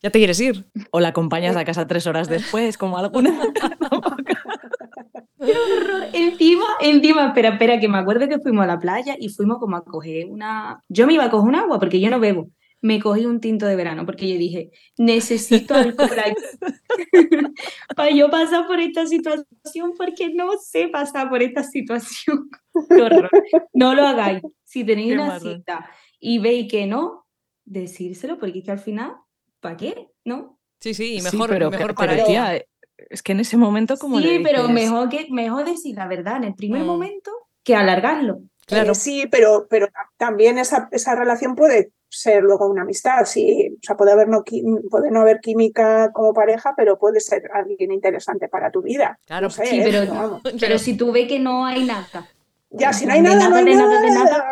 ya 0.02 0.10
te 0.10 0.18
quieres 0.18 0.40
ir. 0.40 0.64
O 0.90 1.00
la 1.00 1.08
acompañas 1.08 1.56
a 1.56 1.64
casa 1.64 1.86
tres 1.86 2.06
horas 2.06 2.28
después, 2.28 2.78
como 2.78 2.98
alguna. 2.98 3.30
Qué 5.44 5.52
horror. 5.58 6.04
Encima, 6.12 6.64
encima, 6.80 7.26
espera, 7.28 7.50
espera, 7.50 7.80
que 7.80 7.88
me 7.88 7.98
acuerdo 7.98 8.28
que 8.28 8.38
fuimos 8.38 8.64
a 8.64 8.68
la 8.68 8.78
playa 8.78 9.16
y 9.18 9.28
fuimos 9.28 9.58
como 9.58 9.76
a 9.76 9.84
coger 9.84 10.26
una. 10.28 10.80
Yo 10.88 11.06
me 11.06 11.14
iba 11.14 11.24
a 11.24 11.30
coger 11.30 11.48
un 11.48 11.56
agua 11.56 11.80
porque 11.80 12.00
yo 12.00 12.10
no 12.10 12.20
bebo. 12.20 12.50
Me 12.80 13.00
cogí 13.00 13.26
un 13.26 13.40
tinto 13.40 13.66
de 13.66 13.76
verano 13.76 14.04
porque 14.06 14.28
yo 14.28 14.36
dije, 14.36 14.70
necesito 14.98 15.74
alcohol 15.74 16.10
para 17.96 18.10
yo 18.10 18.28
pasar 18.28 18.66
por 18.66 18.80
esta 18.80 19.06
situación 19.06 19.92
porque 19.96 20.34
no 20.34 20.50
sé 20.58 20.88
pasar 20.88 21.28
por 21.28 21.42
esta 21.42 21.62
situación. 21.62 22.50
Qué 22.88 23.02
horror. 23.02 23.30
No 23.72 23.94
lo 23.94 24.06
hagáis. 24.06 24.42
Si 24.64 24.84
tenéis 24.84 25.08
Qué 25.08 25.14
una 25.14 25.26
marrón. 25.26 25.58
cita 25.58 25.90
y 26.18 26.38
veis 26.40 26.70
que 26.70 26.86
no, 26.86 27.21
decírselo 27.64 28.38
porque 28.38 28.60
es 28.60 28.64
que 28.64 28.70
al 28.72 28.78
final, 28.78 29.12
¿para 29.60 29.76
qué? 29.76 30.08
¿No? 30.24 30.58
Sí, 30.80 30.94
sí, 30.94 31.14
y 31.14 31.20
Sí, 31.20 31.30
mejor, 31.36 31.50
pero, 31.50 31.70
mejor 31.70 31.86
pero, 31.86 31.94
para 31.94 32.24
tía, 32.24 32.62
es 33.10 33.22
que 33.22 33.32
en 33.32 33.40
ese 33.40 33.56
momento 33.56 33.96
como 33.96 34.18
sí, 34.18 34.24
le 34.24 34.40
pero 34.40 34.68
mejor, 34.68 35.08
que, 35.08 35.28
mejor 35.30 35.64
decir 35.64 35.96
la 35.96 36.06
verdad 36.08 36.36
en 36.38 36.44
el 36.44 36.54
primer 36.54 36.82
Mm. 36.82 36.86
momento 36.86 37.30
que 37.62 37.74
alargarlo. 37.76 38.40
Claro. 38.66 38.92
Eh, 38.92 38.94
sí, 38.94 39.26
pero, 39.30 39.66
pero 39.68 39.88
también 40.16 40.58
esa, 40.58 40.88
esa 40.92 41.14
relación 41.14 41.54
puede 41.56 41.92
ser 42.08 42.42
luego 42.42 42.68
una 42.68 42.82
amistad. 42.82 43.24
Sí, 43.24 43.70
o 43.74 43.78
sea, 43.82 43.96
puede 43.96 44.12
haber, 44.12 44.28
no, 44.28 44.44
puede 44.90 45.10
no 45.10 45.20
haber 45.20 45.40
química 45.40 46.10
como 46.12 46.32
pareja, 46.32 46.74
pero 46.76 46.98
puede 46.98 47.20
ser 47.20 47.42
alguien 47.54 47.90
interesante 47.92 48.48
para 48.48 48.70
tu 48.70 48.82
vida. 48.82 49.18
Claro, 49.26 49.46
No 49.46 49.50
sé, 49.50 49.66
Sí, 49.66 49.80
¿eh? 49.80 49.88
pero, 49.90 50.40
pero 50.60 50.78
si 50.78 50.96
tú 50.96 51.12
ves 51.12 51.26
que 51.28 51.38
no 51.38 51.64
hay 51.66 51.84
nada. 51.84 52.28
Ya, 52.72 52.92
si 52.92 53.04
no 53.06 53.12
de 53.12 53.18
hay 53.18 53.22
nada, 53.22 53.48
no 53.48 53.56
hay 53.56 53.64
de 53.64 53.74
nada, 53.74 53.86
nada. 53.88 54.00
de 54.02 54.10
nada. 54.10 54.44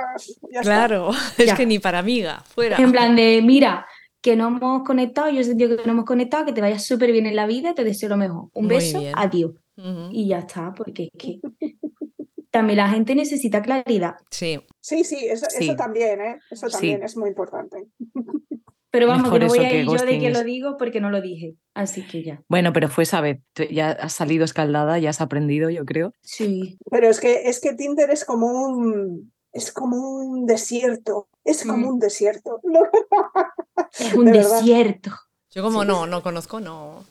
ya 0.53 0.61
está. 0.61 0.63
Claro, 0.63 1.11
es 1.39 1.47
Ya. 1.47 1.57
que 1.57 1.67
ni 1.67 1.79
para 1.79 1.99
amiga, 2.01 2.43
fuera. 2.55 2.77
En 2.77 2.93
plan 2.93 3.17
de, 3.17 3.41
mira, 3.43 3.87
que 4.21 4.37
no 4.37 4.49
hemos 4.49 4.83
conectado, 4.85 5.31
yo 5.31 5.41
he 5.41 5.45
sentido 5.45 5.77
que 5.77 5.85
no 5.87 5.93
hemos 5.93 6.05
conectado, 6.05 6.45
que 6.45 6.53
te 6.53 6.61
vaya 6.61 6.79
súper 6.79 7.13
bien 7.13 7.27
en 7.27 7.35
la 7.37 7.47
vida, 7.47 7.75
te 7.75 7.85
deseo 7.85 8.09
lo 8.11 8.17
mejor. 8.19 8.49
Un 8.53 8.67
Muy 8.67 8.75
beso, 8.77 9.01
bien. 9.01 9.13
adiós. 9.17 9.53
Y 10.13 10.29
ya 10.29 10.41
está, 10.41 10.75
porque 10.77 11.05
es 11.05 11.11
que 11.19 11.41
también 12.51 12.77
la 12.79 12.89
gente 12.91 13.15
necesita 13.15 13.63
claridad. 13.63 14.17
Sí, 14.31 14.61
Sí, 14.81 15.05
sí, 15.05 15.27
eso, 15.27 15.47
Sí. 15.49 15.65
eso 15.65 15.77
también, 15.77 16.21
¿eh? 16.21 16.39
Eso 16.51 16.67
Sí. 16.69 16.73
también 16.73 17.03
es 17.03 17.17
muy 17.17 17.31
importante. 17.31 17.87
Pero 18.93 19.07
vamos, 19.07 19.25
Mejor 19.25 19.39
que 19.39 19.45
no 19.45 19.49
voy 19.51 19.59
eso 19.59 19.67
a 19.67 19.71
que 19.71 19.79
ir 19.79 19.85
yo 19.87 19.93
de 20.07 20.19
que 20.19 20.31
lo 20.31 20.43
digo 20.43 20.77
porque 20.77 21.01
no 21.01 21.11
lo 21.11 21.21
dije. 21.21 21.55
Así 21.75 22.03
que 22.07 22.23
ya. 22.25 22.43
Bueno, 22.49 22.73
pero 22.73 22.89
fue 22.89 23.05
esa 23.05 23.21
vez. 23.21 23.41
Ya 23.71 23.91
has 23.91 24.13
salido 24.15 24.45
escaldada, 24.45 24.99
ya 24.99 25.11
has 25.11 25.21
aprendido, 25.21 25.71
yo 25.71 25.85
creo. 25.85 26.13
Sí. 26.23 26.77
Pero 26.91 27.09
es 27.09 27.21
que, 27.21 27.49
es 27.49 27.61
que 27.61 27.75
Tinder 27.75 28.11
es 28.11 28.25
como 28.25 28.47
un, 28.49 29.33
es 29.53 29.71
como 29.73 29.97
un 30.19 30.45
desierto. 30.47 31.29
Es 31.45 31.63
como 31.65 31.87
Mm. 31.87 31.89
un 31.91 31.99
desierto. 32.01 32.61
Es 33.99 34.15
un 34.15 34.27
De 34.27 34.33
verdad. 34.33 34.59
desierto. 34.59 35.11
yo 35.51 35.63
como 35.63 35.83
Sí. 35.83 35.89
no, 35.89 36.07
no 36.07 36.23
conozco, 36.23 36.61
no. 36.61 37.05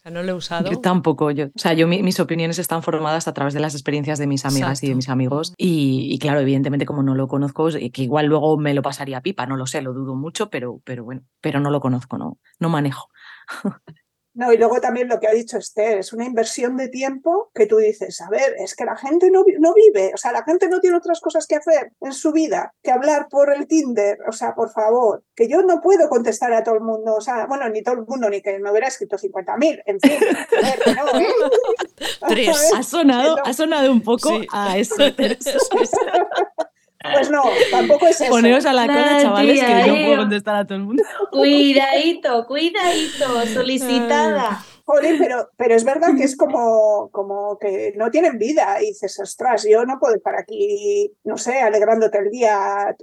O 0.00 0.02
sea, 0.02 0.12
no 0.12 0.22
lo 0.22 0.30
he 0.30 0.34
usado. 0.34 0.70
Yo 0.70 0.80
tampoco, 0.80 1.30
yo, 1.30 1.46
o 1.48 1.58
sea, 1.58 1.74
yo 1.74 1.86
mi- 1.86 2.02
mis 2.02 2.18
opiniones 2.20 2.58
están 2.58 2.82
formadas 2.82 3.28
a 3.28 3.34
través 3.34 3.52
de 3.52 3.60
las 3.60 3.74
experiencias 3.74 4.18
de 4.18 4.26
mis 4.26 4.46
amigas 4.46 4.82
y 4.82 4.88
de 4.88 4.94
mis 4.94 5.10
amigos 5.10 5.52
y, 5.58 6.08
y 6.10 6.18
claro, 6.18 6.40
evidentemente 6.40 6.86
como 6.86 7.02
no 7.02 7.14
lo 7.14 7.28
conozco, 7.28 7.68
que 7.68 8.02
igual 8.02 8.24
luego 8.24 8.56
me 8.56 8.72
lo 8.72 8.80
pasaría 8.80 9.20
pipa, 9.20 9.44
no 9.44 9.56
lo 9.56 9.66
sé, 9.66 9.82
lo 9.82 9.92
dudo 9.92 10.14
mucho, 10.14 10.48
pero, 10.48 10.80
pero 10.84 11.04
bueno, 11.04 11.20
pero 11.42 11.60
no 11.60 11.70
lo 11.70 11.80
conozco, 11.80 12.16
no, 12.16 12.38
no 12.58 12.68
manejo. 12.70 13.08
No, 14.32 14.52
y 14.52 14.58
luego 14.58 14.80
también 14.80 15.08
lo 15.08 15.18
que 15.18 15.26
ha 15.26 15.32
dicho 15.32 15.58
Esther, 15.58 15.98
es 15.98 16.12
una 16.12 16.24
inversión 16.24 16.76
de 16.76 16.88
tiempo 16.88 17.50
que 17.52 17.66
tú 17.66 17.78
dices, 17.78 18.20
a 18.20 18.30
ver, 18.30 18.54
es 18.58 18.76
que 18.76 18.84
la 18.84 18.96
gente 18.96 19.28
no, 19.30 19.44
no 19.58 19.74
vive, 19.74 20.12
o 20.14 20.16
sea, 20.16 20.30
la 20.30 20.44
gente 20.44 20.68
no 20.68 20.80
tiene 20.80 20.96
otras 20.96 21.20
cosas 21.20 21.46
que 21.48 21.56
hacer 21.56 21.92
en 22.00 22.12
su 22.12 22.30
vida 22.30 22.72
que 22.82 22.92
hablar 22.92 23.26
por 23.28 23.52
el 23.52 23.66
Tinder, 23.66 24.18
o 24.28 24.32
sea, 24.32 24.54
por 24.54 24.70
favor, 24.70 25.24
que 25.34 25.48
yo 25.48 25.62
no 25.62 25.80
puedo 25.80 26.08
contestar 26.08 26.52
a 26.52 26.62
todo 26.62 26.76
el 26.76 26.82
mundo, 26.82 27.14
o 27.14 27.20
sea, 27.20 27.46
bueno, 27.46 27.68
ni 27.68 27.82
todo 27.82 27.96
el 27.96 28.06
mundo, 28.06 28.30
ni 28.30 28.40
que 28.40 28.58
me 28.60 28.70
hubiera 28.70 28.86
escrito 28.86 29.16
50.000, 29.16 29.82
en 29.84 30.00
fin, 30.00 30.12
a 30.12 30.62
ver, 30.62 30.78
que 30.84 30.94
no, 30.94 31.20
¿eh? 31.20 31.26
Tres. 32.28 32.56
Ha 32.76 32.82
sonado, 32.82 33.36
ha 33.44 33.52
sonado 33.52 33.90
un 33.90 34.00
poco 34.00 34.28
Sí. 34.28 34.46
a 34.52 34.78
eso. 34.78 34.94
Pues 37.02 37.30
no, 37.30 37.42
tampoco 37.70 38.06
es 38.06 38.20
eso. 38.20 38.30
Poneos 38.30 38.66
a 38.66 38.72
la 38.72 38.86
cola, 38.86 39.22
chavales, 39.22 39.60
que 39.62 39.86
yo 39.86 39.94
eh. 39.94 40.04
puedo 40.06 40.18
contestar 40.18 40.56
a 40.56 40.66
todo 40.66 40.76
el 40.76 40.84
mundo. 40.84 41.02
Cuidadito, 41.30 42.46
cuidadito, 42.46 43.46
solicitada. 43.54 44.62
Jolín, 44.84 45.18
pero, 45.18 45.48
pero 45.56 45.76
es 45.76 45.84
verdad 45.84 46.08
que 46.16 46.24
es 46.24 46.36
como, 46.36 47.10
como 47.12 47.58
que 47.58 47.92
no 47.96 48.10
tienen 48.10 48.38
vida. 48.38 48.82
Y 48.82 48.86
dices, 48.86 49.20
ostras, 49.20 49.64
yo 49.70 49.84
no 49.86 50.00
puedo 50.00 50.16
estar 50.16 50.34
aquí, 50.36 51.12
no 51.22 51.36
sé, 51.38 51.60
alegrándote 51.60 52.18
el 52.18 52.30
día, 52.30 52.96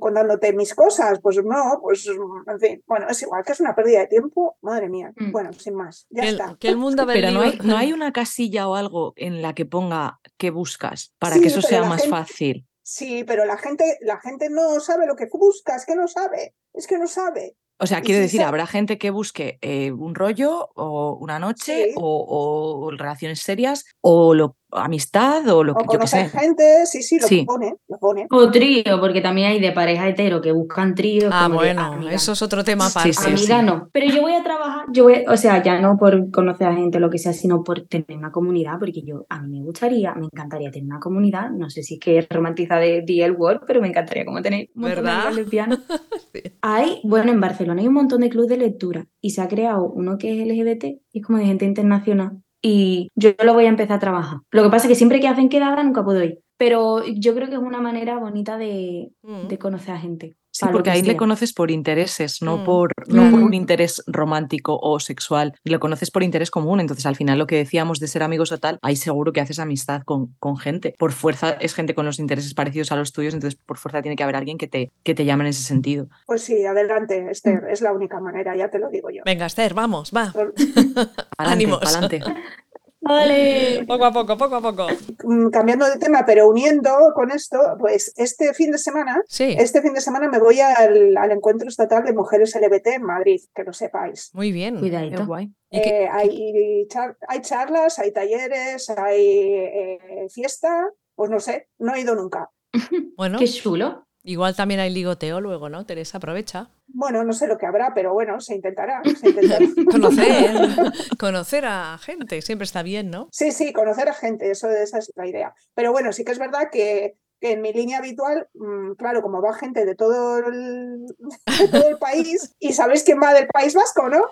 contándote 0.00 0.52
mis 0.52 0.74
cosas. 0.74 1.20
Pues 1.22 1.42
no, 1.44 1.78
pues 1.80 2.06
en 2.08 2.58
fin, 2.60 2.82
bueno, 2.88 3.06
es 3.08 3.22
igual 3.22 3.44
que 3.44 3.52
es 3.52 3.60
una 3.60 3.74
pérdida 3.76 4.00
de 4.00 4.06
tiempo. 4.08 4.56
Madre 4.62 4.88
mía. 4.88 5.12
Mm. 5.16 5.30
Bueno, 5.30 5.52
sin 5.52 5.74
más, 5.74 6.06
ya 6.10 6.22
Que 6.22 6.28
está. 6.30 6.56
que 6.58 6.68
el 6.68 6.76
mundo 6.76 7.06
Pero 7.06 7.30
no 7.30 7.40
hay, 7.42 7.58
no 7.62 7.76
hay 7.76 7.92
una 7.94 8.12
casilla 8.12 8.68
o 8.68 8.74
algo 8.74 9.12
en 9.16 9.40
la 9.40 9.54
que 9.54 9.64
ponga 9.64 10.18
qué 10.38 10.50
buscas 10.50 11.12
para 11.20 11.36
Sí, 11.36 11.42
que 11.42 11.46
eso 11.48 11.62
sea 11.62 11.84
más 11.84 12.02
gente- 12.02 12.16
fácil. 12.16 12.67
Sí, 12.90 13.22
pero 13.22 13.44
la 13.44 13.58
gente, 13.58 13.98
la 14.00 14.18
gente 14.18 14.48
no 14.48 14.80
sabe 14.80 15.06
lo 15.06 15.14
que 15.14 15.26
busca, 15.30 15.76
es 15.76 15.84
que 15.84 15.94
no 15.94 16.08
sabe, 16.08 16.54
es 16.72 16.86
que 16.86 16.96
no 16.96 17.06
sabe. 17.06 17.54
O 17.78 17.86
sea, 17.86 18.00
quiero 18.00 18.16
si 18.16 18.22
decir, 18.22 18.42
habrá 18.42 18.66
gente 18.66 18.96
que 18.96 19.10
busque 19.10 19.58
eh, 19.60 19.92
un 19.92 20.14
rollo 20.14 20.70
o 20.74 21.18
una 21.20 21.38
noche 21.38 21.88
Sí. 21.88 21.94
o, 21.96 22.86
o 22.86 22.90
relaciones 22.92 23.40
serias 23.40 23.84
o 24.00 24.32
lo, 24.32 24.56
amistad 24.72 25.46
o 25.48 25.64
lo 25.64 25.72
O 25.72 25.76
que 25.76 25.86
yo 25.94 25.98
qué 25.98 26.06
sé. 26.06 26.16
conocer 26.18 26.40
gente, 26.40 26.86
sí, 26.86 27.02
sí, 27.02 27.18
lo 27.18 27.26
Sí. 27.26 27.44
pone, 27.46 27.76
lo 27.88 27.98
pone. 27.98 28.26
O 28.30 28.50
trío, 28.50 29.00
porque 29.00 29.20
también 29.20 29.48
hay 29.52 29.60
de 29.60 29.72
pareja 29.72 30.08
hetero 30.08 30.40
que 30.40 30.52
buscan 30.52 30.94
tríos. 30.94 31.30
Ah, 31.34 31.48
de, 31.48 31.54
bueno, 31.54 32.08
eso 32.10 32.32
es 32.32 32.42
otro 32.42 32.62
tema 32.64 32.84
Sí, 32.88 32.98
aparte. 32.98 33.12
sí, 33.14 33.30
amiga 33.32 33.62
no. 33.62 33.88
Pero 33.92 34.06
yo 34.14 34.22
voy 34.22 34.34
a 34.34 34.42
trabajar, 34.42 34.86
yo 34.92 35.04
voy, 35.04 35.24
o 35.28 35.36
sea, 35.36 35.62
ya 35.62 35.80
no 35.80 35.96
por 35.96 36.30
conocer 36.30 36.66
a 36.68 36.74
gente 36.74 36.98
o 36.98 37.00
lo 37.00 37.10
que 37.10 37.18
sea, 37.18 37.32
sino 37.32 37.64
por 37.64 37.82
tener 37.88 38.16
una 38.16 38.30
comunidad, 38.30 38.78
porque 38.78 39.02
yo, 39.02 39.26
a 39.28 39.40
mí 39.42 39.58
me 39.58 39.64
gustaría, 39.64 40.14
me 40.14 40.26
encantaría 40.26 40.70
tener 40.70 40.86
una 40.86 41.00
comunidad, 41.00 41.50
no 41.50 41.70
sé 41.70 41.82
si 41.82 41.94
es 41.94 42.00
que 42.00 42.18
es 42.18 42.26
romantiza 42.28 42.76
de 42.76 43.02
DL 43.06 43.32
World, 43.32 43.62
pero 43.66 43.80
me 43.80 43.88
encantaría 43.88 44.24
como 44.24 44.42
tener 44.42 44.68
un 44.74 44.82
de 44.82 44.88
¿Verdad? 44.88 45.32
lesbianas. 45.32 45.78
Sí. 46.34 46.42
Hay, 46.60 47.00
bueno, 47.04 47.32
en 47.32 47.40
Barcelona 47.40 47.80
hay 47.80 47.88
un 47.88 47.94
montón 47.94 48.20
de 48.20 48.28
clubes 48.28 48.50
de 48.50 48.58
lectura 48.58 49.06
y 49.20 49.30
se 49.30 49.40
ha 49.40 49.48
creado 49.48 49.84
uno 49.90 50.18
que 50.18 50.30
es 50.42 50.46
LGBT 50.46 50.84
y 51.10 51.20
es 51.20 51.24
como 51.26 51.38
de 51.38 51.46
gente 51.46 51.64
internacional 51.64 52.42
y 52.62 53.10
yo 53.14 53.30
lo 53.44 53.54
voy 53.54 53.66
a 53.66 53.68
empezar 53.68 53.96
a 53.96 54.00
trabajar. 54.00 54.38
Lo 54.50 54.62
que 54.64 54.70
pasa 54.70 54.86
es 54.86 54.90
que 54.90 54.94
siempre 54.96 55.20
que 55.20 55.28
hacen 55.28 55.48
quedada 55.48 55.82
nunca 55.82 56.04
puedo 56.04 56.22
ir, 56.24 56.40
pero 56.56 57.04
yo 57.06 57.34
creo 57.34 57.48
que 57.48 57.54
es 57.54 57.60
una 57.60 57.80
manera 57.80 58.18
bonita 58.18 58.58
de, 58.58 59.10
Mm. 59.22 59.48
de 59.48 59.58
conocer 59.58 59.94
a 59.94 59.98
gente. 59.98 60.36
Sí, 60.58 60.66
porque 60.72 60.90
que 60.90 60.96
ahí 60.96 61.02
le 61.02 61.16
conoces 61.16 61.52
por 61.52 61.70
intereses, 61.70 62.42
no, 62.42 62.58
Mm. 62.58 62.64
por, 62.64 62.92
no 63.06 63.30
por 63.30 63.40
un 63.42 63.54
interés 63.54 64.02
romántico 64.06 64.78
o 64.82 64.98
sexual. 65.00 65.54
Lo 65.64 65.78
conoces 65.80 66.10
por 66.10 66.22
interés 66.22 66.50
común. 66.50 66.80
Entonces, 66.80 67.06
al 67.06 67.16
final, 67.16 67.38
lo 67.38 67.46
que 67.46 67.56
decíamos 67.56 68.00
de 68.00 68.08
ser 68.08 68.22
amigos 68.22 68.50
o 68.52 68.58
tal, 68.58 68.78
ahí 68.82 68.96
seguro 68.96 69.32
que 69.32 69.40
haces 69.40 69.58
amistad 69.58 70.02
con, 70.04 70.34
con 70.38 70.56
gente. 70.56 70.94
Por 70.98 71.12
fuerza 71.12 71.50
es 71.52 71.74
gente 71.74 71.94
con 71.94 72.06
los 72.06 72.18
intereses 72.18 72.54
parecidos 72.54 72.90
a 72.92 72.96
los 72.96 73.12
tuyos, 73.12 73.34
entonces 73.34 73.58
por 73.64 73.78
fuerza 73.78 74.02
tiene 74.02 74.16
que 74.16 74.22
haber 74.24 74.36
alguien 74.36 74.58
que 74.58 74.66
te, 74.68 74.90
que 75.04 75.14
te 75.14 75.24
llame 75.24 75.44
en 75.44 75.50
ese 75.50 75.62
sentido. 75.62 76.08
Pues 76.26 76.42
sí, 76.42 76.64
adelante, 76.64 77.28
Esther, 77.30 77.62
Mm. 77.62 77.68
es 77.72 77.80
la 77.80 77.92
única 77.92 78.20
manera, 78.20 78.56
ya 78.56 78.68
te 78.70 78.78
lo 78.78 78.88
digo 78.90 79.10
yo. 79.10 79.22
Venga, 79.24 79.46
Esther, 79.46 79.74
vamos, 79.74 80.10
va. 80.16 80.32
Pa'lante, 80.32 80.54
Ánimos. 81.38 81.78
pa'lante. 81.80 82.20
¡Ole! 83.08 83.84
Poco 83.88 84.04
a 84.04 84.12
poco, 84.12 84.36
poco 84.36 84.56
a 84.56 84.60
poco. 84.60 84.86
Mm, 85.24 85.50
Cambiando 85.50 85.86
de 85.88 85.98
tema, 85.98 86.24
pero 86.26 86.48
uniendo 86.48 86.90
con 87.14 87.30
esto, 87.30 87.58
pues 87.78 88.12
este 88.16 88.52
fin 88.54 88.70
de 88.70 88.78
semana, 88.78 89.22
Sí, 89.28 89.54
este 89.58 89.80
fin 89.82 89.94
de 89.94 90.00
semana 90.00 90.28
me 90.28 90.38
voy 90.38 90.60
al, 90.60 91.16
al 91.16 91.30
encuentro 91.32 91.68
estatal 91.68 92.04
de 92.04 92.12
mujeres 92.12 92.54
LGBT 92.54 92.86
en 92.88 93.02
Madrid, 93.04 93.40
que 93.54 93.64
lo 93.64 93.72
sepáis. 93.72 94.30
muy 94.34 94.52
bien. 94.52 94.78
Cuidadito. 94.78 95.26
guay. 95.26 95.52
¿Y 95.70 95.82
qué- 95.82 96.04
Eh, 96.04 96.08
hay, 96.10 96.86
char- 96.88 97.16
hay 97.28 97.40
charlas, 97.42 97.98
hay 97.98 98.12
talleres, 98.12 98.88
hay 98.90 99.24
eh, 99.26 100.26
fiesta, 100.30 100.88
pues 101.14 101.30
no 101.30 101.40
sé, 101.40 101.68
no 101.78 101.94
he 101.94 102.00
ido 102.00 102.14
nunca. 102.14 102.50
Bueno, 103.16 103.38
Qué 103.38 103.46
chulo. 103.48 104.06
Igual 104.28 104.54
también 104.54 104.80
hay 104.80 104.90
ligoteo 104.90 105.40
luego, 105.40 105.68
¿no? 105.68 105.86
Teresa, 105.86 106.18
aprovecha. 106.18 106.68
Bueno, 106.86 107.24
no 107.24 107.32
sé 107.32 107.46
lo 107.46 107.56
que 107.56 107.66
habrá, 107.66 107.92
pero 107.94 108.12
bueno, 108.12 108.40
se 108.40 108.54
intentará. 108.54 109.02
se 109.04 109.30
intentará. 109.30 109.64
Conocer, 109.90 110.92
conocer 111.18 111.64
a 111.64 111.98
gente, 111.98 112.42
siempre 112.42 112.64
está 112.64 112.82
bien, 112.82 113.10
¿no? 113.10 113.28
Sí, 113.32 113.52
sí, 113.52 113.72
conocer 113.72 114.08
a 114.08 114.14
gente, 114.14 114.50
eso, 114.50 114.68
esa 114.70 114.98
es 114.98 115.12
la 115.16 115.26
idea. 115.26 115.54
Pero 115.74 115.92
bueno, 115.92 116.12
sí 116.12 116.24
que 116.24 116.32
es 116.32 116.38
verdad 116.38 116.68
que, 116.70 117.16
que 117.40 117.52
en 117.52 117.62
mi 117.62 117.72
línea 117.72 117.98
habitual, 117.98 118.48
mm, 118.54 118.92
claro, 118.92 119.22
como 119.22 119.40
va 119.40 119.54
gente 119.54 119.86
de 119.86 119.94
todo 119.94 120.38
el, 120.38 121.06
de 121.06 121.68
todo 121.70 121.88
el 121.88 121.98
país, 121.98 122.54
y 122.58 122.72
sabéis 122.74 123.04
quién 123.04 123.20
va 123.22 123.32
del 123.32 123.48
País 123.48 123.74
Vasco, 123.74 124.08
¿no? 124.08 124.24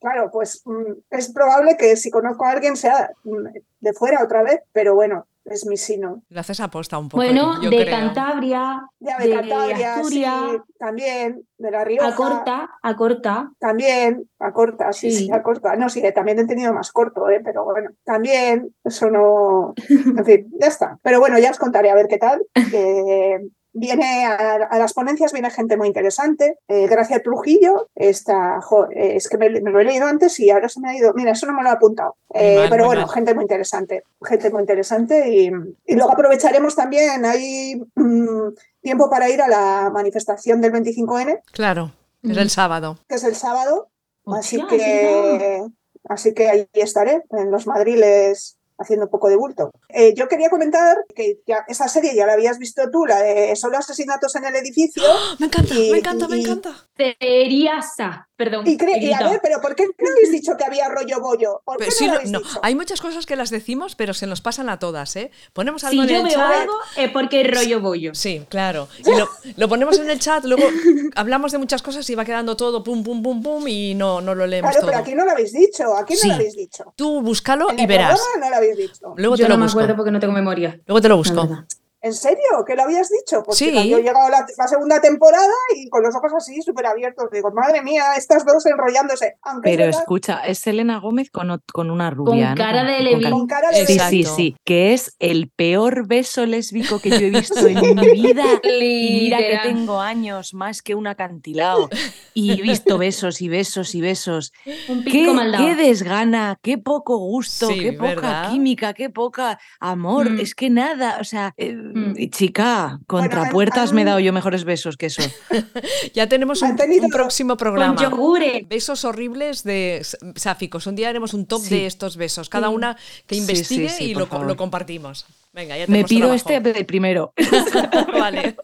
Claro, 0.00 0.30
pues 0.32 0.62
mm, 0.64 0.92
es 1.10 1.32
probable 1.32 1.76
que 1.76 1.96
si 1.96 2.10
conozco 2.10 2.44
a 2.44 2.50
alguien 2.50 2.76
sea 2.76 3.10
mm, 3.22 3.46
de 3.80 3.92
fuera 3.92 4.22
otra 4.22 4.42
vez, 4.42 4.60
pero 4.72 4.94
bueno, 4.94 5.26
es 5.44 5.66
mi 5.66 5.76
sino. 5.76 6.22
Lo 6.28 6.40
haces 6.40 6.60
aposta 6.60 6.98
un 6.98 7.08
poco. 7.08 7.22
Bueno, 7.22 7.60
yo 7.62 7.70
de 7.70 7.76
creo. 7.84 7.96
Cantabria, 7.98 8.82
Ya 9.00 9.18
de 9.18 9.28
de 9.28 9.34
Cantabria, 9.34 9.76
sí, 9.76 9.84
Asturias, 9.84 10.62
también, 10.78 11.42
de 11.58 11.70
La 11.70 11.84
Rioja. 11.84 12.08
a 12.08 12.14
corta, 12.14 12.70
a 12.82 12.96
corta. 12.96 13.50
También, 13.58 14.28
a 14.38 14.52
corta, 14.52 14.92
sí, 14.92 15.10
sí, 15.10 15.26
Sí. 15.26 15.32
a 15.32 15.42
corta. 15.42 15.76
No, 15.76 15.88
sí, 15.88 16.02
también 16.14 16.38
he 16.38 16.46
tenido 16.46 16.72
más 16.72 16.92
corto, 16.92 17.28
¿eh? 17.28 17.40
pero 17.44 17.64
bueno, 17.64 17.90
también, 18.04 18.74
eso 18.84 19.10
no. 19.10 19.74
En 19.88 20.24
fin, 20.24 20.50
ya 20.60 20.68
está. 20.68 20.98
Pero 21.02 21.20
bueno, 21.20 21.38
ya 21.38 21.50
os 21.50 21.58
contaré 21.58 21.90
a 21.90 21.94
ver 21.94 22.06
qué 22.08 22.18
tal. 22.18 22.42
Eh, 22.72 23.38
viene 23.74 24.24
a, 24.24 24.54
a 24.54 24.78
las 24.78 24.94
ponencias, 24.94 25.32
viene 25.32 25.50
gente 25.50 25.76
muy 25.76 25.88
interesante. 25.88 26.58
Eh, 26.68 26.86
Gracia 26.86 27.22
Trujillo, 27.22 27.88
está, 27.94 28.60
jo, 28.62 28.86
eh, 28.90 29.16
es 29.16 29.28
que 29.28 29.36
me, 29.36 29.50
me 29.60 29.70
lo 29.70 29.80
he 29.80 29.84
leído 29.84 30.06
antes 30.06 30.38
y 30.40 30.48
ahora 30.50 30.68
se 30.68 30.80
me 30.80 30.88
ha 30.90 30.96
ido. 30.96 31.12
Mira, 31.14 31.32
eso 31.32 31.46
no 31.46 31.52
me 31.52 31.62
lo 31.62 31.68
he 31.68 31.72
apuntado. 31.72 32.16
Eh, 32.32 32.56
mal, 32.60 32.70
pero 32.70 32.86
bueno, 32.86 33.02
mal. 33.02 33.10
gente 33.10 33.34
muy 33.34 33.42
interesante, 33.44 34.04
gente 34.22 34.50
muy 34.50 34.60
interesante. 34.60 35.28
Y, 35.28 35.50
y 35.86 35.94
luego 35.94 36.12
aprovecharemos 36.12 36.74
también, 36.74 37.24
hay 37.24 37.82
mm, 37.94 38.48
tiempo 38.80 39.10
para 39.10 39.28
ir 39.28 39.42
a 39.42 39.48
la 39.48 39.90
manifestación 39.92 40.60
del 40.60 40.72
25N, 40.72 41.40
Claro, 41.52 41.92
es 42.22 42.36
el 42.36 42.50
sábado. 42.50 42.98
que 43.08 43.16
es 43.16 43.24
el 43.24 43.34
sábado. 43.34 43.88
Así 44.26 44.56
Hostia, 44.56 44.78
que, 44.78 45.64
así 46.08 46.32
que 46.32 46.48
ahí 46.48 46.66
estaré, 46.72 47.22
en 47.30 47.50
los 47.50 47.66
madriles, 47.66 48.56
haciendo 48.84 49.06
un 49.06 49.10
poco 49.10 49.28
de 49.28 49.36
bulto. 49.36 49.70
Eh, 49.88 50.14
yo 50.16 50.28
quería 50.28 50.48
comentar 50.50 50.96
que 51.14 51.40
ya, 51.46 51.64
esa 51.68 51.88
serie 51.88 52.14
ya 52.14 52.26
la 52.26 52.34
habías 52.34 52.58
visto 52.58 52.82
tú, 52.90 53.06
la 53.06 53.20
de 53.22 53.56
Solo 53.56 53.78
asesinatos 53.78 54.34
en 54.36 54.44
el 54.44 54.54
edificio. 54.56 55.02
Me 55.38 55.46
encanta, 55.46 55.74
Y- 55.74 55.90
me 55.90 55.98
encanta, 55.98 56.28
me 56.28 56.40
encanta. 56.40 56.74
Seriasa. 56.98 58.28
Perdón. 58.36 58.66
Y, 58.66 58.76
y 59.00 59.12
a 59.12 59.28
ver, 59.28 59.38
pero 59.40 59.60
¿por 59.60 59.76
qué 59.76 59.84
no 59.84 60.10
habéis 60.10 60.32
dicho 60.32 60.56
que 60.56 60.64
había 60.64 60.88
rollo 60.88 61.20
bollo? 61.20 61.62
¿Por 61.64 61.76
qué 61.76 61.84
Pero 61.84 61.90
no 61.92 61.96
sí, 61.96 62.04
lo 62.06 62.10
no, 62.10 62.16
habéis 62.16 62.30
no, 62.32 62.38
dicho? 62.40 62.60
hay 62.62 62.74
muchas 62.74 63.00
cosas 63.00 63.26
que 63.26 63.36
las 63.36 63.50
decimos, 63.50 63.94
pero 63.94 64.12
se 64.12 64.26
nos 64.26 64.40
pasan 64.40 64.68
a 64.68 64.80
todas, 64.80 65.14
¿eh? 65.14 65.30
Ponemos 65.52 65.84
algo 65.84 66.02
Si 66.02 66.08
en 66.08 66.14
yo 66.14 66.16
el 66.20 66.24
veo 66.24 66.32
chat. 66.34 66.52
algo 66.62 66.74
es 66.96 67.10
porque 67.12 67.42
es 67.42 67.54
rollo 67.56 67.80
bollo. 67.80 68.12
Sí, 68.14 68.44
claro. 68.48 68.88
Y 68.98 69.14
lo, 69.16 69.28
lo 69.56 69.68
ponemos 69.68 69.98
en 70.00 70.10
el 70.10 70.18
chat, 70.18 70.44
luego 70.46 70.64
hablamos 71.14 71.52
de 71.52 71.58
muchas 71.58 71.80
cosas 71.80 72.08
y 72.10 72.16
va 72.16 72.24
quedando 72.24 72.56
todo 72.56 72.82
pum, 72.82 73.04
pum, 73.04 73.22
pum, 73.22 73.40
pum 73.40 73.68
y 73.68 73.94
no, 73.94 74.20
no 74.20 74.34
lo 74.34 74.48
leemos 74.48 74.72
Claro, 74.72 74.80
todo. 74.80 74.90
pero 74.90 75.02
aquí 75.02 75.14
no 75.14 75.24
lo 75.24 75.30
habéis 75.30 75.52
dicho, 75.52 75.96
aquí 75.96 76.14
no 76.14 76.20
Sí. 76.20 76.28
lo 76.28 76.34
habéis 76.34 76.56
dicho. 76.56 76.92
Tú 76.96 77.20
búscalo 77.22 77.70
En 77.70 77.78
y 77.78 77.82
el 77.82 77.86
verás. 77.88 78.20
no 78.40 78.50
lo 78.50 78.56
habéis 78.56 78.73
dicho. 78.76 79.14
Luego 79.16 79.36
Yo 79.36 79.44
te 79.44 79.48
lo 79.48 79.54
no 79.54 79.58
me 79.58 79.64
busco. 79.66 79.78
acuerdo 79.78 79.96
porque 79.96 80.10
no 80.10 80.20
tengo 80.20 80.32
memoria. 80.34 80.80
Luego 80.86 81.00
te 81.00 81.08
lo 81.08 81.16
busco. 81.16 81.64
¿En 82.04 82.12
serio? 82.12 82.64
¿Que 82.66 82.76
lo 82.76 82.82
habías 82.82 83.08
dicho? 83.08 83.42
Pues 83.42 83.56
Sí. 83.56 83.72
yo 83.88 83.96
he 83.96 84.02
llegado 84.02 84.26
a 84.26 84.30
la, 84.30 84.46
la 84.58 84.68
segunda 84.68 85.00
temporada 85.00 85.48
y 85.74 85.88
con 85.88 86.02
los 86.02 86.14
ojos 86.14 86.32
así 86.36 86.60
súper 86.60 86.84
abiertos. 86.84 87.30
Digo, 87.32 87.50
madre 87.50 87.82
mía, 87.82 88.12
estas 88.18 88.44
dos 88.44 88.66
enrollándose. 88.66 89.36
Aunque 89.40 89.70
Pero 89.70 89.84
escucha, 89.84 90.40
es 90.46 90.58
Selena 90.58 90.98
Gómez 91.00 91.30
con, 91.30 91.62
con 91.72 91.90
una 91.90 92.10
rubia. 92.10 92.50
¿no? 92.50 92.56
cara 92.56 92.84
de 92.84 92.96
con 92.96 93.04
Levi. 93.04 93.30
con 93.30 93.46
cara 93.46 93.70
de 93.70 93.86
Sí, 93.86 93.98
sí, 93.98 94.24
sí, 94.24 94.56
que 94.64 94.92
es 94.92 95.16
el 95.18 95.48
peor 95.48 96.06
beso 96.06 96.44
lésbico 96.44 97.00
que 97.00 97.08
yo 97.08 97.16
he 97.26 97.30
visto 97.30 97.58
en 97.66 97.94
mi 97.96 98.10
vida. 98.12 98.44
Y 98.62 99.20
mira 99.22 99.38
que 99.38 99.60
tengo 99.62 99.98
años 99.98 100.52
más 100.52 100.82
que 100.82 100.94
un 100.94 101.06
acantilado. 101.06 101.88
Y 102.34 102.58
he 102.58 102.62
visto 102.62 102.98
besos 102.98 103.40
y 103.40 103.48
besos 103.48 103.94
y 103.94 104.02
besos. 104.02 104.52
Un 104.90 105.04
¿Qué, 105.04 105.10
pico 105.10 105.32
qué 105.56 105.74
desgana, 105.74 106.58
qué 106.60 106.76
poco 106.76 107.16
gusto, 107.16 107.68
Sí, 107.68 107.80
qué 107.80 107.92
poca 107.94 108.08
¿verdad? 108.08 108.50
química, 108.50 108.92
qué 108.92 109.08
poca 109.08 109.58
amor. 109.80 110.28
Mm. 110.28 110.40
Es 110.40 110.54
que 110.54 110.68
nada, 110.68 111.16
o 111.18 111.24
sea, 111.24 111.54
eh, 111.56 111.74
Mm. 111.94 112.28
chica, 112.30 112.98
contra 113.06 113.50
puertas 113.50 113.92
me 113.92 114.02
he 114.02 114.04
dado 114.04 114.18
yo 114.20 114.32
mejores 114.32 114.64
besos 114.64 114.96
que 114.96 115.06
eso. 115.06 115.22
Ya 116.14 116.28
tenemos 116.28 116.60
un, 116.62 116.70
Han 116.70 116.76
tenido- 116.76 117.04
un 117.04 117.10
próximo 117.10 117.50
Con 117.50 117.58
programa. 117.58 118.00
yogures. 118.02 118.68
Besos 118.68 119.04
horribles 119.04 119.62
de 119.64 120.04
sáficos. 120.36 120.86
Un 120.86 120.96
día 120.96 121.08
haremos 121.08 121.34
un 121.34 121.46
top 121.46 121.62
Sí. 121.62 121.70
de 121.74 121.86
estos 121.86 122.16
besos. 122.16 122.48
Cada 122.48 122.68
Sí. 122.68 122.74
una 122.74 122.96
que 123.26 123.36
investigue 123.36 123.88
sí, 123.88 123.96
sí, 123.96 124.04
y 124.10 124.14
lo, 124.14 124.28
compartimos. 124.56 125.26
Venga, 125.52 125.78
ya 125.78 125.86
Me 125.86 126.04
pido 126.04 126.28
trabajo. 126.28 126.34
este 126.34 126.60
de 126.60 126.84
primero, 126.84 127.32
vale. 128.12 128.56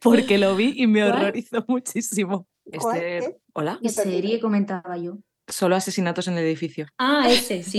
porque 0.00 0.38
lo 0.38 0.54
vi 0.56 0.74
y 0.76 0.86
me 0.86 1.04
horrorizó 1.04 1.64
muchísimo. 1.66 2.46
Este, 2.70 3.20
¿Qué? 3.20 3.36
Hola. 3.52 3.78
¿Qué 3.82 3.88
serie 3.88 4.40
comentaba 4.40 4.96
yo? 4.96 5.18
Solo 5.48 5.76
asesinatos 5.76 6.26
en 6.26 6.36
el 6.38 6.44
edificio. 6.44 6.86
Ah, 6.98 7.26
ese, 7.30 7.62
sí. 7.62 7.78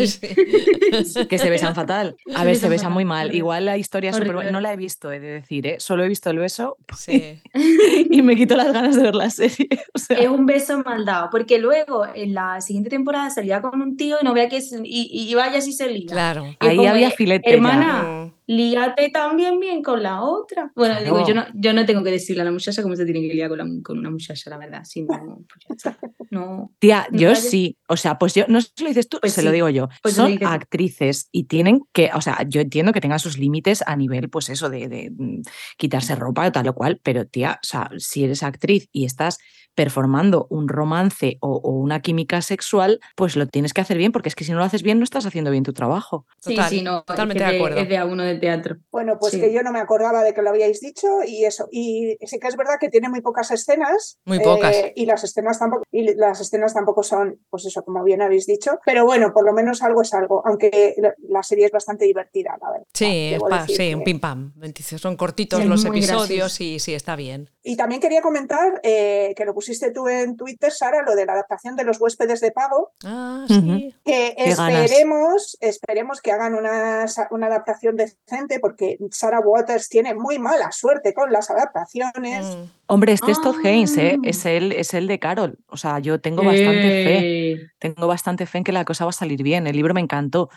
que 1.28 1.38
se 1.38 1.49
besan 1.49 1.76
fatal. 1.76 2.15
A 2.36 2.43
ver, 2.43 2.55
se 2.55 2.70
besan 2.70 2.93
muy 2.93 3.03
mal. 3.05 3.36
Igual 3.36 3.65
la 3.65 3.78
historia 3.78 4.11
es 4.11 4.15
súper 4.15 4.30
Horrible. 4.30 4.45
buena. 4.45 4.51
No 4.51 4.61
la 4.61 4.74
he 4.74 4.78
visto, 4.78 5.11
he 5.11 5.20
de 5.20 5.28
decir, 5.28 5.68
¿eh? 5.68 5.76
Solo 5.80 6.03
he 6.03 6.07
visto 6.07 6.30
el 6.30 6.38
beso 6.39 6.78
Sí. 6.97 7.41
y 8.09 8.22
me 8.22 8.36
quito 8.36 8.55
las 8.55 8.72
ganas 8.72 8.95
de 8.95 9.03
ver 9.03 9.15
la 9.15 9.30
serie. 9.30 9.68
O 9.93 9.99
sea, 9.99 10.18
Es 10.18 10.30
un 10.30 10.45
beso 10.45 10.80
mal 10.84 11.03
dado, 11.05 11.30
porque 11.30 11.57
luego 11.59 12.05
en 12.13 12.34
la 12.34 12.61
siguiente 12.61 12.89
temporada 12.89 13.30
salía 13.30 13.61
con 13.61 13.82
un 13.82 13.97
tío 13.97 14.18
y 14.22 14.24
no 14.26 14.34
vea 14.34 14.47
que 14.47 14.57
es, 14.57 14.72
y, 14.84 15.09
y 15.11 15.34
vaya 15.36 15.59
si 15.61 15.74
se 15.74 15.89
liga. 15.89 16.13
Claro. 16.13 16.45
Y 16.61 16.68
ahí 16.68 16.86
había 16.86 17.09
de, 17.09 17.15
filete. 17.15 17.49
ya. 17.49 17.55
Hermana, 17.55 18.03
Mm. 18.03 18.36
Lígate 18.47 19.09
también 19.09 19.59
bien 19.59 19.83
con 19.83 20.01
la 20.01 20.21
otra. 20.21 20.71
Bueno, 20.75 20.95
digo, 21.03 21.27
yo 21.27 21.35
no, 21.35 21.45
yo 21.53 21.73
no 21.73 21.85
tengo 21.85 22.03
que 22.03 22.11
decirle 22.11 22.41
a 22.41 22.45
la 22.45 22.51
muchacha 22.51 22.81
cómo 22.81 22.95
se 22.95 23.03
tiene 23.05 23.21
que 23.21 23.33
liar 23.33 23.49
con, 23.49 23.57
la- 23.57 23.67
con 23.83 23.97
una 23.99 24.09
muchacha, 24.09 24.49
la 24.49 24.57
verdad. 24.57 24.83
Si 24.85 25.01
no, 25.03 25.43
pues 25.71 25.95
no. 26.31 26.71
Tía, 26.79 27.07
yo 27.11 27.35
sí. 27.35 27.77
O 27.89 27.97
sea, 27.97 28.17
pues 28.17 28.33
yo, 28.33 28.45
no 28.47 28.61
se 28.61 28.71
lo 28.81 28.87
dices 28.87 29.09
tú, 29.09 29.19
Pues 29.21 29.33
se 29.33 29.41
sí, 29.41 29.45
lo 29.45 29.51
digo 29.51 29.69
yo. 29.69 29.89
pues 30.01 30.15
Son 30.15 30.37
actrices 30.45 31.27
y 31.31 31.43
tienen 31.43 31.81
que, 31.93 32.09
o 32.13 32.21
sea, 32.21 32.39
yo 32.47 32.61
entiendo 32.61 32.93
que 32.93 33.01
tengan 33.01 33.19
sus 33.19 33.37
límites 33.37 33.83
a 33.85 33.95
nivel, 33.95 34.29
pues 34.29 34.49
eso, 34.49 34.69
de, 34.69 34.87
de, 34.87 35.11
mm, 35.15 35.41
quitarse 35.77 36.15
ropa 36.15 36.47
o 36.47 36.51
tal 36.51 36.67
o 36.69 36.73
cual, 36.73 36.99
pero 37.03 37.25
tía, 37.27 37.59
o 37.61 37.65
sea, 37.65 37.89
si 37.97 38.23
eres 38.23 38.43
actriz 38.43 38.87
y 38.91 39.05
estás 39.05 39.37
performando 39.78 40.47
un 40.49 40.67
romance 40.67 41.38
o, 41.39 41.61
o 41.63 41.69
una 41.69 42.01
química 42.01 42.41
sexual, 42.41 42.99
pues 43.15 43.36
lo 43.36 43.45
tienes 43.45 43.73
que 43.73 43.82
hacer 43.82 43.97
bien, 43.99 44.11
porque 44.11 44.28
es 44.30 44.34
que 44.36 44.43
si 44.43 44.51
no 44.51 44.57
lo 44.57 44.63
haces 44.63 44.82
bien, 44.82 44.97
no 44.97 45.03
estás 45.03 45.28
haciendo 45.28 45.51
bien 45.51 45.63
tu 45.63 45.71
trabajo. 45.71 46.25
Total, 46.41 46.67
sí, 46.69 46.78
sí, 46.80 46.84
no, 46.84 46.97
es 46.99 47.05
totalmente 47.05 47.43
que 47.45 47.51
de 47.51 47.55
acuerdo. 47.57 47.78
Es 47.80 47.88
de 47.89 47.97
a 47.97 48.05
uno 48.05 48.23
del 48.23 48.39
teatro. 48.39 48.78
Bueno, 48.91 49.17
pues 49.19 49.34
Sí. 49.34 49.39
que 49.39 49.53
yo 49.53 49.61
no 49.61 49.71
me 49.71 49.80
acordaba 49.80 50.23
de 50.23 50.34
que 50.34 50.41
lo 50.41 50.49
habíais 50.49 50.82
dicho 50.82 51.07
y 51.25 51.45
eso. 51.45 51.67
Y 51.71 52.17
sí 52.25 52.39
que 52.39 52.47
es 52.47 52.55
verdad 52.57 52.75
que 52.82 52.89
tiene 52.89 53.07
muy 53.07 53.21
pocas 53.21 53.51
escenas. 53.51 54.19
Muy 54.25 54.39
pocas. 54.39 54.75
eh, 54.75 54.93
y 54.95 55.05
las 55.05 55.23
escenas 55.23 55.59
tampoco, 55.59 55.84
y 55.91 56.15
las 56.15 56.41
escenas 56.41 56.73
tampoco 56.73 57.03
son, 57.03 57.39
pues 57.51 57.65
eso, 57.65 57.84
como 57.84 58.03
bien 58.03 58.23
habéis 58.23 58.47
dicho. 58.47 58.80
Pero 58.84 59.05
bueno, 59.05 59.32
por 59.32 59.45
lo 59.45 59.53
menos 59.53 59.84
algo 59.84 60.01
es 60.01 60.11
algo. 60.15 60.41
Aunque 60.45 60.95
la, 61.30 61.43
serie 61.43 61.67
es 61.67 61.71
bastante 61.71 62.05
divertida, 62.05 62.57
la 62.59 62.71
verdad. 62.71 62.88
Sí, 62.95 63.34
es 63.36 63.39
pa- 63.43 63.67
sí, 63.67 63.75
que- 63.78 63.95
un 63.95 64.03
pim 64.03 64.19
pam. 64.19 64.53
Son 64.97 65.15
cortitos 65.15 65.63
los 65.65 65.86
episodios 65.86 66.28
gracioso. 66.28 66.63
y 66.63 66.80
sí, 66.80 66.93
está 66.95 67.15
bien. 67.15 67.49
Y 67.63 67.75
también 67.78 68.01
quería 68.01 68.21
comentar 68.21 68.80
eh, 68.84 69.34
que 69.36 69.45
lo 69.45 69.53
pusiste 69.68 69.91
tú 69.91 70.07
en 70.07 70.38
Twitter, 70.38 70.72
Sara, 70.72 71.03
lo 71.05 71.13
de 71.13 71.26
la 71.26 71.34
adaptación 71.34 71.76
de 71.76 71.84
los 71.84 71.99
huéspedes 71.99 72.39
de 72.39 72.51
pago. 72.51 72.91
Ah, 73.03 73.45
sí. 73.47 73.93
Que 74.05 74.34
esperemos, 74.38 75.57
esperemos 75.59 76.22
que 76.22 76.32
hagan 76.32 76.55
una, 76.55 77.05
una 77.32 77.47
adaptación 77.47 77.97
decente, 77.97 78.59
porque 78.61 78.97
Sarah 79.11 79.41
Waters 79.41 79.89
tiene 79.89 80.15
muy 80.15 80.39
mala 80.39 80.72
suerte 80.72 81.13
con 81.13 81.32
las 81.34 81.49
adaptaciones. 81.49 82.45
Mm. 82.45 82.63
Hombre, 82.88 83.11
este 83.11 83.32
es 83.32 83.41
Todd 83.41 83.57
Haynes, 83.65 83.97
¿eh? 83.97 84.15
Ah. 84.18 84.22
es, 84.24 84.45
el, 84.45 84.72
es 84.72 84.93
el 84.93 85.07
de 85.07 85.20
Carol. 85.20 85.59
O 85.68 85.76
sea, 85.76 85.99
yo 85.99 86.22
tengo 86.22 86.43
bastante 86.43 86.82
fe. 86.82 87.51
Eh, 87.51 87.68
Tengo 87.80 88.07
bastante 88.07 88.45
fe 88.45 88.59
en 88.59 88.63
que 88.63 88.72
la 88.72 88.86
cosa 88.86 89.03
va 89.03 89.09
a 89.09 89.13
salir 89.13 89.43
bien. 89.43 89.68
El 89.68 89.76
libro 89.76 89.93
me 89.93 90.01
encantó. 90.01 90.49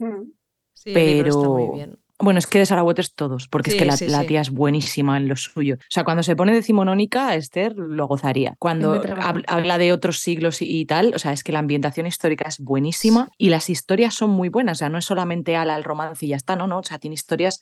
Mm. 0.00 0.32
Sí, 0.74 0.90
el 0.92 1.06
libro 1.06 1.28
está 1.28 1.48
muy 1.48 1.62
Pero- 1.62 1.72
bien. 1.74 1.98
Bueno, 2.18 2.38
es 2.38 2.46
que 2.46 2.64
de 2.64 2.82
Waters 2.82 3.14
todos, 3.14 3.46
porque 3.48 3.70
es 3.70 3.76
que 3.76 3.84
la, 3.84 3.96
sí, 3.96 4.06
la 4.08 4.22
sí. 4.22 4.28
tía 4.28 4.40
es 4.40 4.50
buenísima 4.50 5.18
en 5.18 5.28
lo 5.28 5.36
suyo. 5.36 5.74
O 5.78 5.84
sea, 5.90 6.02
cuando 6.04 6.22
se 6.22 6.34
pone 6.34 6.54
decimonónica, 6.54 7.34
Esther 7.34 7.74
lo 7.76 8.06
gozaría. 8.06 8.54
Cuando 8.58 9.02
hab- 9.02 9.44
habla 9.46 9.76
de 9.76 9.92
otros 9.92 10.20
siglos 10.20 10.62
y, 10.62 10.78
y 10.80 10.86
tal, 10.86 11.12
o 11.14 11.18
sea, 11.18 11.32
es 11.32 11.44
que 11.44 11.52
la 11.52 11.58
ambientación 11.58 12.06
histórica 12.06 12.48
es 12.48 12.58
buenísima 12.58 13.28
y 13.36 13.50
las 13.50 13.68
historias 13.68 14.14
son 14.14 14.30
muy 14.30 14.48
buenas. 14.48 14.78
O 14.78 14.80
sea, 14.80 14.88
no 14.88 14.96
es 14.96 15.04
solamente 15.04 15.56
ala 15.56 15.76
el 15.76 15.84
romance 15.84 16.24
y 16.24 16.30
ya 16.30 16.36
está, 16.36 16.56
no, 16.56 16.66
no. 16.66 16.78
O 16.78 16.82
sea, 16.84 16.98
tiene 16.98 17.14
historias 17.14 17.60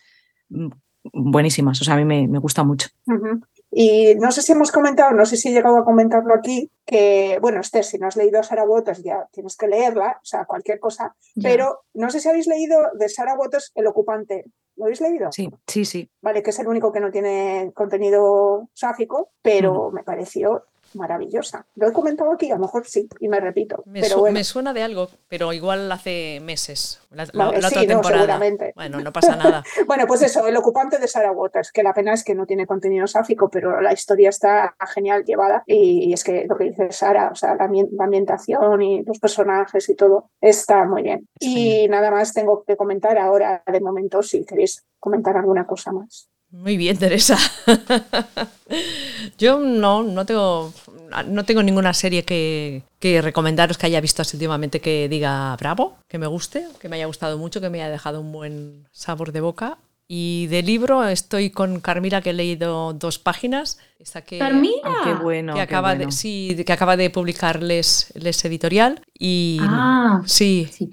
mm, 0.50 0.68
buenísimas. 1.12 1.80
O 1.80 1.84
sea, 1.84 1.94
a 1.94 1.96
mí 1.96 2.04
me, 2.04 2.28
me 2.28 2.38
gusta 2.38 2.62
mucho. 2.62 2.88
Y 3.76 4.14
no 4.14 4.30
sé 4.30 4.42
si 4.42 4.52
hemos 4.52 4.70
comentado, 4.70 5.10
no 5.12 5.26
sé 5.26 5.36
si 5.36 5.48
he 5.48 5.52
llegado 5.52 5.78
a 5.78 5.84
comentarlo 5.84 6.32
aquí, 6.32 6.70
que, 6.86 7.38
bueno, 7.40 7.60
Esther, 7.60 7.84
si 7.84 7.98
no 7.98 8.06
has 8.06 8.16
leído 8.16 8.38
a 8.38 8.44
Sarah 8.44 8.64
Waters 8.64 9.02
ya 9.02 9.26
tienes 9.32 9.56
que 9.56 9.66
leerla, 9.66 10.20
o 10.22 10.24
sea, 10.24 10.44
cualquier 10.44 10.78
cosa, 10.78 11.16
ya. 11.34 11.48
pero 11.48 11.80
no 11.92 12.08
sé 12.08 12.20
si 12.20 12.28
habéis 12.28 12.46
leído 12.46 12.78
de 12.96 13.08
Sarah 13.08 13.34
Waters 13.34 13.72
El 13.74 13.88
Ocupante. 13.88 14.44
¿Lo 14.76 14.84
habéis 14.84 15.00
leído? 15.00 15.30
Sí, 15.32 15.50
sí, 15.66 15.84
sí. 15.84 16.10
Vale, 16.20 16.42
que 16.42 16.50
es 16.50 16.58
el 16.58 16.68
único 16.68 16.92
que 16.92 17.00
no 17.00 17.10
tiene 17.10 17.72
contenido 17.74 18.68
sáfico, 18.74 19.30
pero 19.42 19.90
me 19.90 20.04
pareció 20.04 20.64
maravillosa. 20.96 21.66
Lo 21.74 21.88
he 21.88 21.92
comentado 21.92 22.32
aquí, 22.32 22.50
a 22.50 22.54
lo 22.54 22.60
mejor 22.62 22.86
sí, 22.86 23.08
y 23.20 23.28
me 23.28 23.40
repito. 23.40 23.82
Me, 23.86 24.00
pero 24.00 24.14
su- 24.14 24.20
bueno, 24.20 24.34
me 24.34 24.44
suena 24.44 24.72
de 24.72 24.82
algo, 24.82 25.08
pero 25.28 25.52
igual 25.52 25.90
hace 25.92 26.40
meses. 26.42 27.00
La, 27.10 27.24
la- 27.32 27.46
Vale, 27.46 27.60
la 27.60 27.68
sí, 27.68 27.74
otra 27.76 27.82
no, 27.82 27.88
temporada. 27.88 28.20
seguramente. 28.22 28.72
Bueno, 28.74 29.00
no 29.00 29.12
pasa 29.12 29.36
nada. 29.36 29.62
bueno, 29.86 30.06
pues 30.06 30.22
eso, 30.22 30.46
El 30.46 30.56
Ocupante 30.56 30.98
de 30.98 31.06
Sarah 31.08 31.32
Waters, 31.32 31.70
que 31.72 31.82
la 31.82 31.92
pena 31.94 32.12
es 32.12 32.24
que 32.24 32.34
no 32.34 32.46
tiene 32.46 32.66
contenido 32.66 33.06
sáfico, 33.06 33.48
pero 33.50 33.80
la 33.80 33.92
historia 33.92 34.28
está 34.30 34.74
genial 34.94 35.24
llevada. 35.24 35.62
Y 35.66 36.12
es 36.12 36.24
que 36.24 36.46
lo 36.48 36.56
que 36.56 36.64
dice 36.64 36.90
Sara, 36.90 37.30
o 37.30 37.34
sea, 37.34 37.54
la, 37.54 37.64
ambien- 37.68 37.88
la 37.92 38.04
ambientación 38.04 38.82
y 38.82 39.02
los 39.04 39.18
personajes 39.18 39.88
y 39.88 39.94
todo 39.94 40.30
está 40.40 40.84
muy 40.84 41.02
bien. 41.02 41.28
Y 41.40 41.86
nada 41.88 42.10
más 42.10 42.32
tengo 42.32 42.64
que 42.66 42.76
comentar 42.76 43.16
ahora, 43.18 43.62
de 43.70 43.80
momento, 43.80 44.22
si 44.22 44.44
queréis 44.44 44.84
comentar 44.98 45.36
alguna 45.36 45.66
cosa 45.66 45.92
más. 45.92 46.28
Muy 46.54 46.76
bien, 46.76 46.96
Teresa. 46.96 47.36
Yo 49.38 49.58
no, 49.58 50.02
no 50.04 50.24
tengo, 50.24 50.72
no 51.26 51.44
tengo 51.44 51.62
ninguna 51.62 51.92
serie 51.92 52.24
que, 52.24 52.82
que 53.00 53.20
recomendaros 53.20 53.76
que 53.76 53.86
haya 53.86 54.00
visto 54.00 54.22
así 54.22 54.36
últimamente 54.36 54.80
que 54.80 55.08
diga 55.08 55.56
bravo, 55.56 55.96
que 56.08 56.18
me 56.18 56.26
guste, 56.28 56.66
que 56.80 56.88
me 56.88 56.96
haya 56.96 57.06
gustado 57.06 57.38
mucho, 57.38 57.60
que 57.60 57.70
me 57.70 57.82
haya 57.82 57.90
dejado 57.90 58.20
un 58.20 58.30
buen 58.32 58.86
sabor 58.92 59.32
de 59.32 59.40
boca. 59.40 59.78
Y 60.06 60.46
de 60.48 60.62
libro 60.62 61.02
estoy 61.08 61.50
con 61.50 61.80
Carmila, 61.80 62.20
que 62.20 62.30
he 62.30 62.34
leído 62.34 62.92
dos 62.92 63.18
páginas. 63.18 63.78
Esta 63.98 64.22
que, 64.22 64.38
Carmila. 64.38 64.94
Qué 65.02 65.14
bueno. 65.14 65.54
que 65.54 65.58
qué 65.58 65.62
acaba, 65.62 65.94
bueno. 65.94 66.06
de, 66.06 66.12
sí, 66.12 66.62
que 66.64 66.72
acaba 66.72 66.96
de 66.96 67.08
publicar 67.10 67.62
Les, 67.62 68.12
Les 68.14 68.44
Editorial. 68.44 69.00
Y 69.18 69.58
Ah, 69.62 70.22
sí, 70.26 70.68
sí. 70.70 70.90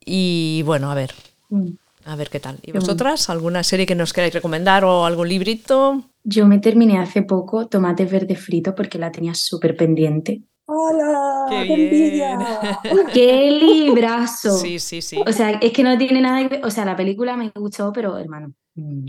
y 0.00 0.62
bueno, 0.64 0.90
a 0.90 0.94
ver, 0.94 1.12
Mm. 1.48 1.70
A 2.06 2.16
ver 2.16 2.30
qué 2.30 2.40
tal. 2.40 2.58
¿Y 2.62 2.72
vosotras? 2.72 3.28
¿Alguna 3.28 3.62
serie 3.64 3.84
que 3.84 3.96
nos 3.96 4.12
queráis 4.12 4.32
recomendar 4.32 4.84
o 4.84 5.04
algún 5.04 5.28
librito? 5.28 6.04
Yo 6.22 6.46
me 6.46 6.58
terminé 6.58 6.98
hace 6.98 7.22
poco 7.22 7.66
Tomates 7.66 8.10
Verdes 8.10 8.38
Fritos 8.40 8.74
porque 8.76 8.98
la 8.98 9.10
tenía 9.10 9.34
súper 9.34 9.76
pendiente. 9.76 10.42
¡Hola! 10.66 11.46
¡Qué 11.50 11.66
¡Qué, 11.66 11.74
envidia! 11.74 12.38
¡Qué 13.12 13.50
librazo! 13.50 14.56
Sí, 14.56 14.78
sí, 14.78 15.02
sí. 15.02 15.20
O 15.26 15.32
sea, 15.32 15.50
es 15.50 15.72
que 15.72 15.82
no 15.82 15.98
tiene 15.98 16.20
nada 16.20 16.42
que 16.42 16.56
ver. 16.56 16.64
O 16.64 16.70
sea, 16.70 16.84
la 16.84 16.96
película 16.96 17.36
me 17.36 17.50
gustó, 17.54 17.92
pero 17.92 18.16
hermano, 18.18 18.52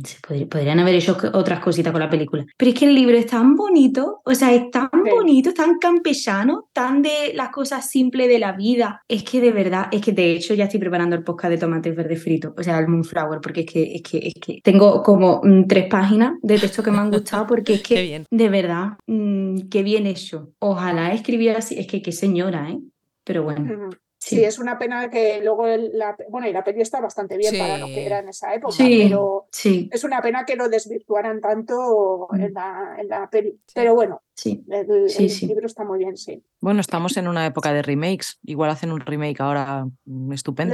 se 0.03 0.17
podría- 0.25 0.47
podrían 0.47 0.79
haber 0.79 0.95
hecho 0.95 1.17
otras 1.33 1.59
cositas 1.59 1.91
con 1.91 1.99
la 2.01 2.09
película. 2.09 2.45
Pero 2.57 2.71
es 2.71 2.79
que 2.79 2.85
el 2.85 2.95
libro 2.95 3.17
es 3.17 3.25
tan 3.27 3.55
bonito, 3.55 4.21
o 4.25 4.33
sea, 4.33 4.53
es 4.53 4.71
tan 4.71 4.89
Sí. 4.91 5.09
bonito, 5.11 5.53
tan 5.53 5.77
campechano, 5.77 6.69
tan 6.73 7.01
de 7.01 7.33
las 7.33 7.49
cosas 7.49 7.89
simples 7.89 8.27
de 8.29 8.39
la 8.39 8.53
vida. 8.53 9.01
Es 9.07 9.23
que 9.23 9.41
de 9.41 9.51
verdad, 9.51 9.87
es 9.91 10.01
que 10.01 10.11
de 10.13 10.31
hecho 10.31 10.53
ya 10.53 10.65
estoy 10.65 10.79
preparando 10.79 11.15
el 11.15 11.23
podcast 11.23 11.51
de 11.51 11.57
tomates 11.57 11.95
verdes 11.95 12.23
fritos, 12.23 12.53
o 12.57 12.63
sea, 12.63 12.79
el 12.79 12.87
Moonflower, 12.87 13.39
porque 13.41 13.61
es 13.61 13.65
que, 13.65 13.83
es 13.95 14.01
que, 14.03 14.17
es 14.19 14.33
que 14.41 14.59
tengo 14.63 15.03
como 15.03 15.41
mm, 15.43 15.67
tres 15.67 15.87
páginas 15.89 16.33
de 16.41 16.57
texto 16.57 16.81
que 16.81 16.91
me 16.91 16.99
han 16.99 17.11
gustado, 17.11 17.45
porque 17.47 17.73
es 17.75 17.83
que 17.87 18.01
bien. 18.01 18.25
de 18.31 18.49
verdad, 18.49 18.93
mm, 19.07 19.67
qué 19.69 19.83
bien 19.83 20.07
hecho. 20.07 20.49
Ojalá 20.59 21.13
escribiera 21.13 21.59
así, 21.59 21.75
es 21.77 21.87
que 21.87 22.01
qué 22.01 22.11
señora, 22.11 22.69
¿eh? 22.69 22.79
Pero 23.25 23.43
bueno. 23.43 23.89
Sí. 24.27 24.35
Sí, 24.37 24.43
es 24.43 24.59
una 24.59 24.77
pena 24.77 25.09
que 25.09 25.41
luego 25.41 25.67
el- 25.67 25.97
la, 25.97 26.17
bueno, 26.29 26.47
y 26.47 26.53
la 26.53 26.63
peli 26.63 26.81
está 26.81 26.99
bastante 26.99 27.37
bien 27.37 27.57
para 27.57 27.77
lo 27.77 27.85
que 27.87 28.05
era 28.05 28.19
en 28.19 28.29
esa 28.29 28.53
época, 28.53 28.73
Sí, 28.73 29.03
pero 29.03 29.47
sí, 29.51 29.89
es 29.91 30.03
una 30.03 30.21
pena 30.21 30.45
que 30.45 30.55
lo 30.55 30.67
desvirtuaran 30.67 31.39
tanto 31.39 32.27
Mm. 32.31 32.41
en 32.41 32.53
la, 32.53 32.95
en 32.99 33.07
la 33.07 33.29
peli. 33.29 33.57
Pero 33.73 33.95
bueno, 33.95 34.21
el, 34.69 35.07
libro 35.47 35.65
está 35.65 35.83
muy 35.83 35.99
bien, 35.99 36.17
sí. 36.17 36.43
Bueno, 36.59 36.81
estamos 36.81 37.15
en 37.17 37.27
una 37.27 37.45
época 37.45 37.71
de 37.71 37.81
remakes. 37.81 38.39
Igual 38.43 38.69
hacen 38.69 38.91
un 38.91 38.99
remake 38.99 39.41
ahora 39.41 39.85
mm, 40.05 40.33
estupendo. 40.33 40.73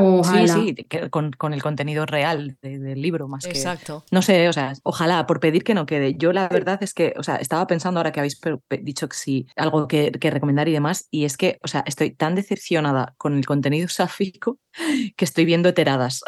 Ojalá. 0.00 0.54
Sí, 0.54 0.74
sí, 0.76 0.84
que- 0.84 1.10
con, 1.10 1.32
con 1.32 1.52
el 1.54 1.62
contenido 1.62 2.06
real 2.06 2.56
de- 2.62 2.78
del 2.78 3.00
libro, 3.02 3.28
más 3.28 3.44
que. 3.44 3.50
Exacto. 3.50 4.04
No 4.10 4.22
sé, 4.22 4.48
o 4.48 4.52
sea, 4.52 4.72
ojalá, 4.82 5.26
por 5.26 5.40
pedir 5.40 5.64
que 5.64 5.74
no 5.74 5.86
quede. 5.86 6.14
Yo 6.16 6.32
la 6.32 6.48
verdad 6.48 6.78
es 6.82 6.94
que, 6.94 7.14
o 7.16 7.22
sea, 7.22 7.36
estaba 7.36 7.66
pensando 7.66 8.00
ahora 8.00 8.12
que 8.12 8.20
habéis 8.20 8.40
dicho 8.82 9.08
que 9.08 9.16
sí, 9.16 9.46
algo 9.56 9.88
que, 9.88 10.12
que 10.12 10.30
recomendar 10.30 10.68
y 10.68 10.72
demás, 10.72 11.06
y 11.10 11.24
es 11.24 11.36
que, 11.36 11.58
o 11.62 11.68
sea, 11.68 11.82
estoy 11.86 12.10
tan 12.12 12.34
decepcionada 12.34 13.14
con 13.18 13.36
el 13.36 13.46
contenido 13.46 13.88
sáfico 13.88 14.58
que 15.16 15.24
estoy 15.24 15.44
viendo 15.44 15.74
teradas. 15.74 16.22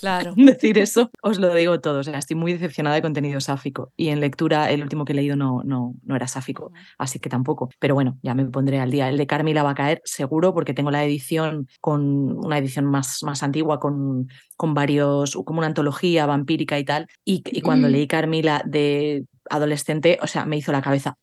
Claro. 0.00 0.32
Decir 0.36 0.78
eso, 0.78 1.10
os 1.22 1.38
lo 1.38 1.54
digo 1.54 1.80
todo. 1.80 2.00
O 2.00 2.02
sea, 2.04 2.18
estoy 2.18 2.36
muy 2.36 2.52
decepcionada 2.52 2.96
de 2.96 3.02
contenido 3.02 3.40
sáfico. 3.40 3.92
Y 3.96 4.08
en 4.08 4.20
lectura, 4.20 4.70
el 4.70 4.82
último 4.82 5.04
que 5.04 5.12
he 5.12 5.16
leído 5.16 5.36
no, 5.36 5.62
no, 5.64 5.94
no 6.02 6.16
era 6.16 6.26
sáfico, 6.26 6.72
así 6.98 7.18
que 7.18 7.28
tampoco. 7.28 7.70
Pero 7.78 7.94
bueno, 7.94 8.18
ya 8.22 8.34
me 8.34 8.44
pondré 8.46 8.80
al 8.80 8.90
día. 8.90 9.08
El 9.08 9.16
de 9.18 9.26
Carmila 9.26 9.62
va 9.62 9.70
a 9.70 9.74
caer 9.74 10.00
seguro 10.04 10.54
porque 10.54 10.74
tengo 10.74 10.90
la 10.90 11.04
edición 11.04 11.68
con 11.80 12.02
una 12.44 12.58
edición 12.58 12.84
más, 12.86 13.22
más 13.22 13.42
antigua, 13.42 13.80
con, 13.80 14.28
con 14.56 14.74
varios, 14.74 15.34
como 15.44 15.58
una 15.58 15.66
antología 15.68 16.26
vampírica 16.26 16.78
y 16.78 16.84
tal. 16.84 17.06
Y, 17.24 17.42
y 17.46 17.60
cuando 17.60 17.88
Mm. 17.88 17.92
leí 17.92 18.06
Carmila 18.06 18.62
de 18.66 19.24
adolescente, 19.48 20.18
o 20.22 20.26
sea, 20.26 20.44
me 20.46 20.56
hizo 20.56 20.70
la 20.72 20.82
cabeza. 20.82 21.16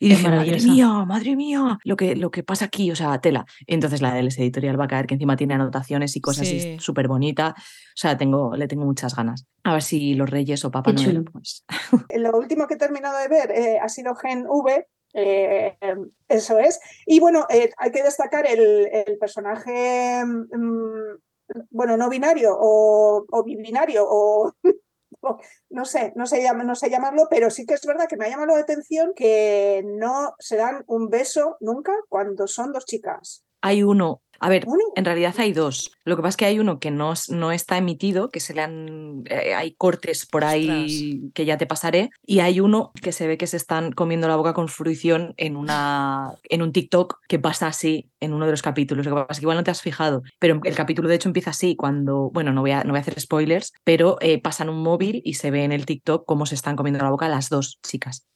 Y 0.00 0.12
Es 0.12 0.18
dije, 0.18 0.30
madre 0.30 0.60
mía, 0.60 0.88
madre 1.06 1.36
mía, 1.36 1.78
lo 1.84 1.96
que, 1.96 2.14
lo 2.16 2.30
que 2.30 2.42
pasa 2.42 2.66
aquí, 2.66 2.90
o 2.90 2.96
sea, 2.96 3.20
tela. 3.20 3.44
Entonces 3.66 4.00
la 4.00 4.14
del 4.14 4.28
editorial 4.28 4.78
va 4.80 4.84
a 4.84 4.88
caer, 4.88 5.06
que 5.06 5.14
encima 5.14 5.36
tiene 5.36 5.54
anotaciones 5.54 6.14
y 6.16 6.20
cosas 6.20 6.46
y 6.48 6.60
Sí. 6.60 6.68
es 6.76 6.82
súper 6.82 7.08
bonita. 7.08 7.54
O 7.58 7.62
sea, 7.96 8.16
tengo, 8.16 8.54
le 8.56 8.68
tengo 8.68 8.84
muchas 8.84 9.14
ganas. 9.16 9.46
A 9.64 9.72
ver 9.72 9.82
si 9.82 10.14
los 10.14 10.30
Reyes 10.30 10.64
o 10.64 10.70
Papá 10.70 10.92
Noel, 10.92 11.24
pues. 11.24 11.64
Lo 12.16 12.36
último 12.38 12.66
que 12.66 12.74
he 12.74 12.78
terminado 12.78 13.18
de 13.18 13.28
ver 13.28 13.50
eh, 13.50 13.78
ha 13.80 13.88
sido 13.88 14.14
Gen 14.14 14.44
V, 14.48 14.86
Eh, 15.14 15.76
eso 16.28 16.58
es. 16.58 16.78
Y 17.06 17.18
bueno, 17.18 17.46
eh, 17.48 17.70
hay 17.78 17.90
que 17.90 18.02
destacar 18.02 18.46
el, 18.46 18.86
el 18.92 19.18
personaje, 19.18 20.22
mm, 20.24 21.16
bueno, 21.70 21.96
no 21.96 22.10
binario 22.10 22.54
o, 22.60 23.24
o 23.30 23.42
binario 23.44 24.04
o 24.06 24.52
no 25.70 25.84
sé, 25.84 26.12
no 26.16 26.26
sé, 26.26 26.48
no 26.64 26.74
sé 26.74 26.90
llamarlo, 26.90 27.26
pero 27.30 27.50
sí 27.50 27.66
que 27.66 27.74
es 27.74 27.84
verdad 27.86 28.06
que 28.08 28.16
me 28.16 28.26
ha 28.26 28.30
llamado 28.30 28.54
la 28.54 28.62
atención 28.62 29.12
que 29.14 29.82
no 29.84 30.34
se 30.38 30.56
dan 30.56 30.84
un 30.86 31.08
beso 31.08 31.56
nunca 31.60 31.92
cuando 32.08 32.46
son 32.46 32.72
dos 32.72 32.84
chicas. 32.84 33.44
Hay 33.60 33.82
uno, 33.82 34.22
a 34.40 34.48
ver, 34.48 34.64
en 34.94 35.04
realidad 35.04 35.34
hay 35.38 35.52
dos. 35.52 35.92
Lo 36.04 36.16
que 36.16 36.22
pasa 36.22 36.30
es 36.30 36.36
que 36.36 36.44
hay 36.44 36.58
uno 36.58 36.78
que 36.78 36.90
no, 36.90 37.14
no 37.28 37.52
está 37.52 37.76
emitido, 37.76 38.30
que 38.30 38.40
se 38.40 38.54
le 38.54 38.62
han. 38.62 39.22
eh, 39.26 39.54
hay 39.54 39.72
cortes 39.72 40.26
por 40.26 40.44
ahí 40.44 41.30
que 41.34 41.44
ya 41.44 41.58
te 41.58 41.66
pasaré. 41.66 42.10
Y 42.24 42.40
hay 42.40 42.60
uno 42.60 42.92
que 43.02 43.12
se 43.12 43.26
ve 43.26 43.38
que 43.38 43.46
se 43.46 43.56
están 43.56 43.92
comiendo 43.92 44.28
la 44.28 44.36
boca 44.36 44.54
con 44.54 44.68
fruición 44.68 45.34
en, 45.36 45.56
una, 45.56 46.32
en 46.44 46.62
un 46.62 46.72
TikTok 46.72 47.18
que 47.28 47.38
pasa 47.38 47.66
así 47.66 48.10
en 48.20 48.32
uno 48.32 48.46
de 48.46 48.52
los 48.52 48.62
capítulos. 48.62 49.04
Lo 49.06 49.12
que 49.12 49.20
pasa 49.22 49.32
es 49.32 49.38
que 49.38 49.44
igual 49.44 49.56
no 49.56 49.64
te 49.64 49.70
has 49.70 49.82
fijado, 49.82 50.22
pero 50.38 50.60
el 50.62 50.74
capítulo 50.74 51.08
de 51.08 51.16
hecho 51.16 51.28
empieza 51.28 51.50
así 51.50 51.76
cuando. 51.76 52.30
Bueno, 52.30 52.52
no 52.52 52.60
voy 52.60 52.70
a, 52.70 52.84
no 52.84 52.90
voy 52.90 52.98
a 52.98 53.00
hacer 53.00 53.18
spoilers, 53.20 53.72
pero 53.84 54.18
eh, 54.20 54.40
pasan 54.40 54.68
un 54.68 54.82
móvil 54.82 55.20
y 55.24 55.34
se 55.34 55.50
ve 55.50 55.64
en 55.64 55.72
el 55.72 55.86
TikTok 55.86 56.24
cómo 56.26 56.46
se 56.46 56.54
están 56.54 56.76
comiendo 56.76 57.02
la 57.02 57.10
boca 57.10 57.28
las 57.28 57.48
dos 57.48 57.78
chicas. 57.82 58.26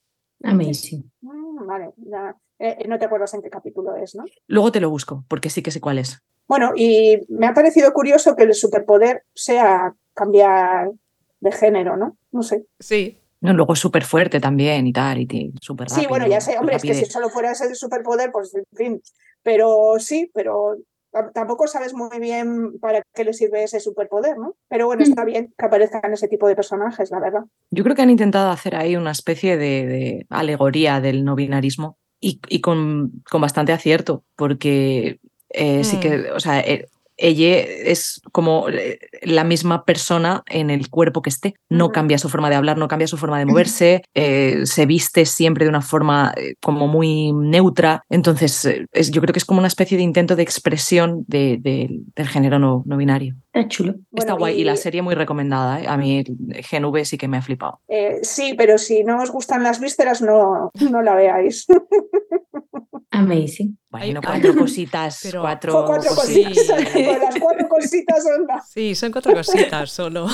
Amazing. 0.42 1.10
Mm, 1.20 1.66
vale, 1.66 1.90
ya. 1.96 2.36
Eh, 2.64 2.86
no 2.86 2.96
te 2.96 3.06
acuerdas 3.06 3.34
en 3.34 3.42
qué 3.42 3.50
capítulo 3.50 3.96
es, 3.96 4.14
¿no? 4.14 4.24
Luego 4.46 4.70
te 4.70 4.78
lo 4.80 4.88
busco, 4.88 5.24
porque 5.26 5.50
sí 5.50 5.62
que 5.62 5.72
sé 5.72 5.80
cuál 5.80 5.98
es. 5.98 6.20
Bueno, 6.46 6.70
y 6.76 7.18
me 7.28 7.48
ha 7.48 7.54
parecido 7.54 7.92
curioso 7.92 8.36
que 8.36 8.44
el 8.44 8.54
superpoder 8.54 9.24
sea 9.34 9.94
cambiar 10.14 10.92
de 11.40 11.50
género, 11.52 11.96
¿no? 11.96 12.16
No 12.30 12.42
sé. 12.44 12.64
Sí. 12.78 13.18
No, 13.40 13.52
luego 13.52 13.72
es 13.72 13.80
súper 13.80 14.04
fuerte 14.04 14.38
también 14.38 14.86
y 14.86 14.92
tal, 14.92 15.18
y 15.18 15.52
súper 15.60 15.90
Sí, 15.90 16.06
bueno, 16.08 16.28
ya 16.28 16.40
sé, 16.40 16.52
rápido, 16.52 16.60
hombre, 16.60 16.76
es 16.76 16.82
que 16.82 16.94
si 16.94 17.06
solo 17.06 17.28
fuera 17.30 17.50
ese 17.50 17.74
superpoder, 17.74 18.30
pues 18.30 18.54
en 18.54 18.64
fin. 18.76 19.02
Pero 19.42 19.94
sí, 19.98 20.30
pero 20.32 20.76
tam- 21.12 21.32
tampoco 21.32 21.66
sabes 21.66 21.94
muy 21.94 22.20
bien 22.20 22.78
para 22.78 23.02
qué 23.12 23.24
le 23.24 23.32
sirve 23.32 23.64
ese 23.64 23.80
superpoder, 23.80 24.38
¿no? 24.38 24.54
Pero 24.68 24.86
bueno, 24.86 25.02
está 25.02 25.24
bien 25.24 25.52
que 25.58 25.64
aparezcan 25.66 26.12
ese 26.12 26.28
tipo 26.28 26.46
de 26.46 26.54
personajes, 26.54 27.10
la 27.10 27.18
verdad. 27.18 27.42
Yo 27.72 27.82
creo 27.82 27.96
que 27.96 28.02
han 28.02 28.10
intentado 28.10 28.50
hacer 28.52 28.76
ahí 28.76 28.94
una 28.94 29.10
especie 29.10 29.56
de, 29.56 29.86
de 29.88 30.26
alegoría 30.30 31.00
del 31.00 31.24
no 31.24 31.34
binarismo 31.34 31.98
y, 32.22 32.40
y 32.48 32.60
con, 32.60 33.22
con 33.28 33.42
bastante 33.42 33.72
acierto, 33.72 34.24
porque 34.36 35.18
eh, 35.50 35.84
sí 35.84 35.98
que, 35.98 36.30
o 36.30 36.40
sea, 36.40 36.60
eh, 36.60 36.88
ella 37.22 37.58
es 37.60 38.20
como 38.32 38.68
eh, 38.68 38.98
la 39.22 39.44
misma 39.44 39.84
persona 39.84 40.42
en 40.48 40.70
el 40.70 40.90
cuerpo 40.90 41.22
que 41.22 41.30
esté. 41.30 41.54
No 41.70 41.90
cambia 41.92 42.18
su 42.18 42.28
forma 42.28 42.50
de 42.50 42.56
hablar, 42.56 42.76
no 42.78 42.88
cambia 42.88 43.06
su 43.06 43.16
forma 43.16 43.38
de 43.38 43.46
moverse, 43.46 44.02
eh, 44.14 44.62
se 44.64 44.86
viste 44.86 45.24
siempre 45.24 45.64
de 45.64 45.68
una 45.70 45.80
forma 45.82 46.34
eh, 46.36 46.54
como 46.60 46.88
muy 46.88 47.32
neutra. 47.32 48.02
Entonces, 48.10 48.64
eh, 48.64 48.86
es- 48.92 49.10
yo 49.10 49.20
creo 49.20 49.32
que 49.32 49.38
es 49.38 49.44
como 49.44 49.58
una 49.60 49.68
especie 49.68 49.96
de 49.96 50.02
intento 50.02 50.36
de 50.36 50.42
expresión 50.42 51.24
de- 51.28 51.58
de- 51.60 51.88
del 52.16 52.28
género 52.28 52.58
no, 52.58 52.82
no 52.86 52.96
binario. 52.96 53.34
Es 53.52 53.68
chulo. 53.68 53.92
Está 53.92 54.32
Bueno, 54.34 54.36
guay 54.38 54.60
y 54.60 54.64
la 54.64 54.74
y- 54.74 54.76
serie 54.78 55.02
muy 55.02 55.14
recomendada. 55.14 55.80
¿eh? 55.80 55.86
A 55.86 55.96
mí 55.96 56.24
Gen 56.62 56.84
V 56.86 57.04
sí 57.04 57.18
que 57.18 57.28
me 57.28 57.36
ha 57.36 57.42
flipado. 57.42 57.80
Eh, 57.88 58.18
sí, 58.22 58.54
pero 58.56 58.78
si 58.78 59.04
no 59.04 59.22
os 59.22 59.30
gustan 59.30 59.62
las 59.62 59.78
vísceras, 59.80 60.22
no, 60.22 60.70
no 60.90 61.02
la 61.02 61.14
veáis. 61.14 61.66
Amazing. 63.12 63.78
Bueno, 63.90 64.20
Hay- 64.24 64.40
cuatro 64.40 64.58
cositas, 64.58 65.20
Pero- 65.22 65.42
cuatro, 65.42 65.84
cositas. 65.86 66.14
cositas. 66.14 66.88
Sí. 66.92 67.04
Las 67.04 67.38
cuatro 67.38 67.68
cositas 67.68 68.22
son 68.24 68.46
las- 68.48 68.70
Sí, 68.70 68.94
son 68.94 69.12
cuatro 69.12 69.34
cositas 69.34 69.90
solo. 69.90 70.26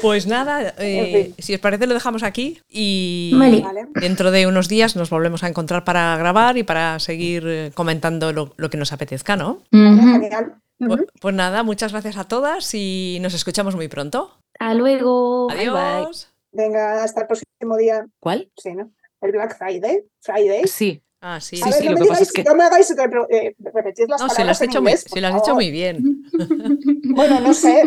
Pues 0.00 0.26
nada, 0.26 0.74
eh, 0.78 1.24
En 1.26 1.34
fin. 1.34 1.34
si 1.38 1.54
os 1.54 1.60
parece 1.60 1.86
lo 1.86 1.94
dejamos 1.94 2.22
aquí 2.22 2.60
y 2.68 3.32
Vale. 3.36 3.62
Dentro 3.94 4.30
de 4.30 4.46
unos 4.46 4.68
días 4.68 4.96
nos 4.96 5.10
volvemos 5.10 5.42
a 5.44 5.48
encontrar 5.48 5.84
para 5.84 6.16
grabar 6.16 6.56
y 6.56 6.62
para 6.62 6.98
seguir 6.98 7.44
eh, 7.46 7.70
comentando 7.74 8.32
lo, 8.32 8.54
lo 8.56 8.70
que 8.70 8.78
nos 8.78 8.92
apetezca, 8.92 9.36
¿no? 9.36 9.62
Ujú. 9.72 11.06
Pues, 11.20 11.34
nada, 11.34 11.62
muchas 11.62 11.92
gracias 11.92 12.16
a 12.16 12.24
todas 12.24 12.74
y 12.74 13.18
nos 13.20 13.34
escuchamos 13.34 13.76
muy 13.76 13.88
pronto. 13.88 14.36
Hasta 14.58 14.74
luego. 14.74 15.48
Adiós. 15.50 16.28
Venga, 16.52 17.02
hasta 17.04 17.20
el 17.22 17.26
próximo 17.26 17.76
día. 17.78 18.06
¿Cuál? 18.18 18.50
Sí, 18.56 18.74
¿no? 18.74 18.90
El 19.22 19.32
Black 19.32 19.56
Friday. 19.56 20.02
Friday. 20.20 20.62
Sí, 20.66 21.02
Ah, 21.24 21.40
sí. 21.40 21.54
A 21.62 21.66
Sí, 21.66 21.70
ver, 21.70 21.74
sí, 21.74 21.84
no 21.84 21.92
lo 21.92 21.98
me 21.98 22.02
que 22.02 22.08
pasa 22.08 22.18
digáis, 22.20 22.28
es 22.28 22.32
que- 22.32 22.42
no 22.42 22.54
me 22.56 22.64
hagáis 22.64 22.90
eh, 22.90 23.54
repetir 23.60 24.08
las 24.08 24.20
No, 24.20 24.28
se 24.28 24.32
lo 24.32 24.36
palabras 24.38 24.56
has 24.56 24.62
en 24.62 24.70
hecho, 24.70 24.82
muy, 24.82 24.90
se 24.90 24.96
has 25.24 25.36
hecho 25.36 25.54
bien. 25.56 26.22
Bueno, 27.14 27.40
no 27.40 27.54
sé. 27.54 27.84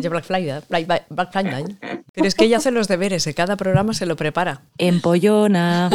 Se 0.00 0.08
Black 0.10 0.24
Friday. 0.24 0.60
Black, 0.68 1.06
Black 1.08 1.32
Friday. 1.32 1.64
Pero 2.12 2.26
es 2.28 2.34
que 2.34 2.44
ella 2.44 2.58
hace 2.58 2.70
los 2.72 2.88
deberes, 2.88 3.26
en 3.26 3.32
cada 3.32 3.56
programa 3.56 3.94
se 3.94 4.04
lo 4.04 4.16
prepara. 4.16 4.62
empollona. 4.78 5.88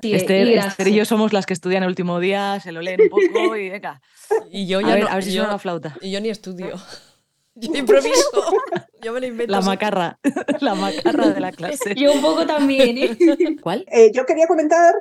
Sí, 0.00 0.14
Esther, 0.14 0.48
y 0.48 0.54
Esther 0.54 0.88
y 0.88 0.94
yo 0.94 1.04
somos 1.04 1.32
las 1.34 1.44
que 1.44 1.52
estudian 1.52 1.82
el 1.82 1.88
último 1.90 2.18
día, 2.20 2.58
se 2.60 2.72
lo 2.72 2.80
leen 2.80 3.00
un 3.02 3.08
poco 3.10 3.56
y 3.56 3.68
venga. 3.70 4.00
Y 4.50 4.66
yo 4.66 4.78
A 4.78 4.82
ya 4.82 4.94
ver, 4.94 5.02
no, 5.04 5.08
a 5.10 5.14
ver 5.16 5.24
si 5.24 5.32
yo, 5.32 5.42
suena 5.42 5.52
la 5.52 5.58
flauta. 5.58 5.96
y 6.00 6.10
yo 6.10 6.20
ni 6.20 6.30
estudio. 6.30 6.76
Yo 7.54 7.74
improviso. 7.74 8.44
Yo 9.02 9.12
me 9.12 9.20
lo 9.20 9.26
invento. 9.26 9.52
La 9.52 9.60
macarra, 9.60 10.18
la 10.60 10.74
macarra 10.74 11.28
de 11.28 11.40
la 11.40 11.52
clase. 11.52 11.94
Yo 11.94 12.12
un 12.12 12.22
poco 12.22 12.46
también, 12.46 12.96
¿eh? 12.96 13.56
¿Cuál? 13.60 13.84
Eh, 13.90 14.10
yo 14.14 14.24
quería 14.24 14.46
comentar 14.46 14.94